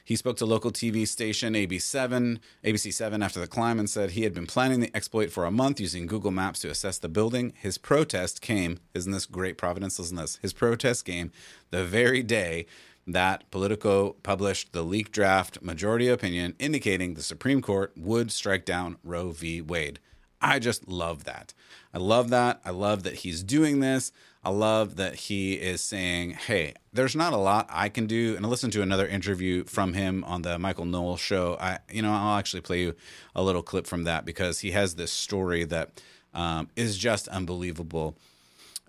He 0.04 0.16
spoke 0.18 0.38
to 0.38 0.46
local 0.46 0.72
TV 0.72 1.08
station 1.08 1.54
AB7, 1.54 2.40
ABC7 2.64 3.24
after 3.24 3.40
the 3.40 3.48
climb 3.48 3.80
and 3.80 3.90
said 3.90 4.12
he 4.12 4.24
had 4.24 4.34
been 4.34 4.46
planning 4.46 4.82
the 4.82 4.96
exploit 4.96 5.32
for 5.32 5.46
a 5.46 5.52
month 5.52 5.80
using 5.80 6.08
Google 6.08 6.32
Maps 6.32 6.60
to 6.60 6.70
assess 6.70 6.98
the 6.98 7.08
building. 7.08 7.54
His 7.56 7.78
protest 7.78 8.42
came, 8.42 8.80
isn't 8.94 9.12
this 9.12 9.26
great 9.26 9.58
Providence? 9.58 9.98
Listen 9.98 10.18
this. 10.18 10.38
His 10.42 10.52
protest 10.52 11.06
came 11.06 11.32
the 11.70 11.86
very 11.86 12.22
day 12.22 12.66
that 13.08 13.50
Politico 13.52 14.18
published 14.24 14.74
the 14.74 14.84
leaked 14.84 15.12
draft 15.12 15.62
majority 15.62 16.10
opinion 16.10 16.56
indicating 16.60 17.14
the 17.14 17.24
Supreme 17.24 17.62
Court 17.62 17.94
would 17.98 18.32
strike 18.32 18.66
down 18.66 18.98
Roe 19.04 19.32
v. 19.32 19.62
Wade. 19.62 20.00
I 20.42 20.60
just 20.60 20.88
love 20.90 21.24
that. 21.24 21.54
I 21.94 21.98
love 21.98 22.30
that. 22.30 22.60
I 22.66 22.72
love 22.72 23.04
that 23.04 23.16
he's 23.16 23.44
doing 23.44 23.80
this. 23.80 24.12
I 24.46 24.50
love 24.50 24.98
that 24.98 25.16
he 25.16 25.54
is 25.54 25.82
saying, 25.82 26.32
"Hey, 26.32 26.74
there's 26.92 27.16
not 27.16 27.34
a 27.34 27.38
lot 27.38 27.68
I 27.70 27.90
can 27.90 28.08
do." 28.08 28.36
And 28.36 28.46
I 28.46 28.50
listened 28.50 28.74
to 28.74 28.82
another 28.82 29.08
interview 29.08 29.64
from 29.66 29.94
him 29.94 30.24
on 30.26 30.42
the 30.42 30.60
Michael 30.60 30.86
Knowles 30.86 31.20
show. 31.20 31.58
I, 31.60 31.80
you 31.90 32.02
know, 32.02 32.12
I'll 32.12 32.38
actually 32.38 32.62
play 32.62 32.82
you 32.82 32.96
a 33.36 33.42
little 33.44 33.64
clip 33.64 33.88
from 33.88 34.04
that 34.04 34.26
because 34.26 34.60
he 34.60 34.72
has 34.72 34.96
this 34.96 35.12
story 35.12 35.64
that 35.66 36.02
um, 36.34 36.70
is 36.76 36.98
just 36.98 37.28
unbelievable. 37.30 38.16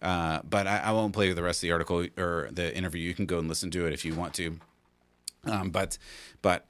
Uh, 0.03 0.41
but 0.49 0.67
I, 0.67 0.79
I, 0.79 0.93
won't 0.93 1.15
play 1.15 1.29
you 1.29 1.35
the 1.35 1.43
rest 1.43 1.59
of 1.59 1.63
the 1.63 1.73
article 1.73 2.07
or 2.19 2.49
the 2.53 2.77
interview. 2.77 3.01
You 3.01 3.15
can 3.15 3.25
go 3.25 3.39
and 3.39 3.49
listen 3.49 3.71
to 3.71 3.87
it 3.87 3.95
if 3.95 4.05
you 4.05 4.15
want 4.15 4.35
to. 4.35 4.59
Um, 5.47 5.71
but, 5.71 5.97
but 6.43 6.67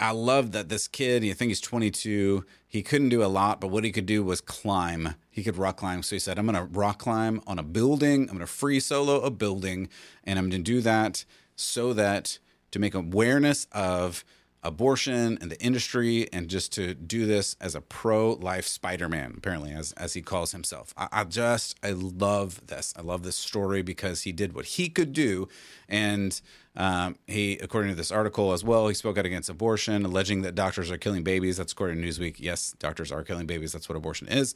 I 0.00 0.12
love 0.12 0.52
that 0.52 0.70
this 0.70 0.88
kid, 0.88 1.22
you 1.22 1.34
think 1.34 1.50
he's 1.50 1.60
22. 1.60 2.44
He 2.66 2.82
couldn't 2.82 3.10
do 3.10 3.22
a 3.22 3.26
lot, 3.26 3.60
but 3.60 3.68
what 3.68 3.84
he 3.84 3.92
could 3.92 4.06
do 4.06 4.24
was 4.24 4.40
climb. 4.40 5.14
He 5.30 5.42
could 5.42 5.58
rock 5.58 5.76
climb. 5.76 6.02
So 6.02 6.16
he 6.16 6.20
said, 6.20 6.38
I'm 6.38 6.46
going 6.46 6.56
to 6.56 6.64
rock 6.72 6.98
climb 6.98 7.42
on 7.46 7.58
a 7.58 7.62
building. 7.62 8.22
I'm 8.22 8.28
going 8.28 8.38
to 8.40 8.46
free 8.46 8.80
solo 8.80 9.20
a 9.20 9.30
building. 9.30 9.90
And 10.24 10.38
I'm 10.38 10.48
going 10.48 10.64
to 10.64 10.72
do 10.72 10.80
that 10.80 11.26
so 11.54 11.92
that 11.92 12.38
to 12.70 12.78
make 12.78 12.94
awareness 12.94 13.66
of 13.72 14.24
abortion 14.62 15.38
and 15.40 15.50
the 15.50 15.60
industry 15.62 16.28
and 16.32 16.48
just 16.48 16.72
to 16.72 16.94
do 16.94 17.26
this 17.26 17.56
as 17.60 17.74
a 17.74 17.80
pro-life 17.80 18.66
spider-man 18.66 19.34
apparently 19.38 19.72
as, 19.72 19.92
as 19.92 20.12
he 20.12 20.20
calls 20.20 20.52
himself 20.52 20.92
I, 20.98 21.08
I, 21.10 21.24
just 21.24 21.78
i 21.82 21.92
love 21.92 22.66
this 22.66 22.92
i 22.94 23.00
love 23.00 23.22
this 23.22 23.36
story 23.36 23.80
because 23.80 24.22
he 24.22 24.32
did 24.32 24.54
what 24.54 24.66
he 24.66 24.90
could 24.90 25.14
do 25.14 25.48
and 25.88 26.38
um, 26.76 27.16
he 27.26 27.58
according 27.58 27.90
to 27.90 27.96
this 27.96 28.12
article 28.12 28.52
as 28.52 28.62
well 28.62 28.86
he 28.88 28.94
spoke 28.94 29.18
out 29.18 29.26
against 29.26 29.48
abortion 29.48 30.04
alleging 30.04 30.42
that 30.42 30.54
doctors 30.54 30.90
are 30.90 30.98
killing 30.98 31.22
babies. 31.22 31.56
That's 31.56 31.72
according 31.72 32.00
to 32.00 32.06
newsweek. 32.06 32.36
Yes 32.38 32.74
doctors 32.78 33.10
are 33.10 33.22
killing 33.24 33.46
babies. 33.46 33.72
That's 33.72 33.88
what 33.88 33.96
abortion 33.96 34.28
is. 34.28 34.54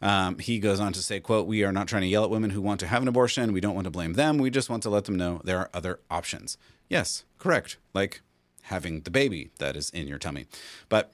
Um, 0.00 0.38
he 0.38 0.58
goes 0.58 0.80
on 0.80 0.92
to 0.92 1.02
say 1.02 1.20
quote 1.20 1.46
we 1.46 1.62
are 1.62 1.72
not 1.72 1.86
trying 1.86 2.02
to 2.02 2.08
yell 2.08 2.24
at 2.24 2.30
women 2.30 2.50
who 2.50 2.60
want 2.60 2.80
to 2.80 2.86
have 2.86 3.02
an 3.02 3.08
abortion. 3.08 3.52
We 3.52 3.60
don't 3.60 3.74
want 3.74 3.84
to 3.84 3.90
blame 3.90 4.14
them. 4.14 4.38
We 4.38 4.50
just 4.50 4.68
want 4.68 4.82
to 4.84 4.90
let 4.90 5.04
them 5.04 5.16
know 5.16 5.40
there 5.44 5.58
are 5.58 5.70
other 5.72 6.00
options. 6.10 6.58
Yes 6.88 7.24
correct. 7.38 7.78
Like 7.94 8.22
having 8.62 9.00
the 9.00 9.10
baby 9.10 9.50
that 9.58 9.76
is 9.76 9.90
in 9.90 10.06
your 10.08 10.18
tummy. 10.18 10.46
But 10.88 11.12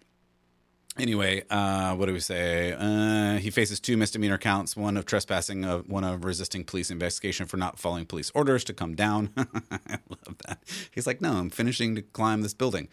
anyway, 0.99 1.43
uh, 1.51 1.95
what 1.95 2.07
do 2.07 2.13
we 2.13 2.21
say? 2.21 2.73
Uh, 2.73 3.39
he 3.39 3.51
faces 3.51 3.81
two 3.81 3.97
misdemeanor 3.97 4.39
counts: 4.39 4.77
one 4.77 4.97
of 4.97 5.07
trespassing, 5.07 5.65
uh, 5.65 5.79
one 5.81 6.05
of 6.05 6.25
resisting 6.25 6.65
police 6.65 6.91
investigation 6.91 7.47
for 7.47 7.57
not 7.57 7.79
following 7.79 8.07
police 8.07 8.31
orders 8.35 8.65
to 8.65 8.75
come 8.75 8.95
down. 8.95 9.31
I 9.37 9.99
love 10.09 10.37
that. 10.47 10.59
He's 10.91 11.07
like, 11.07 11.21
"No, 11.21 11.33
I'm 11.35 11.51
finishing 11.51 11.95
to 11.97 12.03
climb 12.03 12.43
this 12.43 12.55
building." 12.55 12.89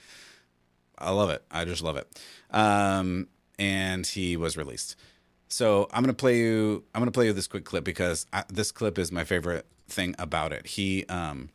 I 0.97 1.11
love 1.11 1.29
it. 1.29 1.43
I 1.51 1.65
just 1.65 1.81
love 1.83 1.97
it. 1.97 2.07
Um, 2.51 3.27
and 3.59 4.05
he 4.07 4.37
was 4.37 4.55
released. 4.55 4.95
So 5.47 5.87
I'm 5.91 6.03
gonna 6.03 6.13
play 6.13 6.37
you. 6.37 6.83
I'm 6.93 7.01
gonna 7.01 7.11
play 7.11 7.27
you 7.27 7.33
this 7.33 7.47
quick 7.47 7.65
clip 7.65 7.83
because 7.83 8.25
I, 8.33 8.43
this 8.49 8.71
clip 8.71 8.97
is 8.97 9.11
my 9.11 9.23
favorite 9.23 9.65
thing 9.87 10.15
about 10.17 10.51
it. 10.53 10.67
He 10.67 11.05
um, 11.05 11.49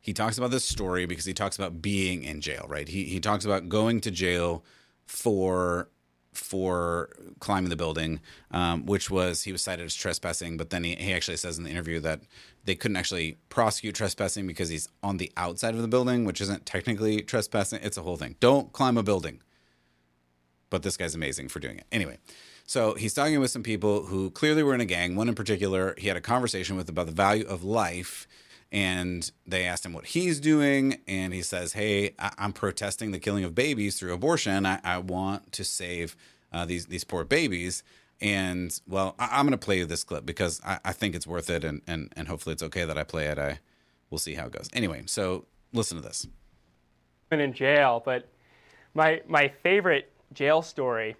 he 0.00 0.12
talks 0.12 0.38
about 0.38 0.50
this 0.50 0.64
story 0.64 1.06
because 1.06 1.24
he 1.24 1.34
talks 1.34 1.56
about 1.56 1.82
being 1.82 2.22
in 2.22 2.40
jail, 2.40 2.66
right? 2.68 2.88
He 2.88 3.04
he 3.04 3.20
talks 3.20 3.44
about 3.44 3.68
going 3.68 4.00
to 4.02 4.10
jail 4.10 4.64
for 5.06 5.88
for 6.32 7.10
climbing 7.40 7.70
the 7.70 7.76
building, 7.76 8.20
um, 8.52 8.86
which 8.86 9.10
was 9.10 9.42
he 9.42 9.52
was 9.52 9.62
cited 9.62 9.84
as 9.84 9.94
trespassing, 9.94 10.56
but 10.56 10.70
then 10.70 10.84
he, 10.84 10.94
he 10.94 11.12
actually 11.12 11.36
says 11.36 11.58
in 11.58 11.64
the 11.64 11.70
interview 11.70 11.98
that 12.00 12.20
they 12.64 12.74
couldn't 12.74 12.96
actually 12.96 13.38
prosecute 13.48 13.94
trespassing 13.94 14.46
because 14.46 14.68
he's 14.68 14.88
on 15.02 15.16
the 15.16 15.32
outside 15.36 15.74
of 15.74 15.82
the 15.82 15.88
building, 15.88 16.24
which 16.24 16.40
isn't 16.40 16.64
technically 16.64 17.22
trespassing. 17.22 17.80
It's 17.82 17.96
a 17.96 18.02
whole 18.02 18.16
thing. 18.16 18.36
Don't 18.40 18.72
climb 18.72 18.96
a 18.96 19.02
building. 19.02 19.42
But 20.70 20.82
this 20.82 20.98
guy's 20.98 21.14
amazing 21.14 21.48
for 21.48 21.60
doing 21.60 21.78
it. 21.78 21.86
Anyway, 21.90 22.18
so 22.66 22.94
he's 22.94 23.14
talking 23.14 23.40
with 23.40 23.50
some 23.50 23.62
people 23.62 24.04
who 24.04 24.30
clearly 24.30 24.62
were 24.62 24.74
in 24.74 24.82
a 24.82 24.84
gang. 24.84 25.16
One 25.16 25.28
in 25.28 25.34
particular, 25.34 25.94
he 25.96 26.08
had 26.08 26.16
a 26.16 26.20
conversation 26.20 26.76
with 26.76 26.90
about 26.90 27.06
the 27.06 27.12
value 27.12 27.46
of 27.46 27.64
life 27.64 28.28
and 28.70 29.30
they 29.46 29.64
asked 29.64 29.86
him 29.86 29.92
what 29.92 30.06
he's 30.06 30.40
doing 30.40 30.98
and 31.06 31.32
he 31.32 31.42
says 31.42 31.72
hey 31.72 32.14
I- 32.18 32.32
am 32.38 32.52
protesting 32.52 33.12
the 33.12 33.18
killing 33.18 33.44
of 33.44 33.54
babies 33.54 33.98
through 33.98 34.12
abortion. 34.12 34.66
I, 34.66 34.80
I 34.84 34.98
want 34.98 35.52
to 35.52 35.64
save 35.64 36.16
uh, 36.52 36.64
these 36.64 36.86
these 36.86 37.04
poor 37.04 37.24
babies. 37.24 37.82
And 38.20 38.78
well 38.86 39.14
I- 39.18 39.40
am 39.40 39.46
going 39.46 39.52
to 39.52 39.64
play 39.64 39.78
you 39.78 39.86
this 39.86 40.04
clip 40.04 40.26
because 40.26 40.60
I-, 40.64 40.80
I 40.84 40.92
think 40.92 41.14
it's 41.14 41.26
worth 41.26 41.48
it 41.50 41.64
and, 41.64 41.80
and 41.86 42.12
and 42.16 42.28
hopefully 42.28 42.52
it's 42.52 42.62
okay 42.62 42.84
that 42.84 42.98
i 42.98 43.04
play 43.04 43.26
it. 43.26 43.38
I 43.38 43.60
we'll 44.10 44.18
see 44.18 44.34
how 44.34 44.46
it 44.46 44.52
goes. 44.52 44.68
Anyway 44.72 45.02
so 45.06 45.46
listen 45.72 45.96
to 45.96 46.02
this. 46.02 46.26
Been 47.30 47.40
in 47.40 47.52
jail 47.54 48.02
but 48.04 48.28
my 48.94 49.22
my 49.26 49.48
favorite 49.48 50.12
jail 50.34 50.60
story 50.60 51.16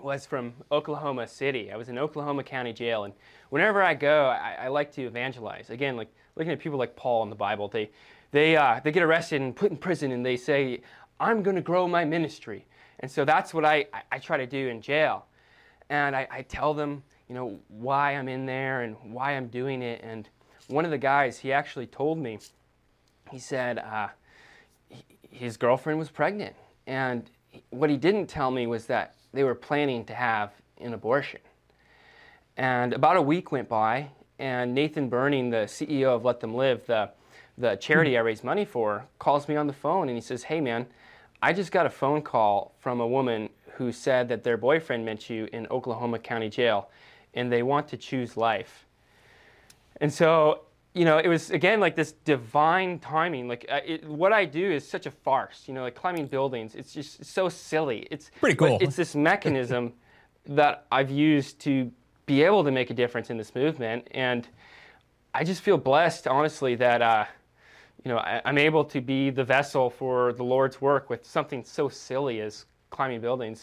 was 0.00 0.26
from 0.26 0.54
Oklahoma 0.70 1.28
City. 1.28 1.70
I 1.70 1.76
was 1.76 1.88
in 1.88 1.98
Oklahoma 1.98 2.42
County 2.42 2.72
Jail, 2.72 3.04
and 3.04 3.14
whenever 3.50 3.82
I 3.82 3.94
go, 3.94 4.24
I, 4.26 4.56
I 4.62 4.68
like 4.68 4.90
to 4.92 5.02
evangelize. 5.02 5.70
Again, 5.70 5.96
like 5.96 6.12
looking 6.36 6.52
at 6.52 6.58
people 6.58 6.78
like 6.78 6.96
Paul 6.96 7.22
in 7.22 7.30
the 7.30 7.36
Bible, 7.36 7.68
they, 7.68 7.90
they, 8.30 8.56
uh, 8.56 8.80
they 8.82 8.92
get 8.92 9.02
arrested 9.02 9.40
and 9.40 9.54
put 9.54 9.70
in 9.70 9.76
prison 9.76 10.12
and 10.12 10.24
they 10.24 10.36
say, 10.36 10.80
I'm 11.20 11.42
going 11.42 11.56
to 11.56 11.62
grow 11.62 11.86
my 11.86 12.04
ministry. 12.04 12.66
And 13.00 13.10
so 13.10 13.24
that's 13.24 13.52
what 13.52 13.64
I, 13.64 13.86
I, 13.92 14.02
I 14.12 14.18
try 14.18 14.36
to 14.36 14.46
do 14.46 14.68
in 14.68 14.80
jail. 14.80 15.26
And 15.90 16.16
I, 16.16 16.26
I, 16.30 16.42
tell 16.42 16.72
them, 16.72 17.02
you 17.28 17.34
know, 17.34 17.58
why 17.68 18.12
I'm 18.12 18.28
in 18.28 18.46
there 18.46 18.82
and 18.82 18.96
why 19.02 19.32
I'm 19.32 19.48
doing 19.48 19.82
it. 19.82 20.00
And 20.02 20.28
one 20.68 20.84
of 20.84 20.90
the 20.90 20.98
guys, 20.98 21.38
he 21.38 21.52
actually 21.52 21.86
told 21.86 22.18
me, 22.18 22.38
he 23.30 23.38
said 23.38 23.78
uh, 23.78 24.08
his 25.30 25.56
girlfriend 25.56 25.98
was 25.98 26.10
pregnant. 26.10 26.54
And 26.86 27.30
what 27.70 27.90
he 27.90 27.96
didn't 27.96 28.26
tell 28.26 28.50
me 28.50 28.66
was 28.66 28.86
that 28.86 29.16
they 29.32 29.44
were 29.44 29.54
planning 29.54 30.04
to 30.06 30.14
have 30.14 30.52
an 30.80 30.94
abortion. 30.94 31.40
And 32.56 32.92
about 32.92 33.16
a 33.16 33.22
week 33.22 33.52
went 33.52 33.68
by, 33.68 34.08
and 34.42 34.74
Nathan 34.74 35.08
Berning, 35.08 35.52
the 35.52 35.68
CEO 35.68 36.16
of 36.16 36.24
Let 36.24 36.40
Them 36.40 36.56
Live, 36.56 36.84
the, 36.86 37.10
the 37.56 37.76
charity 37.76 38.18
I 38.18 38.22
raise 38.22 38.42
money 38.42 38.64
for, 38.64 39.06
calls 39.20 39.46
me 39.46 39.54
on 39.54 39.68
the 39.68 39.72
phone 39.72 40.08
and 40.08 40.18
he 40.18 40.20
says, 40.20 40.42
Hey 40.42 40.60
man, 40.60 40.84
I 41.40 41.52
just 41.52 41.70
got 41.70 41.86
a 41.86 41.90
phone 41.90 42.22
call 42.22 42.74
from 42.80 43.00
a 43.00 43.06
woman 43.06 43.50
who 43.76 43.92
said 43.92 44.28
that 44.30 44.42
their 44.42 44.56
boyfriend 44.56 45.04
met 45.04 45.30
you 45.30 45.48
in 45.52 45.68
Oklahoma 45.68 46.18
County 46.18 46.50
Jail 46.50 46.90
and 47.34 47.52
they 47.52 47.62
want 47.62 47.86
to 47.88 47.96
choose 47.96 48.36
life. 48.36 48.84
And 50.00 50.12
so, 50.12 50.62
you 50.92 51.04
know, 51.04 51.18
it 51.18 51.28
was 51.28 51.50
again 51.50 51.78
like 51.78 51.94
this 51.94 52.10
divine 52.10 52.98
timing. 52.98 53.46
Like 53.46 53.64
uh, 53.70 53.80
it, 53.86 54.04
what 54.04 54.32
I 54.32 54.44
do 54.44 54.72
is 54.72 54.86
such 54.86 55.06
a 55.06 55.12
farce. 55.12 55.62
You 55.66 55.74
know, 55.74 55.82
like 55.82 55.94
climbing 55.94 56.26
buildings. 56.26 56.74
It's 56.74 56.92
just 56.92 57.24
so 57.24 57.48
silly. 57.48 58.08
It's 58.10 58.32
pretty 58.40 58.56
cool. 58.56 58.78
It's 58.80 58.96
this 58.96 59.14
mechanism 59.14 59.92
that 60.46 60.86
I've 60.90 61.10
used 61.10 61.60
to 61.60 61.92
be 62.32 62.42
able 62.42 62.64
to 62.64 62.70
make 62.70 62.88
a 62.88 62.94
difference 62.94 63.28
in 63.28 63.36
this 63.36 63.54
movement. 63.54 64.08
And 64.12 64.48
I 65.34 65.44
just 65.44 65.60
feel 65.60 65.76
blessed, 65.76 66.26
honestly, 66.26 66.74
that 66.76 67.02
uh, 67.02 67.26
you 68.04 68.10
know 68.10 68.16
I, 68.16 68.40
am 68.46 68.56
able 68.56 68.84
to 68.86 69.02
be 69.02 69.28
the 69.28 69.44
vessel 69.44 69.90
for 69.90 70.32
the 70.32 70.42
Lord's 70.42 70.80
work 70.80 71.10
with 71.10 71.26
something 71.26 71.62
so 71.62 71.90
silly 71.90 72.40
as 72.40 72.64
climbing 72.88 73.20
buildings. 73.20 73.62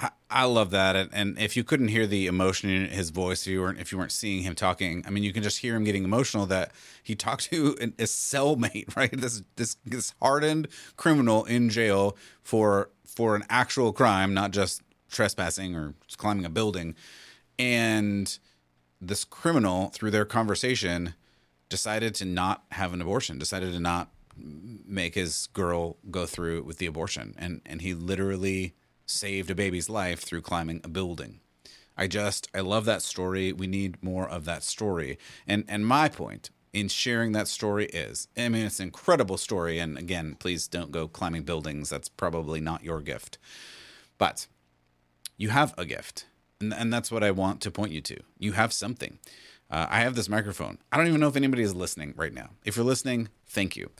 I, 0.00 0.10
I 0.30 0.44
love 0.44 0.70
that, 0.70 0.96
and, 1.12 1.38
if 1.38 1.54
you 1.54 1.64
couldn't 1.64 1.88
hear 1.88 2.06
the 2.06 2.26
emotion 2.26 2.70
in 2.70 2.88
his 2.88 3.10
voice, 3.10 3.46
if 3.46 3.52
you 3.52 3.60
weren't 3.60 3.78
if 3.78 3.92
you 3.92 3.98
weren't 3.98 4.12
seeing 4.12 4.42
him 4.42 4.54
talking, 4.54 5.04
I 5.06 5.10
mean, 5.10 5.22
you 5.22 5.32
can 5.34 5.42
just 5.42 5.58
hear 5.58 5.76
him 5.76 5.84
getting 5.84 6.04
emotional 6.04 6.46
that 6.46 6.72
he 7.02 7.14
talked 7.14 7.44
to 7.52 7.76
an, 7.78 7.92
a 7.98 8.04
cellmate, 8.04 8.96
right? 8.96 9.12
This 9.12 9.42
this 9.56 9.76
this 9.84 10.14
hardened 10.22 10.68
criminal 10.96 11.44
in 11.44 11.68
jail 11.68 12.16
for 12.42 12.88
for 13.04 13.36
an 13.36 13.44
actual 13.50 13.92
crime, 13.92 14.32
not 14.32 14.50
just 14.50 14.80
trespassing 15.10 15.76
or 15.76 15.92
climbing 16.16 16.46
a 16.46 16.50
building 16.50 16.94
and 17.58 18.38
this 19.00 19.24
criminal, 19.24 19.90
through 19.90 20.10
their 20.10 20.24
conversation, 20.24 21.14
decided 21.68 22.14
to 22.16 22.24
not 22.24 22.64
have 22.72 22.92
an 22.92 23.00
abortion, 23.02 23.38
decided 23.38 23.72
to 23.72 23.80
not 23.80 24.10
make 24.36 25.14
his 25.14 25.48
girl 25.52 25.96
go 26.10 26.26
through 26.26 26.62
with 26.62 26.78
the 26.78 26.86
abortion. 26.86 27.34
And, 27.38 27.60
and 27.64 27.80
he 27.82 27.94
literally 27.94 28.74
saved 29.06 29.50
a 29.50 29.54
baby's 29.54 29.88
life 29.88 30.20
through 30.20 30.42
climbing 30.42 30.80
a 30.84 30.88
building. 30.88 31.40
I 31.96 32.08
just, 32.08 32.48
I 32.54 32.60
love 32.60 32.84
that 32.86 33.02
story. 33.02 33.52
We 33.52 33.66
need 33.66 34.02
more 34.02 34.28
of 34.28 34.44
that 34.46 34.62
story. 34.62 35.18
And, 35.46 35.64
and 35.68 35.86
my 35.86 36.08
point 36.08 36.50
in 36.72 36.88
sharing 36.88 37.32
that 37.32 37.46
story 37.46 37.86
is 37.86 38.26
I 38.36 38.48
mean, 38.48 38.66
it's 38.66 38.80
an 38.80 38.86
incredible 38.86 39.38
story. 39.38 39.78
And 39.78 39.96
again, 39.96 40.36
please 40.38 40.66
don't 40.66 40.90
go 40.90 41.06
climbing 41.06 41.44
buildings. 41.44 41.90
That's 41.90 42.08
probably 42.08 42.60
not 42.60 42.82
your 42.82 43.00
gift. 43.00 43.38
But 44.18 44.48
you 45.36 45.50
have 45.50 45.74
a 45.78 45.84
gift 45.84 46.26
and, 46.64 46.80
and 46.80 46.92
that's 46.92 47.10
what 47.10 47.22
I 47.22 47.30
want 47.30 47.60
to 47.62 47.70
point 47.70 47.92
you 47.92 48.00
to. 48.02 48.16
You 48.38 48.52
have 48.52 48.72
something. 48.72 49.18
Uh, 49.70 49.86
I 49.88 50.00
have 50.00 50.14
this 50.14 50.28
microphone. 50.28 50.78
I 50.92 50.96
don't 50.96 51.06
even 51.08 51.20
know 51.20 51.28
if 51.28 51.36
anybody 51.36 51.62
is 51.62 51.74
listening 51.74 52.14
right 52.16 52.32
now. 52.32 52.50
If 52.64 52.76
you're 52.76 52.84
listening, 52.84 53.28
thank 53.46 53.76
you. 53.76 53.90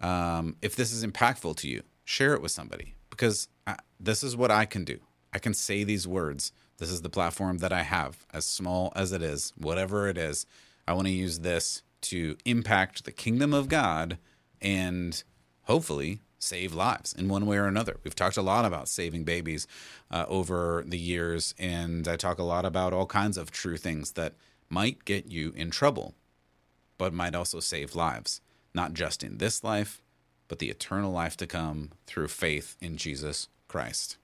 Um, 0.00 0.56
if 0.62 0.76
this 0.76 0.92
is 0.92 1.04
impactful 1.04 1.56
to 1.56 1.68
you, 1.68 1.82
share 2.04 2.34
it 2.34 2.42
with 2.42 2.50
somebody 2.50 2.94
because 3.10 3.48
I, 3.66 3.76
this 3.98 4.22
is 4.22 4.36
what 4.36 4.50
I 4.50 4.64
can 4.64 4.84
do. 4.84 4.98
I 5.32 5.38
can 5.38 5.54
say 5.54 5.84
these 5.84 6.06
words. 6.08 6.52
This 6.78 6.90
is 6.90 7.02
the 7.02 7.10
platform 7.10 7.58
that 7.58 7.72
I 7.72 7.82
have, 7.82 8.26
as 8.32 8.46
small 8.46 8.92
as 8.96 9.12
it 9.12 9.22
is, 9.22 9.52
whatever 9.56 10.08
it 10.08 10.16
is. 10.16 10.46
I 10.88 10.94
want 10.94 11.06
to 11.06 11.12
use 11.12 11.40
this 11.40 11.82
to 12.02 12.36
impact 12.46 13.04
the 13.04 13.12
kingdom 13.12 13.52
of 13.52 13.68
God 13.68 14.18
and 14.60 15.22
hopefully 15.64 16.20
save 16.40 16.74
lives 16.74 17.12
in 17.12 17.28
one 17.28 17.46
way 17.46 17.56
or 17.58 17.66
another. 17.66 17.98
We've 18.02 18.14
talked 18.14 18.36
a 18.36 18.42
lot 18.42 18.64
about 18.64 18.88
saving 18.88 19.24
babies 19.24 19.66
uh, 20.10 20.24
over 20.28 20.82
the 20.86 20.98
years, 20.98 21.54
and 21.58 22.08
I 22.08 22.16
talk 22.16 22.38
a 22.38 22.44
lot 22.44 22.64
about 22.64 22.92
all 22.92 23.06
kinds 23.06 23.36
of 23.36 23.50
true 23.50 23.76
things 23.76 24.12
that 24.12 24.34
might 24.68 25.04
get 25.04 25.26
you 25.26 25.52
in 25.54 25.70
trouble, 25.70 26.14
but 26.98 27.12
might 27.12 27.34
also 27.34 27.60
save 27.60 27.94
lives, 27.94 28.40
not 28.74 28.94
just 28.94 29.22
in 29.22 29.38
this 29.38 29.62
life, 29.62 30.02
but 30.48 30.58
the 30.58 30.70
eternal 30.70 31.12
life 31.12 31.36
to 31.36 31.46
come 31.46 31.90
through 32.06 32.28
faith 32.28 32.76
in 32.80 32.96
Jesus 32.96 33.48
Christ. 33.68 34.16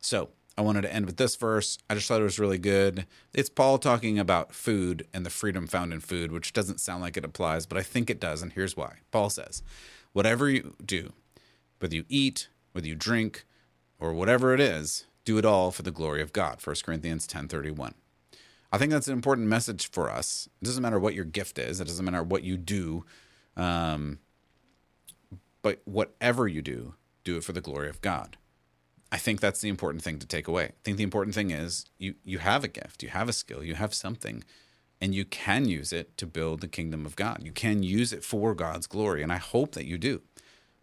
So, 0.00 0.30
I 0.56 0.60
wanted 0.60 0.82
to 0.82 0.92
end 0.92 1.06
with 1.06 1.18
this 1.18 1.36
verse. 1.36 1.78
I 1.88 1.94
just 1.94 2.08
thought 2.08 2.20
it 2.20 2.24
was 2.24 2.40
really 2.40 2.58
good. 2.58 3.06
It's 3.32 3.48
Paul 3.48 3.78
talking 3.78 4.18
about 4.18 4.52
food 4.52 5.06
and 5.14 5.24
the 5.24 5.30
freedom 5.30 5.68
found 5.68 5.92
in 5.92 6.00
food, 6.00 6.32
which 6.32 6.52
doesn't 6.52 6.80
sound 6.80 7.00
like 7.00 7.16
it 7.16 7.24
applies, 7.24 7.64
but 7.64 7.78
I 7.78 7.82
think 7.82 8.10
it 8.10 8.18
does, 8.18 8.42
and 8.42 8.52
here's 8.52 8.76
why. 8.76 8.96
Paul 9.12 9.30
says, 9.30 9.62
Whatever 10.12 10.50
you 10.50 10.74
do, 10.84 11.12
whether 11.78 11.94
you 11.94 12.04
eat, 12.08 12.48
whether 12.72 12.86
you 12.86 12.94
drink, 12.94 13.44
or 13.98 14.12
whatever 14.12 14.54
it 14.54 14.60
is, 14.60 15.06
do 15.24 15.38
it 15.38 15.44
all 15.44 15.70
for 15.70 15.82
the 15.82 15.90
glory 15.90 16.22
of 16.22 16.32
God. 16.32 16.60
1 16.60 16.76
Corinthians 16.84 17.26
10:31. 17.26 17.94
I 18.70 18.78
think 18.78 18.92
that's 18.92 19.08
an 19.08 19.14
important 19.14 19.48
message 19.48 19.90
for 19.90 20.10
us. 20.10 20.48
It 20.60 20.64
doesn't 20.64 20.82
matter 20.82 20.98
what 20.98 21.14
your 21.14 21.24
gift 21.24 21.58
is. 21.58 21.80
It 21.80 21.86
doesn't 21.86 22.04
matter 22.04 22.22
what 22.22 22.42
you 22.42 22.56
do. 22.56 23.04
Um, 23.56 24.18
but 25.62 25.80
whatever 25.84 26.46
you 26.46 26.62
do, 26.62 26.94
do 27.24 27.36
it 27.36 27.44
for 27.44 27.52
the 27.52 27.60
glory 27.60 27.88
of 27.88 28.00
God. 28.00 28.36
I 29.10 29.16
think 29.16 29.40
that's 29.40 29.60
the 29.60 29.68
important 29.68 30.02
thing 30.02 30.18
to 30.18 30.26
take 30.26 30.48
away. 30.48 30.64
I 30.64 30.72
think 30.84 30.98
the 30.98 31.02
important 31.02 31.34
thing 31.34 31.50
is 31.50 31.86
you 31.98 32.14
you 32.24 32.38
have 32.38 32.62
a 32.62 32.68
gift, 32.68 33.02
you 33.02 33.08
have 33.08 33.28
a 33.28 33.32
skill, 33.32 33.64
you 33.64 33.74
have 33.74 33.94
something, 33.94 34.44
and 35.00 35.14
you 35.14 35.24
can 35.24 35.66
use 35.66 35.92
it 35.92 36.16
to 36.18 36.26
build 36.26 36.60
the 36.60 36.68
kingdom 36.68 37.06
of 37.06 37.16
God. 37.16 37.42
You 37.42 37.52
can 37.52 37.82
use 37.82 38.12
it 38.12 38.24
for 38.24 38.54
God's 38.54 38.86
glory, 38.86 39.22
and 39.22 39.32
I 39.32 39.38
hope 39.38 39.72
that 39.72 39.86
you 39.86 39.96
do. 39.96 40.22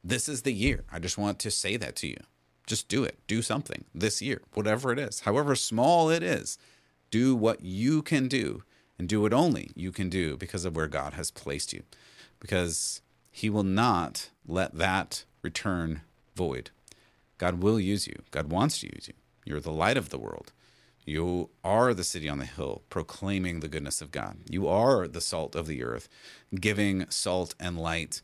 This 0.07 0.29
is 0.29 0.43
the 0.43 0.53
year. 0.53 0.83
I 0.91 0.99
just 0.99 1.17
want 1.17 1.39
to 1.39 1.49
say 1.49 1.77
that 1.77 1.95
to 1.95 2.07
you. 2.07 2.19
Just 2.67 2.87
do 2.87 3.03
it. 3.03 3.17
Do 3.25 3.41
something 3.41 3.85
this 3.93 4.21
year, 4.21 4.43
whatever 4.53 4.91
it 4.91 4.99
is, 4.99 5.21
however 5.21 5.55
small 5.55 6.11
it 6.11 6.21
is. 6.21 6.59
Do 7.09 7.35
what 7.35 7.61
you 7.61 8.03
can 8.03 8.27
do 8.27 8.61
and 8.99 9.09
do 9.09 9.21
what 9.21 9.33
only 9.33 9.71
you 9.73 9.91
can 9.91 10.09
do 10.09 10.37
because 10.37 10.63
of 10.63 10.75
where 10.75 10.87
God 10.87 11.13
has 11.13 11.31
placed 11.31 11.73
you. 11.73 11.81
Because 12.39 13.01
He 13.31 13.49
will 13.49 13.63
not 13.63 14.29
let 14.47 14.75
that 14.75 15.25
return 15.41 16.01
void. 16.35 16.69
God 17.39 17.63
will 17.63 17.79
use 17.79 18.05
you. 18.05 18.21
God 18.29 18.51
wants 18.51 18.81
to 18.81 18.87
use 18.87 19.07
you. 19.07 19.15
You're 19.43 19.59
the 19.59 19.71
light 19.71 19.97
of 19.97 20.09
the 20.09 20.19
world. 20.19 20.53
You 21.03 21.49
are 21.63 21.95
the 21.95 22.03
city 22.03 22.29
on 22.29 22.37
the 22.37 22.45
hill, 22.45 22.83
proclaiming 22.91 23.59
the 23.59 23.67
goodness 23.67 24.01
of 24.01 24.11
God. 24.11 24.37
You 24.49 24.67
are 24.67 25.07
the 25.07 25.21
salt 25.21 25.55
of 25.55 25.65
the 25.65 25.83
earth, 25.83 26.07
giving 26.53 27.09
salt 27.09 27.55
and 27.59 27.79
light 27.79 28.21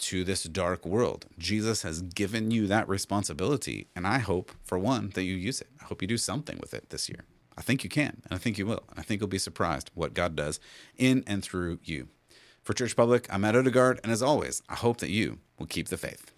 to 0.00 0.24
this 0.24 0.44
dark 0.44 0.84
world. 0.84 1.26
Jesus 1.38 1.82
has 1.82 2.02
given 2.02 2.50
you 2.50 2.66
that 2.66 2.88
responsibility. 2.88 3.88
And 3.94 4.06
I 4.06 4.18
hope, 4.18 4.52
for 4.62 4.78
one, 4.78 5.10
that 5.10 5.22
you 5.22 5.34
use 5.34 5.60
it. 5.60 5.68
I 5.80 5.84
hope 5.84 6.02
you 6.02 6.08
do 6.08 6.16
something 6.16 6.58
with 6.60 6.74
it 6.74 6.90
this 6.90 7.08
year. 7.08 7.24
I 7.56 7.62
think 7.62 7.84
you 7.84 7.90
can, 7.90 8.22
and 8.24 8.32
I 8.32 8.38
think 8.38 8.58
you 8.58 8.66
will. 8.66 8.84
And 8.90 8.98
I 8.98 9.02
think 9.02 9.20
you'll 9.20 9.28
be 9.28 9.38
surprised 9.38 9.90
what 9.94 10.14
God 10.14 10.34
does 10.34 10.60
in 10.96 11.22
and 11.26 11.42
through 11.42 11.78
you. 11.84 12.08
For 12.62 12.72
Church 12.72 12.96
Public, 12.96 13.26
I'm 13.32 13.42
Matt 13.42 13.56
Odegaard, 13.56 14.00
and 14.02 14.12
as 14.12 14.22
always, 14.22 14.62
I 14.68 14.74
hope 14.74 14.98
that 14.98 15.10
you 15.10 15.38
will 15.58 15.66
keep 15.66 15.88
the 15.88 15.96
faith. 15.96 16.32